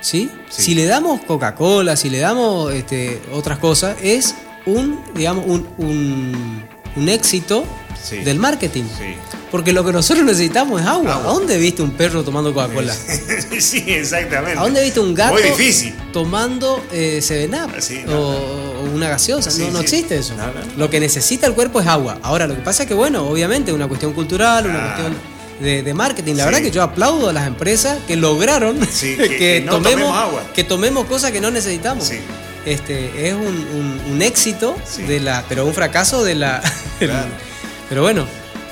[0.01, 0.31] ¿sí?
[0.49, 4.35] Si le damos Coca-Cola, si le damos este, otras cosas, es
[4.67, 5.67] un, digamos, un,
[6.97, 7.65] un, éxito
[8.25, 8.85] del marketing.
[9.51, 11.17] Porque lo que nosotros necesitamos es agua.
[11.17, 12.95] ¿A dónde viste un perro tomando Coca-Cola?
[13.59, 14.59] sí, exactamente.
[14.59, 15.37] ¿A dónde viste un gato
[16.13, 17.71] tomando eh, Seven Up?
[18.13, 19.51] o, una gaseosa?
[19.59, 20.35] no, no existe eso.
[20.77, 22.19] Lo que necesita el cuerpo es agua.
[22.23, 26.35] Ahora, lo que pasa es que, bueno, obviamente, una cuestión cultural, una cuestión de, marketing.
[26.35, 30.45] La verdad que yo aplaudo a las empresas que lograron que, tomemos, agua.
[30.55, 32.11] que tomemos cosas que no necesitamos.
[32.65, 34.77] Este, es un, éxito
[35.07, 36.63] de la, pero un fracaso de la.
[37.89, 38.27] pero bueno,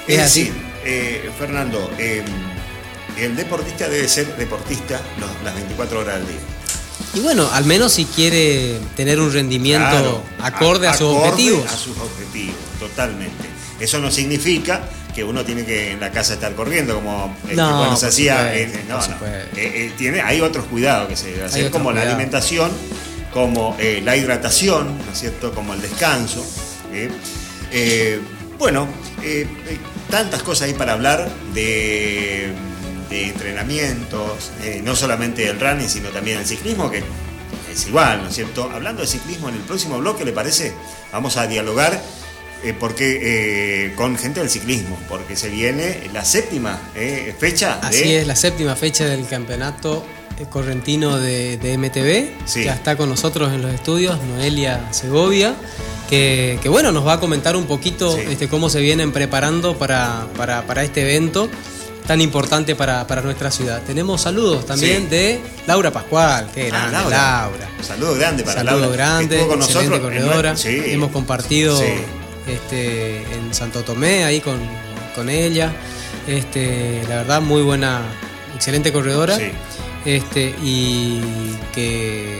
[0.06, 0.52] es, así.
[0.84, 2.24] Eh, Fernando, em,
[3.16, 5.00] el deportista debe ser deportista
[5.44, 6.36] las 24 horas al día.
[7.14, 11.66] Y bueno, al menos si quiere tener un rendimiento acorde a, sus objetivos.
[11.72, 13.48] A sus objetivos, totalmente.
[13.80, 14.82] Eso no significa
[15.16, 18.52] que uno tiene que en la casa estar corriendo, como no, se hacía.
[18.86, 19.26] no, no.
[19.26, 22.70] Eh, eh, tiene, hay otros cuidados que se deben hacer, como la alimentación,
[23.32, 25.54] como eh, la hidratación, ¿no es cierto?
[25.54, 26.44] Como el descanso.
[28.58, 28.88] bueno,
[30.10, 32.52] tantas cosas hay para hablar de,
[33.08, 34.50] de entrenamientos,
[34.82, 37.02] no solamente el running, sino también el ciclismo, que
[37.72, 38.70] es igual, ¿no es cierto?
[38.70, 40.74] Hablando de ciclismo, en el próximo bloque, ¿le parece?
[41.10, 41.98] Vamos a dialogar eh,
[42.74, 47.80] porque eh, con gente del ciclismo, porque se viene la séptima eh, fecha.
[47.82, 50.04] Así es, la séptima fecha del campeonato
[50.44, 52.62] correntino de, MTV.
[52.62, 55.54] Ya está con nosotros en los estudios Noelia Segovia,
[56.10, 60.82] que, bueno, nos va a comentar un poquito este, cómo se vienen preparando para, para,
[60.82, 61.48] este evento
[62.06, 63.82] tan importante para, nuestra ciudad.
[63.82, 67.70] Tenemos saludos también de Laura Pascual, que ah, grande, Laura.
[67.78, 68.80] Un saludo grande para Laura.
[68.80, 70.54] Saludo grande, con nosotros, corredora.
[70.64, 71.80] Hemos compartido
[72.46, 74.60] este, en Santo Tomé, ahí con,
[75.28, 75.72] ella.
[76.26, 78.02] Este, la verdad, muy buena,
[78.54, 79.38] excelente corredora.
[80.04, 81.20] Este, y
[81.74, 82.38] que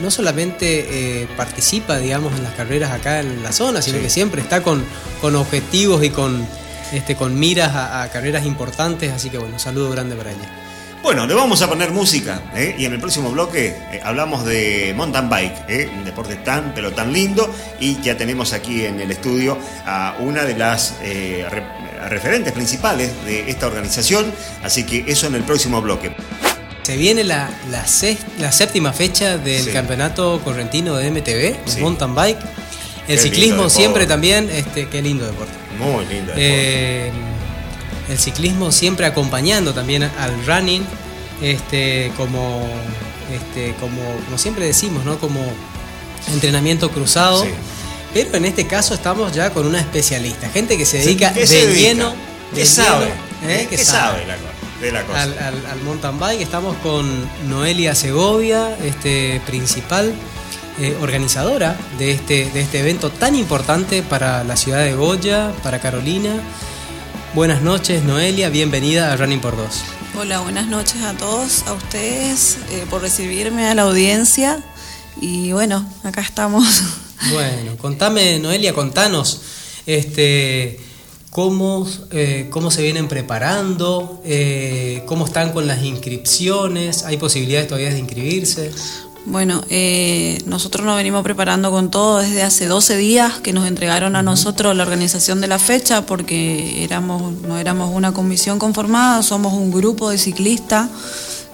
[0.00, 4.40] no solamente eh, participa, digamos, en las carreras acá en la zona, sino que siempre
[4.40, 4.84] está con,
[5.20, 6.46] con objetivos y con,
[6.92, 9.12] este, con miras a, carreras importantes.
[9.12, 10.67] Así que bueno, un saludo grande para ella.
[11.02, 12.74] Bueno, le vamos a poner música ¿eh?
[12.76, 15.90] y en el próximo bloque eh, hablamos de mountain bike, ¿eh?
[15.96, 19.56] un deporte tan pero tan lindo y ya tenemos aquí en el estudio
[19.86, 20.94] a una de las
[22.08, 26.14] referentes principales de esta organización, así que eso en el próximo bloque.
[26.82, 32.38] Se viene la, la, séptima fecha del campeonato correntino de MTV, mountain bike.
[33.06, 35.52] El ciclismo siempre también, este, qué lindo deporte.
[35.78, 37.27] Muy lindo deporte
[38.08, 40.84] el ciclismo siempre acompañando también al running,
[41.42, 42.66] este, como,
[43.32, 45.18] este, como, como siempre decimos, ¿no?
[45.18, 45.40] como
[46.32, 47.46] entrenamiento cruzado.
[48.14, 52.14] Pero en este caso estamos ya con una especialista, gente que se dedica de lleno.
[52.54, 53.08] ¿Qué sabe?
[53.46, 53.66] ¿eh?
[53.68, 54.24] ¿Qué, sabe,
[54.80, 55.22] de la cosa?
[55.22, 57.06] Al, mountain bike estamos con
[57.46, 60.14] Noelia Segovia, este, principal
[60.80, 65.78] eh, organizadora de este, de este evento tan importante para la ciudad de Goya, para
[65.78, 66.40] Carolina
[67.34, 69.82] Buenas noches, Noelia, bienvenida a Running por Dos.
[70.18, 74.64] Hola, buenas noches a todos, a ustedes, eh, por recibirme a la audiencia.
[75.20, 76.64] Y bueno, acá estamos.
[77.32, 79.40] Bueno, contame, Noelia, contanos,
[79.86, 80.78] este,
[81.30, 87.90] cómo, eh, cómo se vienen preparando, eh, cómo están con las inscripciones, ¿hay posibilidades todavía
[87.90, 88.70] de inscribirse?
[89.26, 94.16] Bueno, eh, nosotros nos venimos preparando con todo desde hace 12 días que nos entregaron
[94.16, 99.52] a nosotros la organización de la fecha porque éramos, no éramos una comisión conformada, somos
[99.52, 100.88] un grupo de ciclistas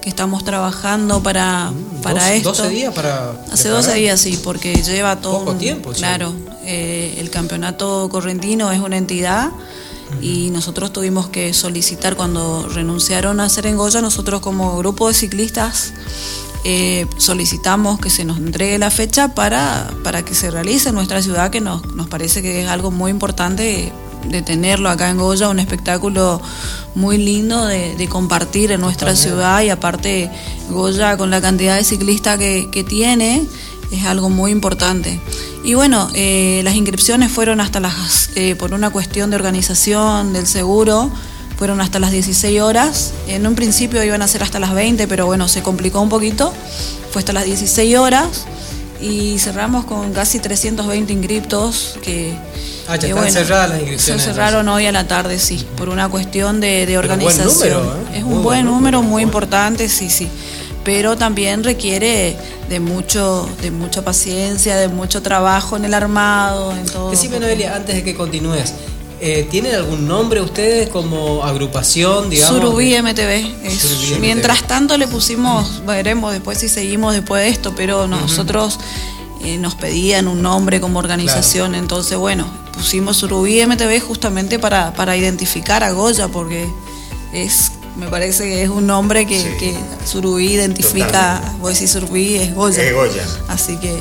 [0.01, 2.53] que estamos trabajando para, mm, para esto.
[2.53, 3.31] ¿12 días para.?
[3.51, 5.39] Hace 12 días, sí, porque lleva todo.
[5.39, 6.33] Poco tiempo, Claro,
[6.63, 9.49] eh, el campeonato correntino es una entidad
[10.21, 15.15] y nosotros tuvimos que solicitar cuando renunciaron a ser en Goya, nosotros como grupo de
[15.15, 15.93] ciclistas
[16.65, 21.21] eh, solicitamos que se nos entregue la fecha para, para que se realice en nuestra
[21.21, 23.93] ciudad, que nos, nos parece que es algo muy importante
[24.27, 26.41] de tenerlo acá en Goya, un espectáculo
[26.95, 30.31] muy lindo de, compartir en nuestra ciudad y aparte
[30.69, 33.45] Goya con la cantidad de ciclistas que, que tiene
[33.91, 35.19] es algo muy importante.
[35.63, 40.47] Y bueno, eh, las inscripciones fueron hasta las, eh, por una cuestión de organización del
[40.47, 41.11] seguro,
[41.57, 43.13] fueron hasta las 16 horas.
[43.27, 46.53] En un principio iban a ser hasta las 20, pero bueno, se complicó un poquito.
[47.11, 48.45] Fue hasta las 16 horas
[49.01, 52.33] y cerramos con casi 320 inscriptos que...
[52.87, 54.23] Ah, ya están cerradas las inscripciones.
[54.23, 57.81] Se cerraron hoy a la tarde, sí, por una cuestión de, organización.
[58.13, 58.19] ¿eh?
[58.19, 60.27] Es un buen número, muy importante, sí, sí.
[60.83, 62.37] Pero también requiere
[62.69, 67.09] de mucho, de mucha paciencia, de mucho trabajo en el armado, en todo.
[67.09, 68.73] Decime, Noelia, antes de que continúes,
[69.27, 72.61] eh, ¿Tienen algún nombre ustedes como agrupación, digamos?
[72.61, 74.19] Surubí MTV.
[74.19, 78.79] Mientras tanto le pusimos, veremos después si seguimos después de esto, pero nosotros
[79.41, 85.17] eh, nos pedían un nombre como organización, entonces bueno, pusimos Surubí MTV justamente para, para
[85.17, 86.67] identificar a Goya, porque
[87.33, 89.75] es me parece que es un nombre que,
[90.05, 92.83] Surubí identifica, voy a decir Surubí es Goya.
[92.83, 93.25] Es Goya.
[93.47, 93.97] Así que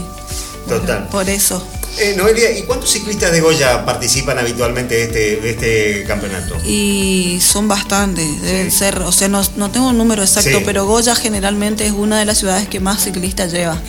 [0.68, 1.09] Total.
[1.09, 1.66] por eso.
[1.98, 6.56] Eh, Noelia, ¿y cuántos ciclistas de Goya participan habitualmente de este, este campeonato?
[6.64, 11.86] Y son bastantes, deben ser, o sea, no, tengo un número exacto, pero Goya generalmente
[11.86, 13.80] es una de las ciudades que más ciclistas lleva.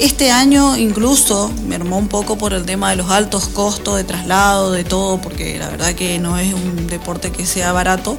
[0.00, 4.04] Este año incluso me armó un poco por el tema de los altos costos de
[4.04, 8.18] traslado, de todo, porque la verdad que no es un deporte que sea barato,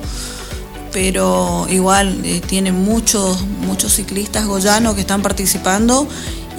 [0.94, 6.08] pero igual eh, tiene muchos, muchos ciclistas goyanos que están participando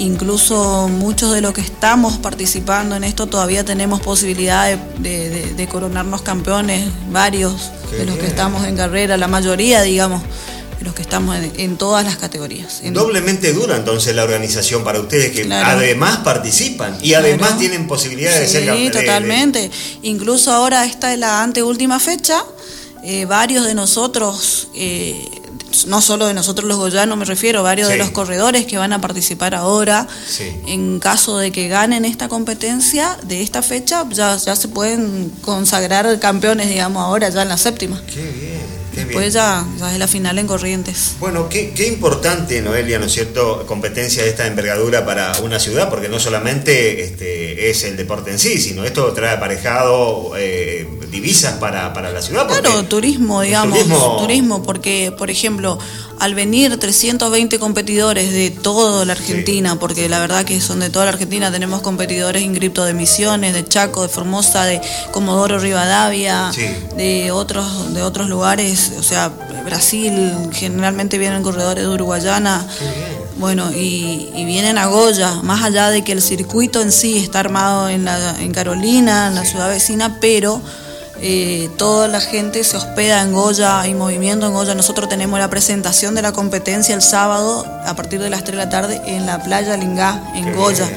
[0.02, 6.88] Incluso muchos de los que estamos participando en esto todavía tenemos posibilidad de, coronarnos campeones,
[7.12, 10.20] varios de los que estamos en carrera, la mayoría, digamos,
[10.80, 12.82] de los que estamos en, todas las categorías.
[12.92, 18.48] Doblemente dura entonces la organización para ustedes que además participan y además tienen posibilidad de
[18.48, 18.92] ser campeones.
[18.92, 19.70] Sí, totalmente.
[20.02, 22.42] Incluso ahora esta es la anteúltima fecha.
[23.04, 25.24] Eh, varios de nosotros eh,
[25.86, 29.01] no solo de nosotros los goyanos me refiero, varios de los corredores que van a
[29.01, 30.07] participar ahora,
[30.66, 36.19] en caso de que ganen esta competencia de esta fecha, ya, ya se pueden consagrar
[36.19, 38.03] campeones, digamos, ahora ya en la séptima.
[38.07, 38.82] Qué bien.
[38.94, 41.16] Después ya, ya, es la final en Corrientes.
[41.19, 45.89] Bueno, qué, qué, importante, Noelia, ¿no es cierto?, competencia de esta envergadura para una ciudad,
[45.89, 51.55] porque no solamente este, es el deporte en sí, sino esto trae aparejado eh, divisas
[51.55, 52.47] para, para, la ciudad.
[52.47, 53.78] Claro, turismo, digamos,
[54.19, 54.62] turismo.
[54.62, 55.61] porque, por ejemplo,
[56.18, 61.06] al venir 320 competidores de toda la Argentina, porque la verdad que son de toda
[61.06, 64.80] la Argentina, tenemos competidores inscriptos de Misiones, de Chaco, de Formosa, de
[65.10, 66.51] Comodoro Rivadavia,
[66.97, 69.32] de otros, de otros lugares o sea,
[69.64, 72.66] Brasil, generalmente vienen corredores de Uruguayana.
[73.36, 77.89] Bueno, y, vienen a Goya, más allá de que el circuito en sí está armado
[77.89, 80.60] en, la, en Carolina, en la ciudad vecina, pero
[81.24, 84.74] eh, toda la gente se hospeda en Goya, hay movimiento en Goya.
[84.74, 88.65] Nosotros tenemos la presentación de la competencia el sábado a partir de las 3 de
[88.65, 90.90] la tarde en la playa Lingá, en Goya.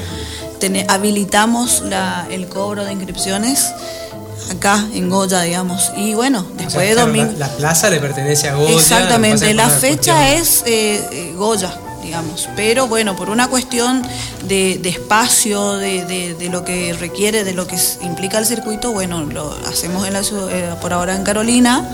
[0.88, 1.84] habilitamos
[2.28, 3.72] el cobro de inscripciones
[4.50, 5.92] acá en Goya, digamos.
[5.96, 7.32] Y bueno, después de domingo.
[7.38, 8.74] La, plaza le pertenece a Goya.
[8.74, 11.72] Exactamente, la fecha es eh, eh, Goya
[12.06, 12.48] digamos.
[12.56, 14.02] Pero bueno, por una cuestión
[14.44, 20.06] de, espacio, de, lo que requiere, de lo que implica el circuito, bueno, lo hacemos
[20.06, 21.84] en la, eh, por ahora en Carolina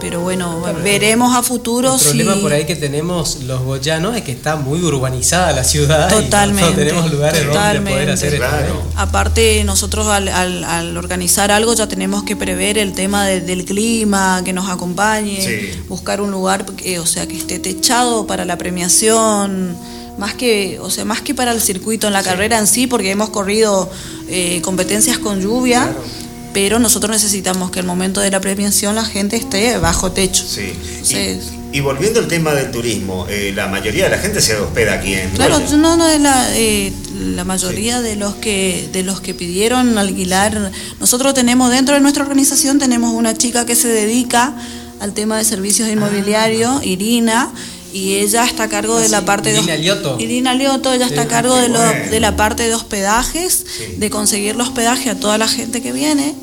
[0.00, 1.94] pero bueno, veremos a futuro.
[1.94, 6.08] El problema por ahí que tenemos los goyanos es que está muy urbanizada la ciudad.
[6.08, 6.70] Totalmente.
[6.70, 8.82] Y no tenemos lugares donde poder hacer esto.
[8.96, 14.68] Aparte, nosotros al, organizar algo ya tenemos que prever el tema del clima, que nos
[14.68, 19.76] acompañe, buscar un lugar, que, o sea, que esté techado para la premiación
[20.18, 23.10] más que, o sea, más que para el circuito en la carrera en sí, porque
[23.10, 23.90] hemos corrido
[24.28, 25.94] eh, competencias con lluvia
[26.52, 30.44] pero nosotros necesitamos que al momento de la premiación la gente esté bajo techo.
[30.46, 30.72] Sí.
[31.72, 35.14] y, volviendo al tema del turismo, eh, la mayoría de la gente se hospeda aquí
[35.14, 39.96] en Claro, no, no, la, eh, la mayoría de los que de los que pidieron
[39.98, 44.54] alquilar, nosotros tenemos dentro de nuestra organización tenemos una chica que se dedica
[45.00, 47.50] al tema de servicios inmobiliarios, Irina
[47.92, 50.16] y ella está a cargo de la parte Irina de Lioto.
[50.18, 54.60] Irina Lioto, ella está a cargo de, de la parte de hospedajes, de conseguir el
[54.60, 56.34] hospedaje a toda la gente que viene.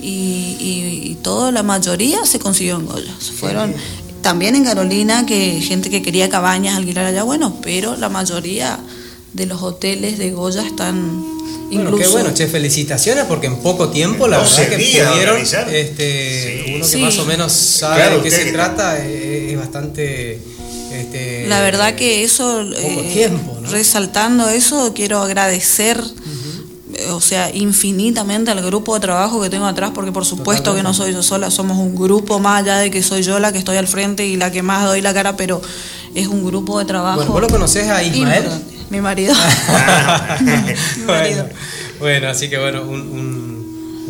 [0.00, 3.12] Y, y, toda la mayoría se consiguió en Goya.
[3.38, 3.74] Fueron
[4.22, 8.78] también en Carolina que gente que quería cabañas alquilar allá, bueno, pero la mayoría
[9.32, 11.38] de los hoteles de Goya están
[11.70, 16.86] bueno, qué bueno, che, felicitaciones porque en poco tiempo la verdad que pudieron, este, uno
[16.88, 20.40] que más o menos sabe de qué se trata, es bastante
[20.92, 23.30] este, la verdad que eso, eh,
[23.70, 26.02] resaltando eso, quiero agradecer,
[27.10, 30.94] o sea, infinitamente al grupo de trabajo que tengo atrás, porque por supuesto que no
[30.94, 33.76] soy yo sola, somos un grupo más allá de que soy yo la que estoy
[33.76, 35.60] al frente y la que más doy la cara, pero
[36.14, 37.16] es un grupo de trabajo.
[37.16, 38.48] Bueno, ¿vos lo conoces a Ismael?
[38.90, 39.34] Mi marido.
[40.96, 41.48] Mi marido.
[41.98, 43.57] Bueno, así que bueno, un un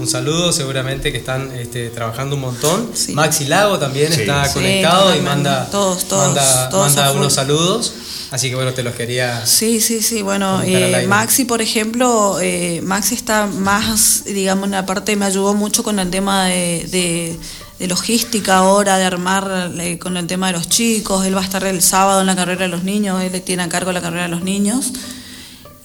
[0.07, 2.91] saludo, seguramente que están este, trabajando un montón.
[3.15, 7.93] Maxi Lago también está conectado y manda, todos, manda, unos saludos.
[8.31, 9.47] Así que bueno, te los quería.
[9.47, 10.21] Sí, sí, sí.
[10.21, 15.55] Bueno, eh, Maxi, por ejemplo, eh, Maxi está más, digamos, en la parte, me ayudó
[15.55, 17.39] mucho con el tema de,
[17.81, 21.25] logística ahora, de armar eh, con el tema de los chicos.
[21.25, 23.69] Él va a estar el sábado en la carrera de los niños, él tiene a
[23.71, 24.93] cargo la carrera de los niños.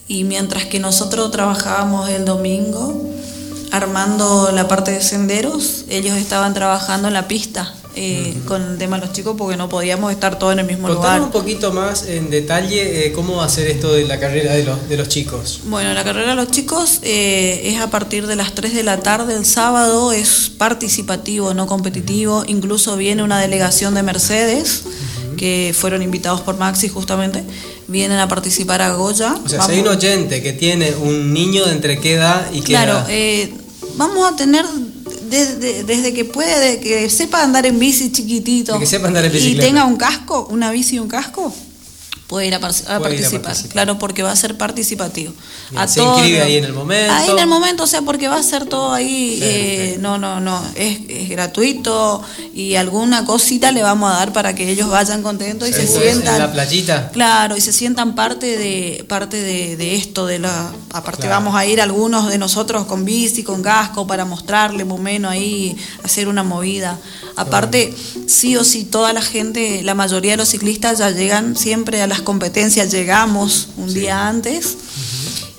[0.09, 3.09] Y mientras que nosotros trabajábamos el domingo,
[3.73, 8.99] armando la parte de senderos, ellos estaban trabajando en la pista eh, con el tema
[8.99, 11.19] de los chicos porque no podíamos estar todos en el mismo lugar.
[11.21, 14.63] un poquito más en detalle eh, cómo va a ser esto de la carrera de
[14.63, 15.61] los, de los chicos.
[15.65, 18.99] Bueno, la carrera de los chicos eh, es a partir de las 3 de la
[18.99, 24.83] tarde el sábado, es participativo, no competitivo, incluso viene una delegación de Mercedes
[25.35, 27.43] que fueron invitados por Maxi justamente,
[27.87, 29.35] vienen a participar a Goya.
[29.43, 32.61] O sea, si hay un oyente que tiene un niño de entre qué edad y
[32.61, 33.03] qué Claro,
[33.95, 34.65] vamos a tener
[35.29, 39.55] desde, desde que puede, que sepa andar en bici chiquitito que sepa andar en y
[39.55, 41.53] tenga un casco, una bici y un casco,
[42.33, 45.31] puede ir a, participar, claro, porque va a ser participativo.
[45.85, 47.13] se inscribe ahí en el momento.
[47.13, 50.39] Ahí en el momento, o sea, porque va a ser todo ahí, eh, no, no,
[50.39, 52.23] no, es, gratuito
[52.55, 56.33] y alguna cosita le vamos a dar para que ellos vayan contentos y se sientan.
[56.33, 57.11] En la playita.
[57.11, 61.81] Claro, y se sientan parte de parte de, esto, de la aparte vamos a ir
[61.81, 66.41] algunos de nosotros con bici, con casco, para mostrarle más o menos ahí, hacer una
[66.41, 66.97] movida.
[67.35, 67.93] Aparte,
[68.25, 72.07] sí o sí, toda la gente, la mayoría de los ciclistas ya llegan siempre a
[72.07, 74.77] las competencias, llegamos un día antes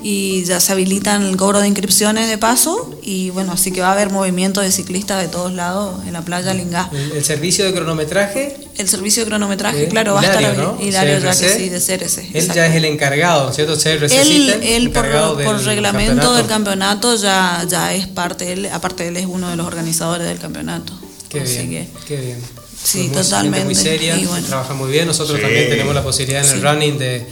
[0.07, 3.87] y ya se habilitan el cobro de inscripciones de paso y bueno, así que va
[3.87, 6.91] a haber movimiento de ciclistas de todos lados en la playa Lingá.
[6.93, 8.55] ¿El, servicio de cronometraje?
[8.77, 10.77] El servicio de cronometraje, claro, va a estar ¿no?
[10.79, 12.29] Hilario ya que sí, de CRC.
[12.33, 13.73] Él ya es el encargado, ¿cierto?
[13.75, 19.17] CRC él, él por, por reglamento del campeonato ya, ya es parte, él, aparte él
[19.17, 20.93] es uno de los organizadores del campeonato.
[21.29, 22.37] Qué bien, qué bien.
[22.85, 23.65] Sí, totalmente.
[23.65, 24.15] Muy seria,
[24.47, 25.07] trabaja muy bien.
[25.07, 27.25] Nosotros también tenemos la posibilidad en el running de,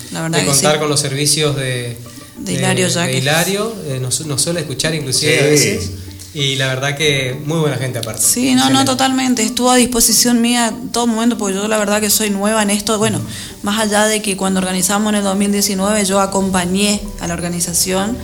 [0.46, 1.96] contar con los servicios de,
[2.40, 2.90] de Hilario.
[2.90, 3.76] De, Hilario.
[3.86, 5.92] Eh, nos, suele escuchar inclusive a veces.
[6.34, 8.24] Y la verdad que muy buena gente aparte.
[8.24, 9.44] Sí, no, no, totalmente.
[9.44, 12.98] Estuvo a disposición mía todo momento, porque yo la verdad que soy nueva en esto.
[12.98, 13.22] Bueno,
[13.62, 18.18] más allá de que cuando organizamos en el 2019 yo acompañé a la organización,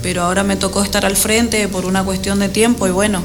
[0.00, 3.24] pero ahora me tocó estar al frente por una cuestión de tiempo y bueno,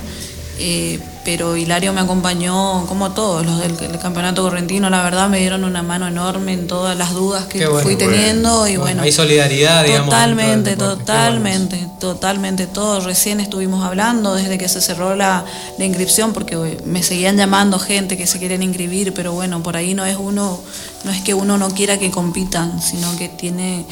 [0.58, 5.64] eh, pero Hilario me acompañó como todos los del, campeonato correntino, la verdad me dieron
[5.64, 10.12] una mano enorme en todas las dudas que fui teniendo y bueno, hay solidaridad, digamos.
[10.12, 13.00] Totalmente, totalmente, totalmente todo.
[13.00, 15.44] Recién estuvimos hablando desde que se cerró la,
[15.80, 19.96] la inscripción porque me seguían llamando gente que se quieren inscribir, pero bueno, por ahí
[19.96, 20.60] no es uno,
[21.04, 23.86] no es que uno no quiera que compitan, sino que tiene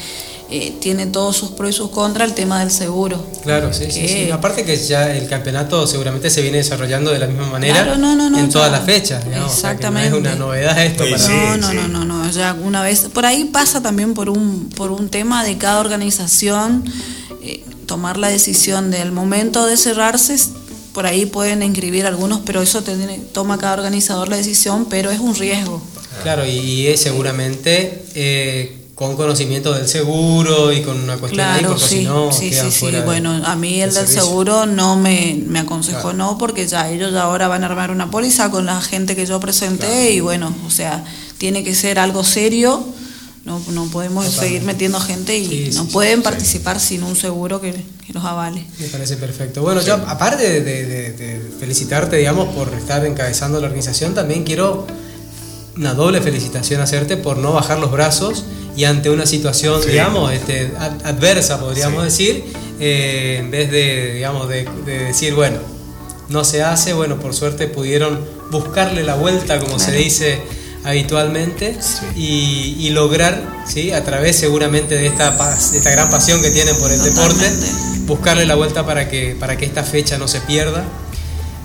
[0.56, 3.20] eh, tiene todos sus pros y sus contras el tema del seguro.
[3.42, 7.46] Claro, sí, sí, Aparte que ya el campeonato seguramente se viene desarrollando de la misma
[7.46, 9.24] manera en todas las fechas.
[9.46, 10.10] Exactamente.
[10.10, 13.08] no es una novedad esto para no, no, no, no, ya una vez.
[13.12, 16.84] Por ahí pasa también por un, por un tema de cada organización
[17.42, 20.36] eh, tomar la decisión del momento de cerrarse.
[20.92, 22.84] Por ahí pueden inscribir algunos, pero eso
[23.32, 25.82] toma cada organizador la decisión, pero es un riesgo.
[26.22, 31.84] Claro, y, es seguramente eh, con conocimiento del seguro y con una cuestión claro, porque
[31.84, 32.90] sí, si no sí, sí, sí.
[33.04, 37.48] Bueno, a mí el del seguro no me, me aconsejó no, porque ya ellos ahora
[37.48, 41.04] van a armar una póliza con la gente que yo presenté y bueno, o sea,
[41.38, 42.84] tiene que ser algo serio.
[43.44, 48.14] No, no podemos seguir metiendo gente y no pueden participar sin un seguro que, que,
[48.14, 48.64] los avale.
[48.78, 49.60] Me parece perfecto.
[49.60, 54.86] Bueno, yo aparte de, de felicitarte, digamos, por estar encabezando la organización, también quiero
[55.76, 58.44] una doble felicitación hacerte por no bajar los brazos
[58.76, 60.72] y ante una situación, digamos, este,
[61.04, 62.44] adversa, podríamos decir,
[62.80, 65.58] eh, en vez de, digamos, de, decir, bueno,
[66.28, 68.20] no se hace, bueno, por suerte pudieron
[68.50, 70.40] buscarle la vuelta, como se dice
[70.84, 71.76] habitualmente,
[72.16, 73.92] y, lograr, ¿sí?
[73.92, 77.50] a través seguramente de esta, de esta gran pasión que tienen por el deporte,
[78.06, 80.84] buscarle la vuelta para que, para que esta fecha no se pierda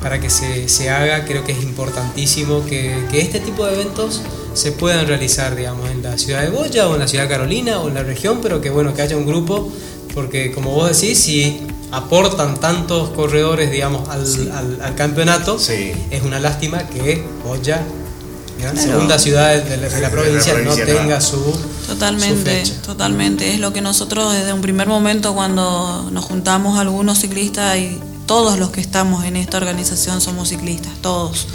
[0.01, 4.21] para que se, se, haga, creo que es importantísimo que, que, este tipo de eventos
[4.59, 7.79] se puedan realizar, digamos, en la ciudad de Boya o en la ciudad de Carolina
[7.79, 9.71] o en la región, pero que bueno, que haya un grupo,
[10.13, 11.61] porque como vos decís, si
[11.91, 17.81] aportan tantos corredores, digamos, al, al, campeonato, es una lástima que Boya,
[18.75, 21.41] segunda ciudad de la, provincia, no tenga su...
[21.87, 23.53] Totalmente, totalmente.
[23.53, 27.99] Es lo que nosotros desde un primer momento cuando nos juntamos algunos ciclistas y
[28.29, 31.47] todos los que estamos en esta organización somos ciclistas, todos.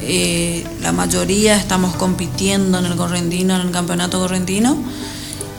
[0.00, 4.74] Eh, la mayoría estamos compitiendo en el correntino, en el campeonato correntino.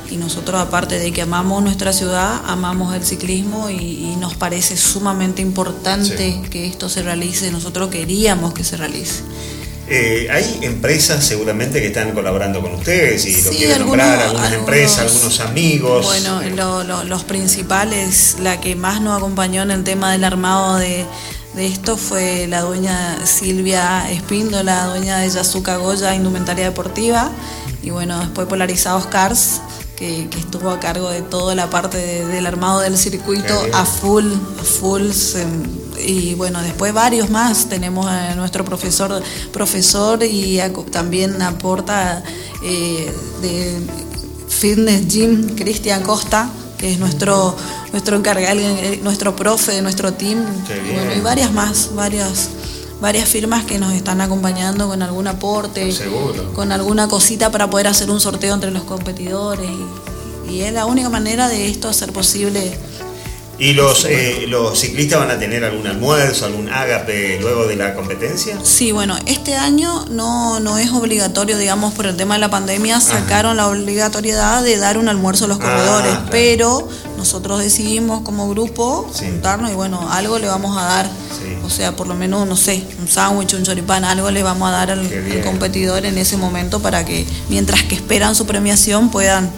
[0.09, 5.43] Y nosotros, aparte de que amamos nuestra ciudad, amamos el ciclismo y, nos parece sumamente
[5.43, 7.51] importante que esto se realice.
[7.51, 9.21] Nosotros queríamos que se realice.
[9.87, 14.99] Eh, hay empresas seguramente que están colaborando con ustedes y lo quieren nombrar, algunas empresas,
[14.99, 16.05] algunos amigos.
[16.05, 21.05] Bueno, los principales, la que más nos acompañó en el tema del armado de,
[21.57, 27.29] esto fue la dueña Silvia Espíndola, dueña de Yazuca Goya Indumentaria Deportiva,
[27.83, 29.61] y bueno, después Polarizados Cars,
[29.95, 34.25] que, estuvo a cargo de toda la parte del armado del circuito a full,
[34.59, 35.09] a full.
[36.05, 37.67] y bueno, después varios más.
[37.67, 40.59] Tenemos a nuestro profesor, profesor y
[40.91, 42.23] también aporta
[42.63, 43.81] eh, de
[44.49, 47.55] Fitness Gym Cristian Costa, que es nuestro
[47.91, 50.45] nuestro encargado, eh, nuestro profe de nuestro team.
[50.67, 52.49] Y, bueno, y varias más, varias
[53.01, 55.93] varias firmas que nos están acompañando con algún aporte,
[56.53, 59.69] con alguna cosita para poder hacer un sorteo entre los competidores.
[60.49, 62.77] Y, es la única manera de esto hacer posible.
[63.57, 67.95] ¿Y los, eh, los ciclistas van a tener algún almuerzo, algún ágape luego de la
[67.95, 68.59] competencia?
[68.63, 72.99] Sí, bueno, este año no, no es obligatorio, digamos, por el tema de la pandemia,
[72.99, 76.87] sacaron la obligatoriedad de dar un almuerzo a los ah, corredores, pero
[77.17, 81.09] nosotros decidimos como grupo juntarnos y bueno, algo le vamos a dar.
[81.63, 84.71] O sea, por lo menos, no sé, un sándwich, un choripán, algo le vamos a
[84.71, 85.09] dar al,
[85.43, 89.49] competidor en ese momento para que mientras que esperan su premiación puedan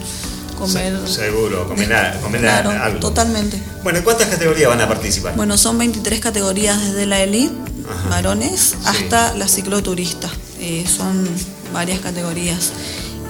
[0.58, 0.96] comer.
[1.06, 3.00] seguro, comer, algo.
[3.00, 3.60] Totalmente.
[3.82, 5.36] Bueno, ¿cuántas categorías van a participar?
[5.36, 7.54] Bueno, son 23 categorías desde la elite,
[8.10, 10.30] varones, hasta la cicloturista.
[10.60, 11.28] Eh, son
[11.72, 12.72] varias categorías.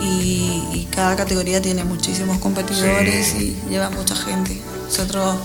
[0.01, 4.61] Y, cada categoría tiene muchísimos competidores y lleva mucha gente.
[4.89, 5.37] Nosotros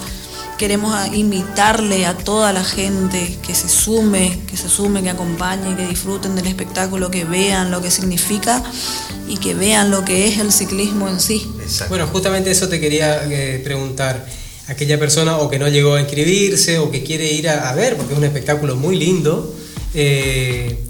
[0.57, 5.87] queremos invitarle a toda la gente que se sume, que se sume, que acompañe, que
[5.87, 8.63] disfruten del espectáculo, que vean lo que significa
[9.27, 11.45] y que vean lo que es el ciclismo en sí.
[11.89, 14.25] Bueno, justamente eso te quería eh, preguntar.
[14.67, 18.13] Aquella persona o que no llegó a inscribirse o que quiere ir a, ver, porque
[18.13, 19.53] es un espectáculo muy lindo,
[19.93, 20.85] eh,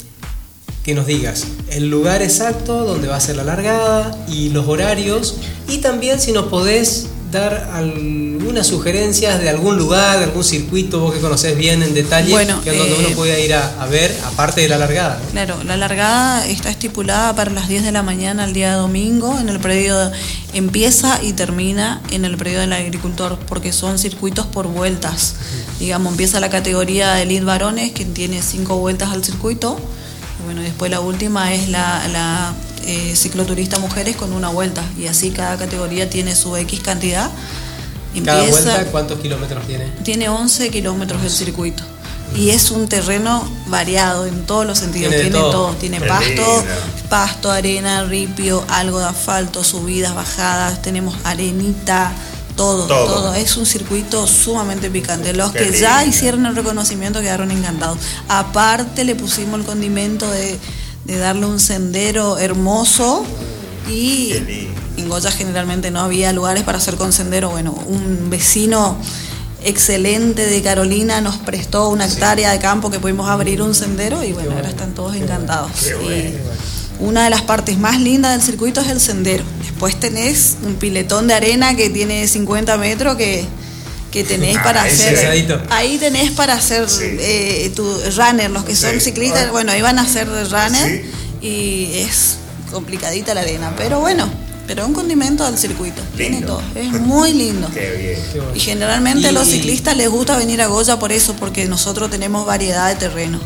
[0.84, 5.38] que nos digas el lugar exacto donde va a ser la largada y los horarios
[5.70, 11.14] y también si nos podés dar algunas sugerencias de algún lugar, de algún circuito, vos
[11.14, 13.86] que conocés bien en detalle, bueno, que es donde uno eh, puede ir a, a,
[13.88, 15.20] ver, aparte de la largada.
[15.32, 19.50] Claro, la largada está estipulada para las 10 de la mañana el día domingo, en
[19.50, 20.12] el predio
[20.54, 25.36] empieza y termina en el predio del agricultor, porque son circuitos por vueltas.
[25.80, 29.78] Digamos, empieza la categoría de lead varones, que tiene cinco vueltas al circuito,
[30.40, 32.54] y bueno, después la última es la, la
[32.86, 37.30] eh, cicloturista mujeres con una vuelta y así cada categoría tiene su X cantidad.
[38.16, 39.86] Empieza, ¿Cada vuelta cuántos kilómetros tiene?
[40.04, 41.84] Tiene 11 kilómetros el circuito
[42.36, 45.10] y es un terreno variado en todos los sentidos.
[45.10, 45.52] Tiene, tiene todo.
[45.52, 45.74] todo.
[45.74, 46.64] tiene pasto,
[47.10, 52.12] pasto, arena, ripio, algo de asfalto, subidas, bajadas, tenemos arenita,
[52.56, 55.34] todo, todo, todo, Es un circuito sumamente picante.
[55.34, 57.98] Los Qué que ya hicieron el reconocimiento quedaron encantados.
[58.28, 60.60] Aparte le pusimos el condimento de,
[61.06, 63.26] de darle un sendero hermoso
[63.90, 64.34] y
[64.98, 67.50] en Goya generalmente no había lugares para hacer con sendero.
[67.50, 68.98] Bueno, un vecino
[69.64, 74.34] excelente de Carolina nos prestó una hectárea de campo que pudimos abrir un sendero y
[74.34, 75.72] bueno, ahora están todos encantados.
[75.84, 76.34] Y
[77.00, 79.44] una de las partes más lindas del circuito es el sendero.
[79.60, 83.46] Después tenés un piletón de arena que tiene 50 metros que,
[84.14, 85.16] que tenés Ah, para ese hacer.
[85.16, 85.60] pesadito.
[85.72, 87.04] Ahí tenés para hacer Sí.
[87.20, 87.84] eh, tu
[88.16, 89.00] runner, los que son Sí.
[89.02, 91.02] ciclistas, bueno, ahí van a hacer runner
[91.42, 91.46] Sí.
[91.48, 92.38] y es
[92.72, 94.30] complicadita la arena, pero bueno,
[94.68, 96.58] pero un condimento del circuito, tiene Lindo.
[96.58, 97.68] todo, es muy lindo.
[97.74, 98.44] Qué bien.
[98.56, 102.46] Y generalmente a los ciclistas les gusta venir a Goya por eso, porque nosotros tenemos
[102.46, 103.40] variedad de terreno.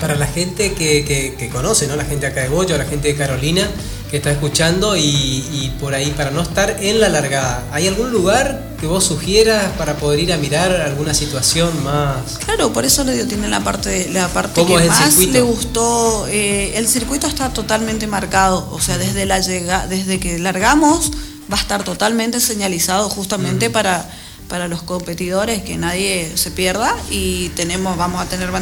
[0.00, 1.96] Para la gente que, que- que conoce, ¿no?
[1.96, 3.70] La gente acá de Goya, la gente de Carolina
[4.10, 7.64] que está escuchando y, y por ahí para no estar en la largada.
[7.72, 12.38] ¿Hay algún lugar que vos sugieras para poder ir a mirar alguna situación más?
[12.44, 15.32] Claro, por eso le digo, tiene la parte, la parte ¿Cómo que más circuito?
[15.32, 16.26] le gustó.
[16.28, 21.10] eh, el circuito está totalmente marcado, o sea, desde la llega, desde que largamos
[21.52, 24.08] va a estar totalmente señalizado justamente para
[24.48, 28.52] para los competidores que nadie se pierda y tenemos vamos a tener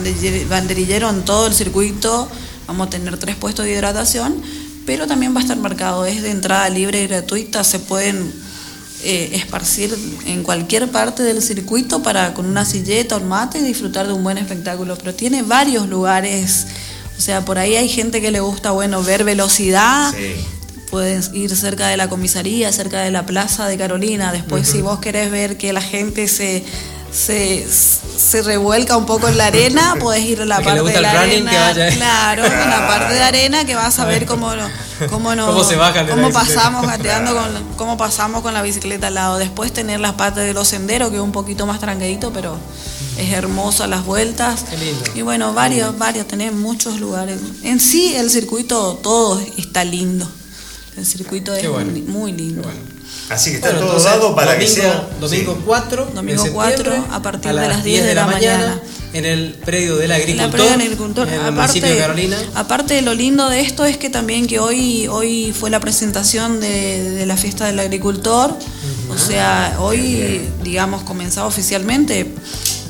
[0.49, 2.27] banderillero en todo el circuito,
[2.67, 4.35] vamos a tener tres puestos de hidratación,
[4.87, 6.05] pero también va a estar marcado.
[6.07, 8.33] Es de entrada libre y gratuita, se pueden
[9.03, 9.95] eh, esparcir
[10.27, 14.23] en cualquier parte del circuito para con una silleta o un mate disfrutar de un
[14.25, 16.67] buen espectáculo, pero tiene varios lugares,
[17.19, 20.35] o sea, por ahí hay gente que le gusta, bueno, ver velocidad, Sí.
[20.91, 25.01] pueden ir cerca de la comisaría, cerca de la plaza de Carolina, después si vos
[25.01, 26.65] querés ver que la gente se...
[27.15, 31.23] Se, se revuelca un poco en la arena, podés ir a la parte de la
[31.23, 31.97] running, arena.
[31.97, 34.51] Claro, en la parte de arena que vas a ver cómo,
[35.09, 39.15] cómo, nos, Cómo se bajan cómo pasamos gateando con cómo pasamos con la bicicleta al
[39.15, 39.39] lado.
[39.39, 42.59] Después tener las partes de los senderos, que es un poquito más tranquilito, pero
[43.17, 44.65] es hermoso las vueltas.
[44.69, 45.05] Qué lindo.
[45.15, 47.39] Y bueno, varios, varios, tenés muchos lugares.
[47.63, 50.29] En sí el circuito todo está lindo.
[50.97, 51.91] El circuito es Qué bueno.
[51.91, 52.69] muy, muy lindo.
[53.31, 55.09] Así que está Bueno, todo entonces, dado para domingo, que sea.
[55.19, 55.63] Domingo sí.
[55.65, 58.81] 4 Domingo de 4, septiembre, a partir de las 10 de la mañana.
[59.15, 61.29] en el predio del agricultor, previa del agricultor.
[61.29, 62.37] en el municipio de Carolina.
[62.55, 66.61] aparte de lo lindo de esto es que también que hoy, hoy fue la presentación
[66.61, 68.57] de, de la fiesta del agricultor.
[69.11, 72.35] O sea, hoy, digamos, comenzaba oficialmente.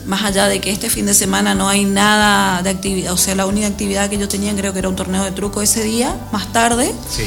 [0.06, 3.34] Más allá de que este fin de semana no hay nada de actividad, o sea,
[3.34, 6.14] la única actividad que yo tenía creo que era un torneo de truco ese día,
[6.30, 7.24] más tarde, Sí.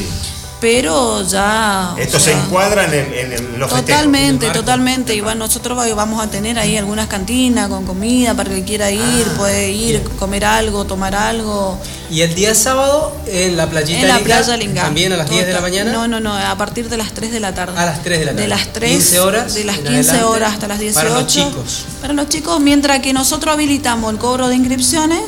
[0.60, 1.94] Pero ya...
[1.96, 4.60] o Esto se sea, encuadra en, el- en el- los Totalmente, Marco.
[4.62, 5.14] totalmente.
[5.16, 8.64] Y bueno, nosotros va- vamos a tener ahí algunas cantinas con comida para el que
[8.64, 11.80] quiera ir, Ah, puede ir, comer algo, tomar algo.
[12.10, 14.82] Y el día sábado en la playita En la Lingá, playa Lingá.
[14.84, 15.92] También a las 10 de la Total- mañana.
[15.92, 17.78] No, no, no, a partir de las 3 de la tarde.
[17.78, 18.42] A las 3 de la tarde.
[18.44, 18.92] De las 3.
[18.92, 21.08] 15 horas De las en 15 adelante horas hasta las 18.
[21.08, 21.86] para los chicos.
[22.02, 25.22] Para los chicos, mientras que nosotros habilitamos el cobro de inscripciones,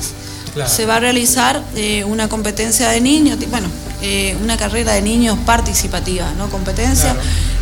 [0.54, 0.70] Claro.
[0.70, 3.68] se va a realizar eh, una competencia de niños, bueno,
[4.02, 6.50] eh, una carrera de niños participativa, ¿no?
[6.50, 7.16] Competencia.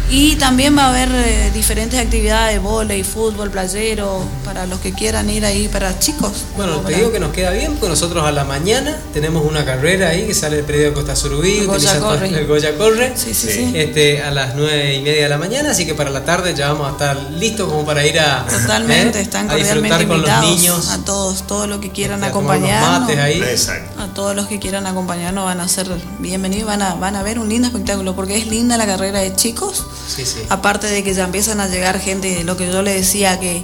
[0.09, 5.29] Y también va a haber eh, diferentes actividades, volei, fútbol, playero, para los que quieran
[5.29, 6.45] ir ahí, para chicos.
[6.55, 6.79] Bueno, ¿no?
[6.81, 10.25] te digo que nos queda bien porque nosotros a la mañana tenemos una carrera ahí
[10.25, 12.27] que sale del predio de Costa Surubí, El Goya utilizando Corre.
[12.29, 13.13] el Goya Corre.
[13.17, 13.71] Sí, sí, Sí.
[13.75, 16.71] Este, a las nueve y media de la mañana, así que para la tarde ya
[16.71, 19.23] vamos a estar listos como para ir a, Totalmente, ¿eh?
[19.23, 20.89] están a disfrutar cordialmente con invitados los niños.
[20.89, 23.09] a todos, todos los que quieran este, acompañarnos.
[23.17, 23.41] ahí.
[23.41, 24.01] Exacto.
[24.01, 25.89] A todos los que quieran acompañarnos van a ser
[26.19, 29.35] bienvenidos, van a, van a ver un lindo espectáculo, porque es linda la carrera de
[29.35, 30.39] chicos, Sí, sí.
[30.49, 33.63] aparte de que ya empiezan a llegar gente, lo que yo le decía que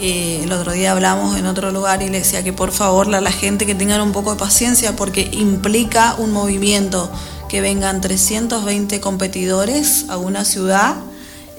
[0.00, 3.20] eh, el otro día hablamos en otro lugar y le decía que por favor la,
[3.20, 7.10] la gente que tengan un poco de paciencia, porque implica un movimiento,
[7.48, 10.96] que vengan 320 competidores a una ciudad.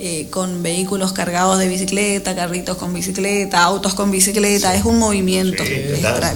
[0.03, 5.63] eh, con vehículos cargados de bicicleta, carritos con bicicleta, autos con bicicleta, es un movimiento.
[5.63, 5.75] Sí,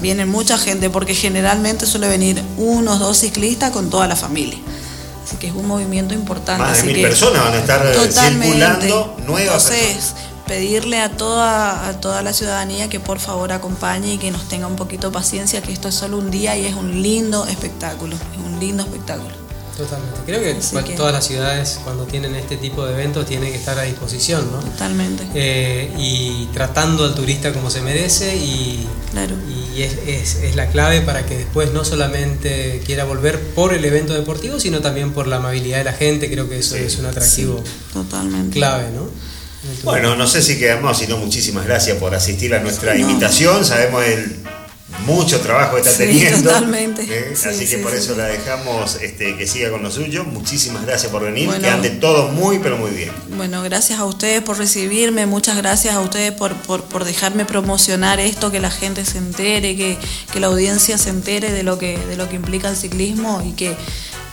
[0.02, 4.60] viene mucha gente porque generalmente suele venir unos dos ciclistas con toda la familia.
[5.26, 6.61] Así que es un movimiento importante.
[6.61, 8.45] Más de Así mil que personas van a estar totalmente.
[8.45, 10.14] circulando nuevas Entonces,
[10.45, 14.68] pedirle a toda, a toda la ciudadanía que por favor acompañe y que nos tenga
[14.68, 18.15] un poquito de paciencia, que esto es solo un día y es un lindo espectáculo.
[18.15, 19.45] Es un lindo espectáculo.
[19.77, 20.19] Totalmente.
[20.26, 23.52] Creo que, Así cual- que- todas las ciudades cuando tienen este tipo de eventos tienen
[23.52, 24.60] que estar a disposición, ¿no?
[24.60, 25.23] Totalmente.
[25.35, 29.35] Eh, y tratando al turista como se merece y, Claro.
[29.76, 33.84] y es, es- es la clave para que después no solamente quiera volver por el
[33.84, 36.30] evento deportivo, sino también por la amabilidad de la gente.
[36.31, 36.84] Creo que eso Sí.
[36.84, 37.61] es un atractivo
[37.91, 38.53] Totalmente.
[38.57, 39.10] clave, ¿no?
[39.84, 42.99] Bueno, no sé si quedamos, sino muchísimas gracias por asistir a nuestra no.
[43.02, 43.65] invitación.
[43.65, 44.38] Sabemos el
[45.06, 46.50] mucho trabajo está Sí, teniendo.
[46.50, 47.04] totalmente.
[47.04, 47.36] ¿eh?
[47.36, 50.24] Sí, Así que sí, por eso la dejamos este, que siga con lo suyo.
[50.24, 51.46] Muchísimas gracias por venir.
[51.48, 51.62] Bueno.
[51.62, 53.12] que ande todo muy, pero muy bien.
[53.36, 58.20] Bueno, gracias a ustedes por recibirme, muchas gracias a ustedes por, por, por dejarme promocionar
[58.20, 59.98] esto, que la gente se entere, que,
[60.32, 63.52] que la audiencia se entere de lo que, de lo que implica el ciclismo y
[63.54, 63.76] que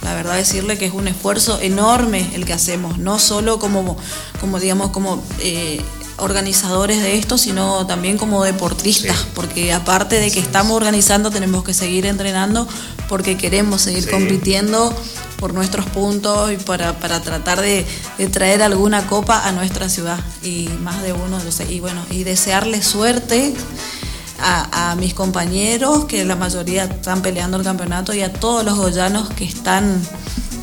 [0.02, 3.96] la verdad decirle que es un esfuerzo enorme el que hacemos, no solo como,
[4.40, 5.80] como digamos, como eh,
[6.18, 9.26] organizadores de esto, sino también como deportistas, Sí.
[9.34, 12.68] porque aparte de que estamos organizando, tenemos que seguir entrenando
[13.08, 14.10] porque queremos seguir Sí.
[14.10, 14.94] compitiendo
[15.38, 17.84] por nuestros puntos y para, para tratar de,
[18.18, 22.80] de traer alguna copa a nuestra ciudad y más de uno, y bueno, y desearle
[22.82, 23.52] suerte
[24.40, 28.76] a, a mis compañeros, que la mayoría están peleando el campeonato, y a todos los
[28.78, 30.00] goyanos que están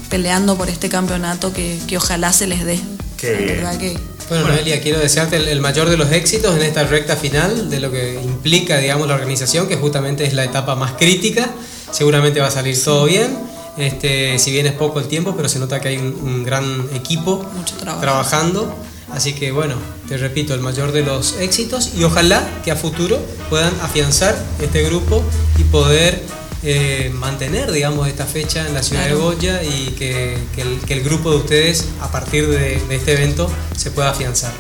[0.10, 2.80] peleando por este campeonato, que, que ojalá se les dé.
[3.18, 4.00] Qué bien.
[4.30, 7.70] Que Bueno, Noelia, quiero desearte el, el mayor de los éxitos en esta recta final
[7.70, 11.50] de lo que implica, digamos, la organización, que justamente es la etapa más crítica.
[11.92, 13.38] Seguramente va a salir todo bien.
[13.78, 16.88] Este, si bien es poco el tiempo, pero se nota que hay un, un gran
[16.94, 18.02] equipo Mucho trabajo.
[18.02, 18.76] trabajando.
[19.12, 19.76] Así que bueno,
[20.08, 23.18] te repito, el mayor de los éxitos y ojalá que a futuro
[23.50, 25.24] puedan afianzar este grupo
[25.58, 26.22] y poder
[26.64, 29.14] eh, mantener, digamos, esta fecha en la ciudad de.
[29.14, 33.14] Goya y que, que el, que el grupo de ustedes a partir de, de este
[33.14, 34.52] evento se pueda afianzar.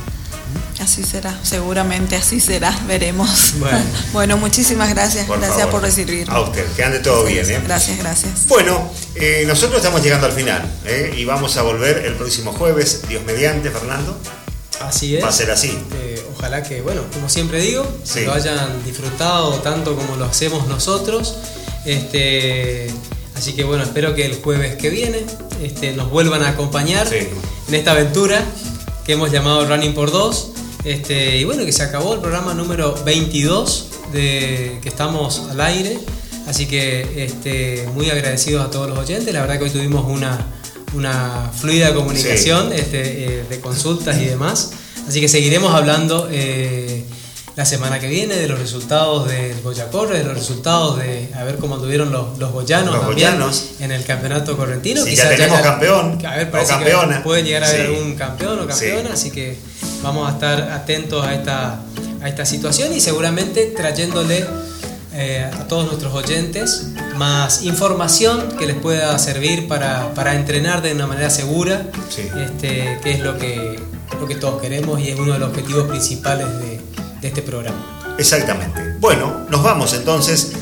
[0.80, 3.53] así será, seguramente así será, veremos.
[3.59, 3.80] Bueno.
[4.13, 5.71] Bueno, muchísimas gracias, Por gracias favor.
[5.73, 6.34] por recibirme.
[6.34, 7.47] A usted, que ande todo bien.
[7.49, 7.61] ¿eh?
[7.63, 8.47] Gracias, gracias.
[8.47, 11.13] Bueno, eh, nosotros estamos llegando al final ¿eh?
[11.17, 14.17] y vamos a volver el próximo jueves, Dios mediante, Fernando.
[14.81, 15.23] Así es.
[15.23, 15.77] Va a ser así.
[16.01, 18.21] Eh, ojalá que, bueno, como siempre digo, Sí.
[18.23, 21.35] lo hayan disfrutado tanto como lo hacemos nosotros.
[21.90, 22.88] Este,
[23.36, 25.26] así que bueno, espero que el jueves que viene
[25.64, 27.28] este, nos vuelvan a acompañar Sí.
[27.68, 28.44] en esta aventura
[29.06, 30.52] que hemos llamado Running por Dos.
[30.84, 35.99] Este, y bueno, que se acabó el programa número 22 de que estamos al aire.
[36.48, 39.34] Así que este, muy agradecidos a todos los oyentes.
[39.34, 40.48] La verdad que hoy tuvimos una,
[40.94, 44.72] una fluida comunicación este, eh, de consultas y demás.
[45.07, 47.03] Así que seguiremos hablando eh,
[47.60, 51.44] la semana que viene de los resultados del Goya Corre, de los resultados de a
[51.44, 53.72] ver cómo anduvieron los, los goyanos Los también goyanos.
[53.81, 55.03] en el campeonato correntino.
[55.03, 57.18] Si Quizás ya tenemos campeón A ver, o parece campeona.
[57.18, 57.94] que puede llegar a haber Sí.
[57.98, 59.14] algún campeón o campeona, Sí.
[59.14, 59.57] así que
[60.02, 61.81] vamos a estar atentos a esta,
[62.22, 64.45] a esta situación y seguramente trayéndole
[65.14, 70.94] eh, a todos nuestros oyentes más información que les pueda servir para, para entrenar de
[70.94, 72.22] una manera segura, Sí.
[72.41, 73.77] este, que es lo que,
[74.18, 76.78] lo que todos queremos y es uno de los objetivos principales de,
[77.21, 78.15] de este programa.
[78.17, 78.95] Exactamente.
[78.99, 80.53] Bueno, nos vamos entonces.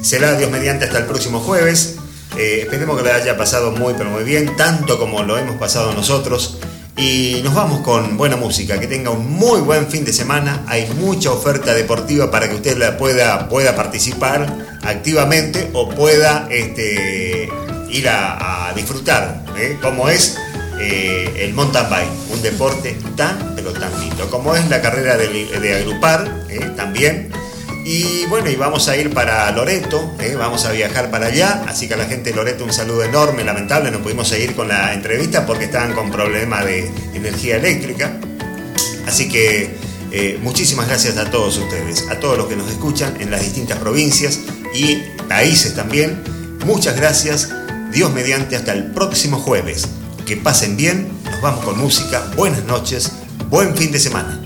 [0.00, 1.96] Será Dios mediante hasta el próximo jueves.
[2.36, 5.92] Eh, esperemos que le haya pasado muy, pero muy bien, tanto como lo hemos pasado
[5.92, 6.58] nosotros.
[6.96, 8.80] Y nos vamos con buena música.
[8.80, 10.64] Que tenga un muy buen fin de semana.
[10.66, 17.48] Hay mucha oferta deportiva para que usted la pueda, pueda participar activamente o pueda este,
[17.90, 19.78] ir a, disfrutar, ¿eh?
[19.82, 20.38] como es
[20.80, 25.74] eh, el mountain bike, un deporte tan, tan lindo, como es la carrera de, de
[25.76, 26.70] agrupar ¿eh?
[26.76, 27.30] también.
[27.84, 30.36] Y bueno, y vamos a ir para Loreto, ¿eh?
[30.38, 33.42] vamos a viajar para allá, así que a la gente de Loreto un saludo enorme,
[33.42, 38.18] lamentable, no pudimos seguir con la entrevista porque estaban con problemas de energía eléctrica.
[39.06, 39.76] Así que
[40.12, 43.78] eh, muchísimas gracias a todos ustedes, a todos los que nos escuchan en las distintas
[43.78, 44.40] provincias
[44.74, 44.98] y
[45.28, 46.22] países también.
[46.64, 47.48] Muchas gracias,
[47.90, 49.88] Dios mediante, hasta el próximo jueves.
[50.24, 53.10] Que pasen bien, nos vamos con música, buenas noches,
[53.52, 54.41] buen fin de semana.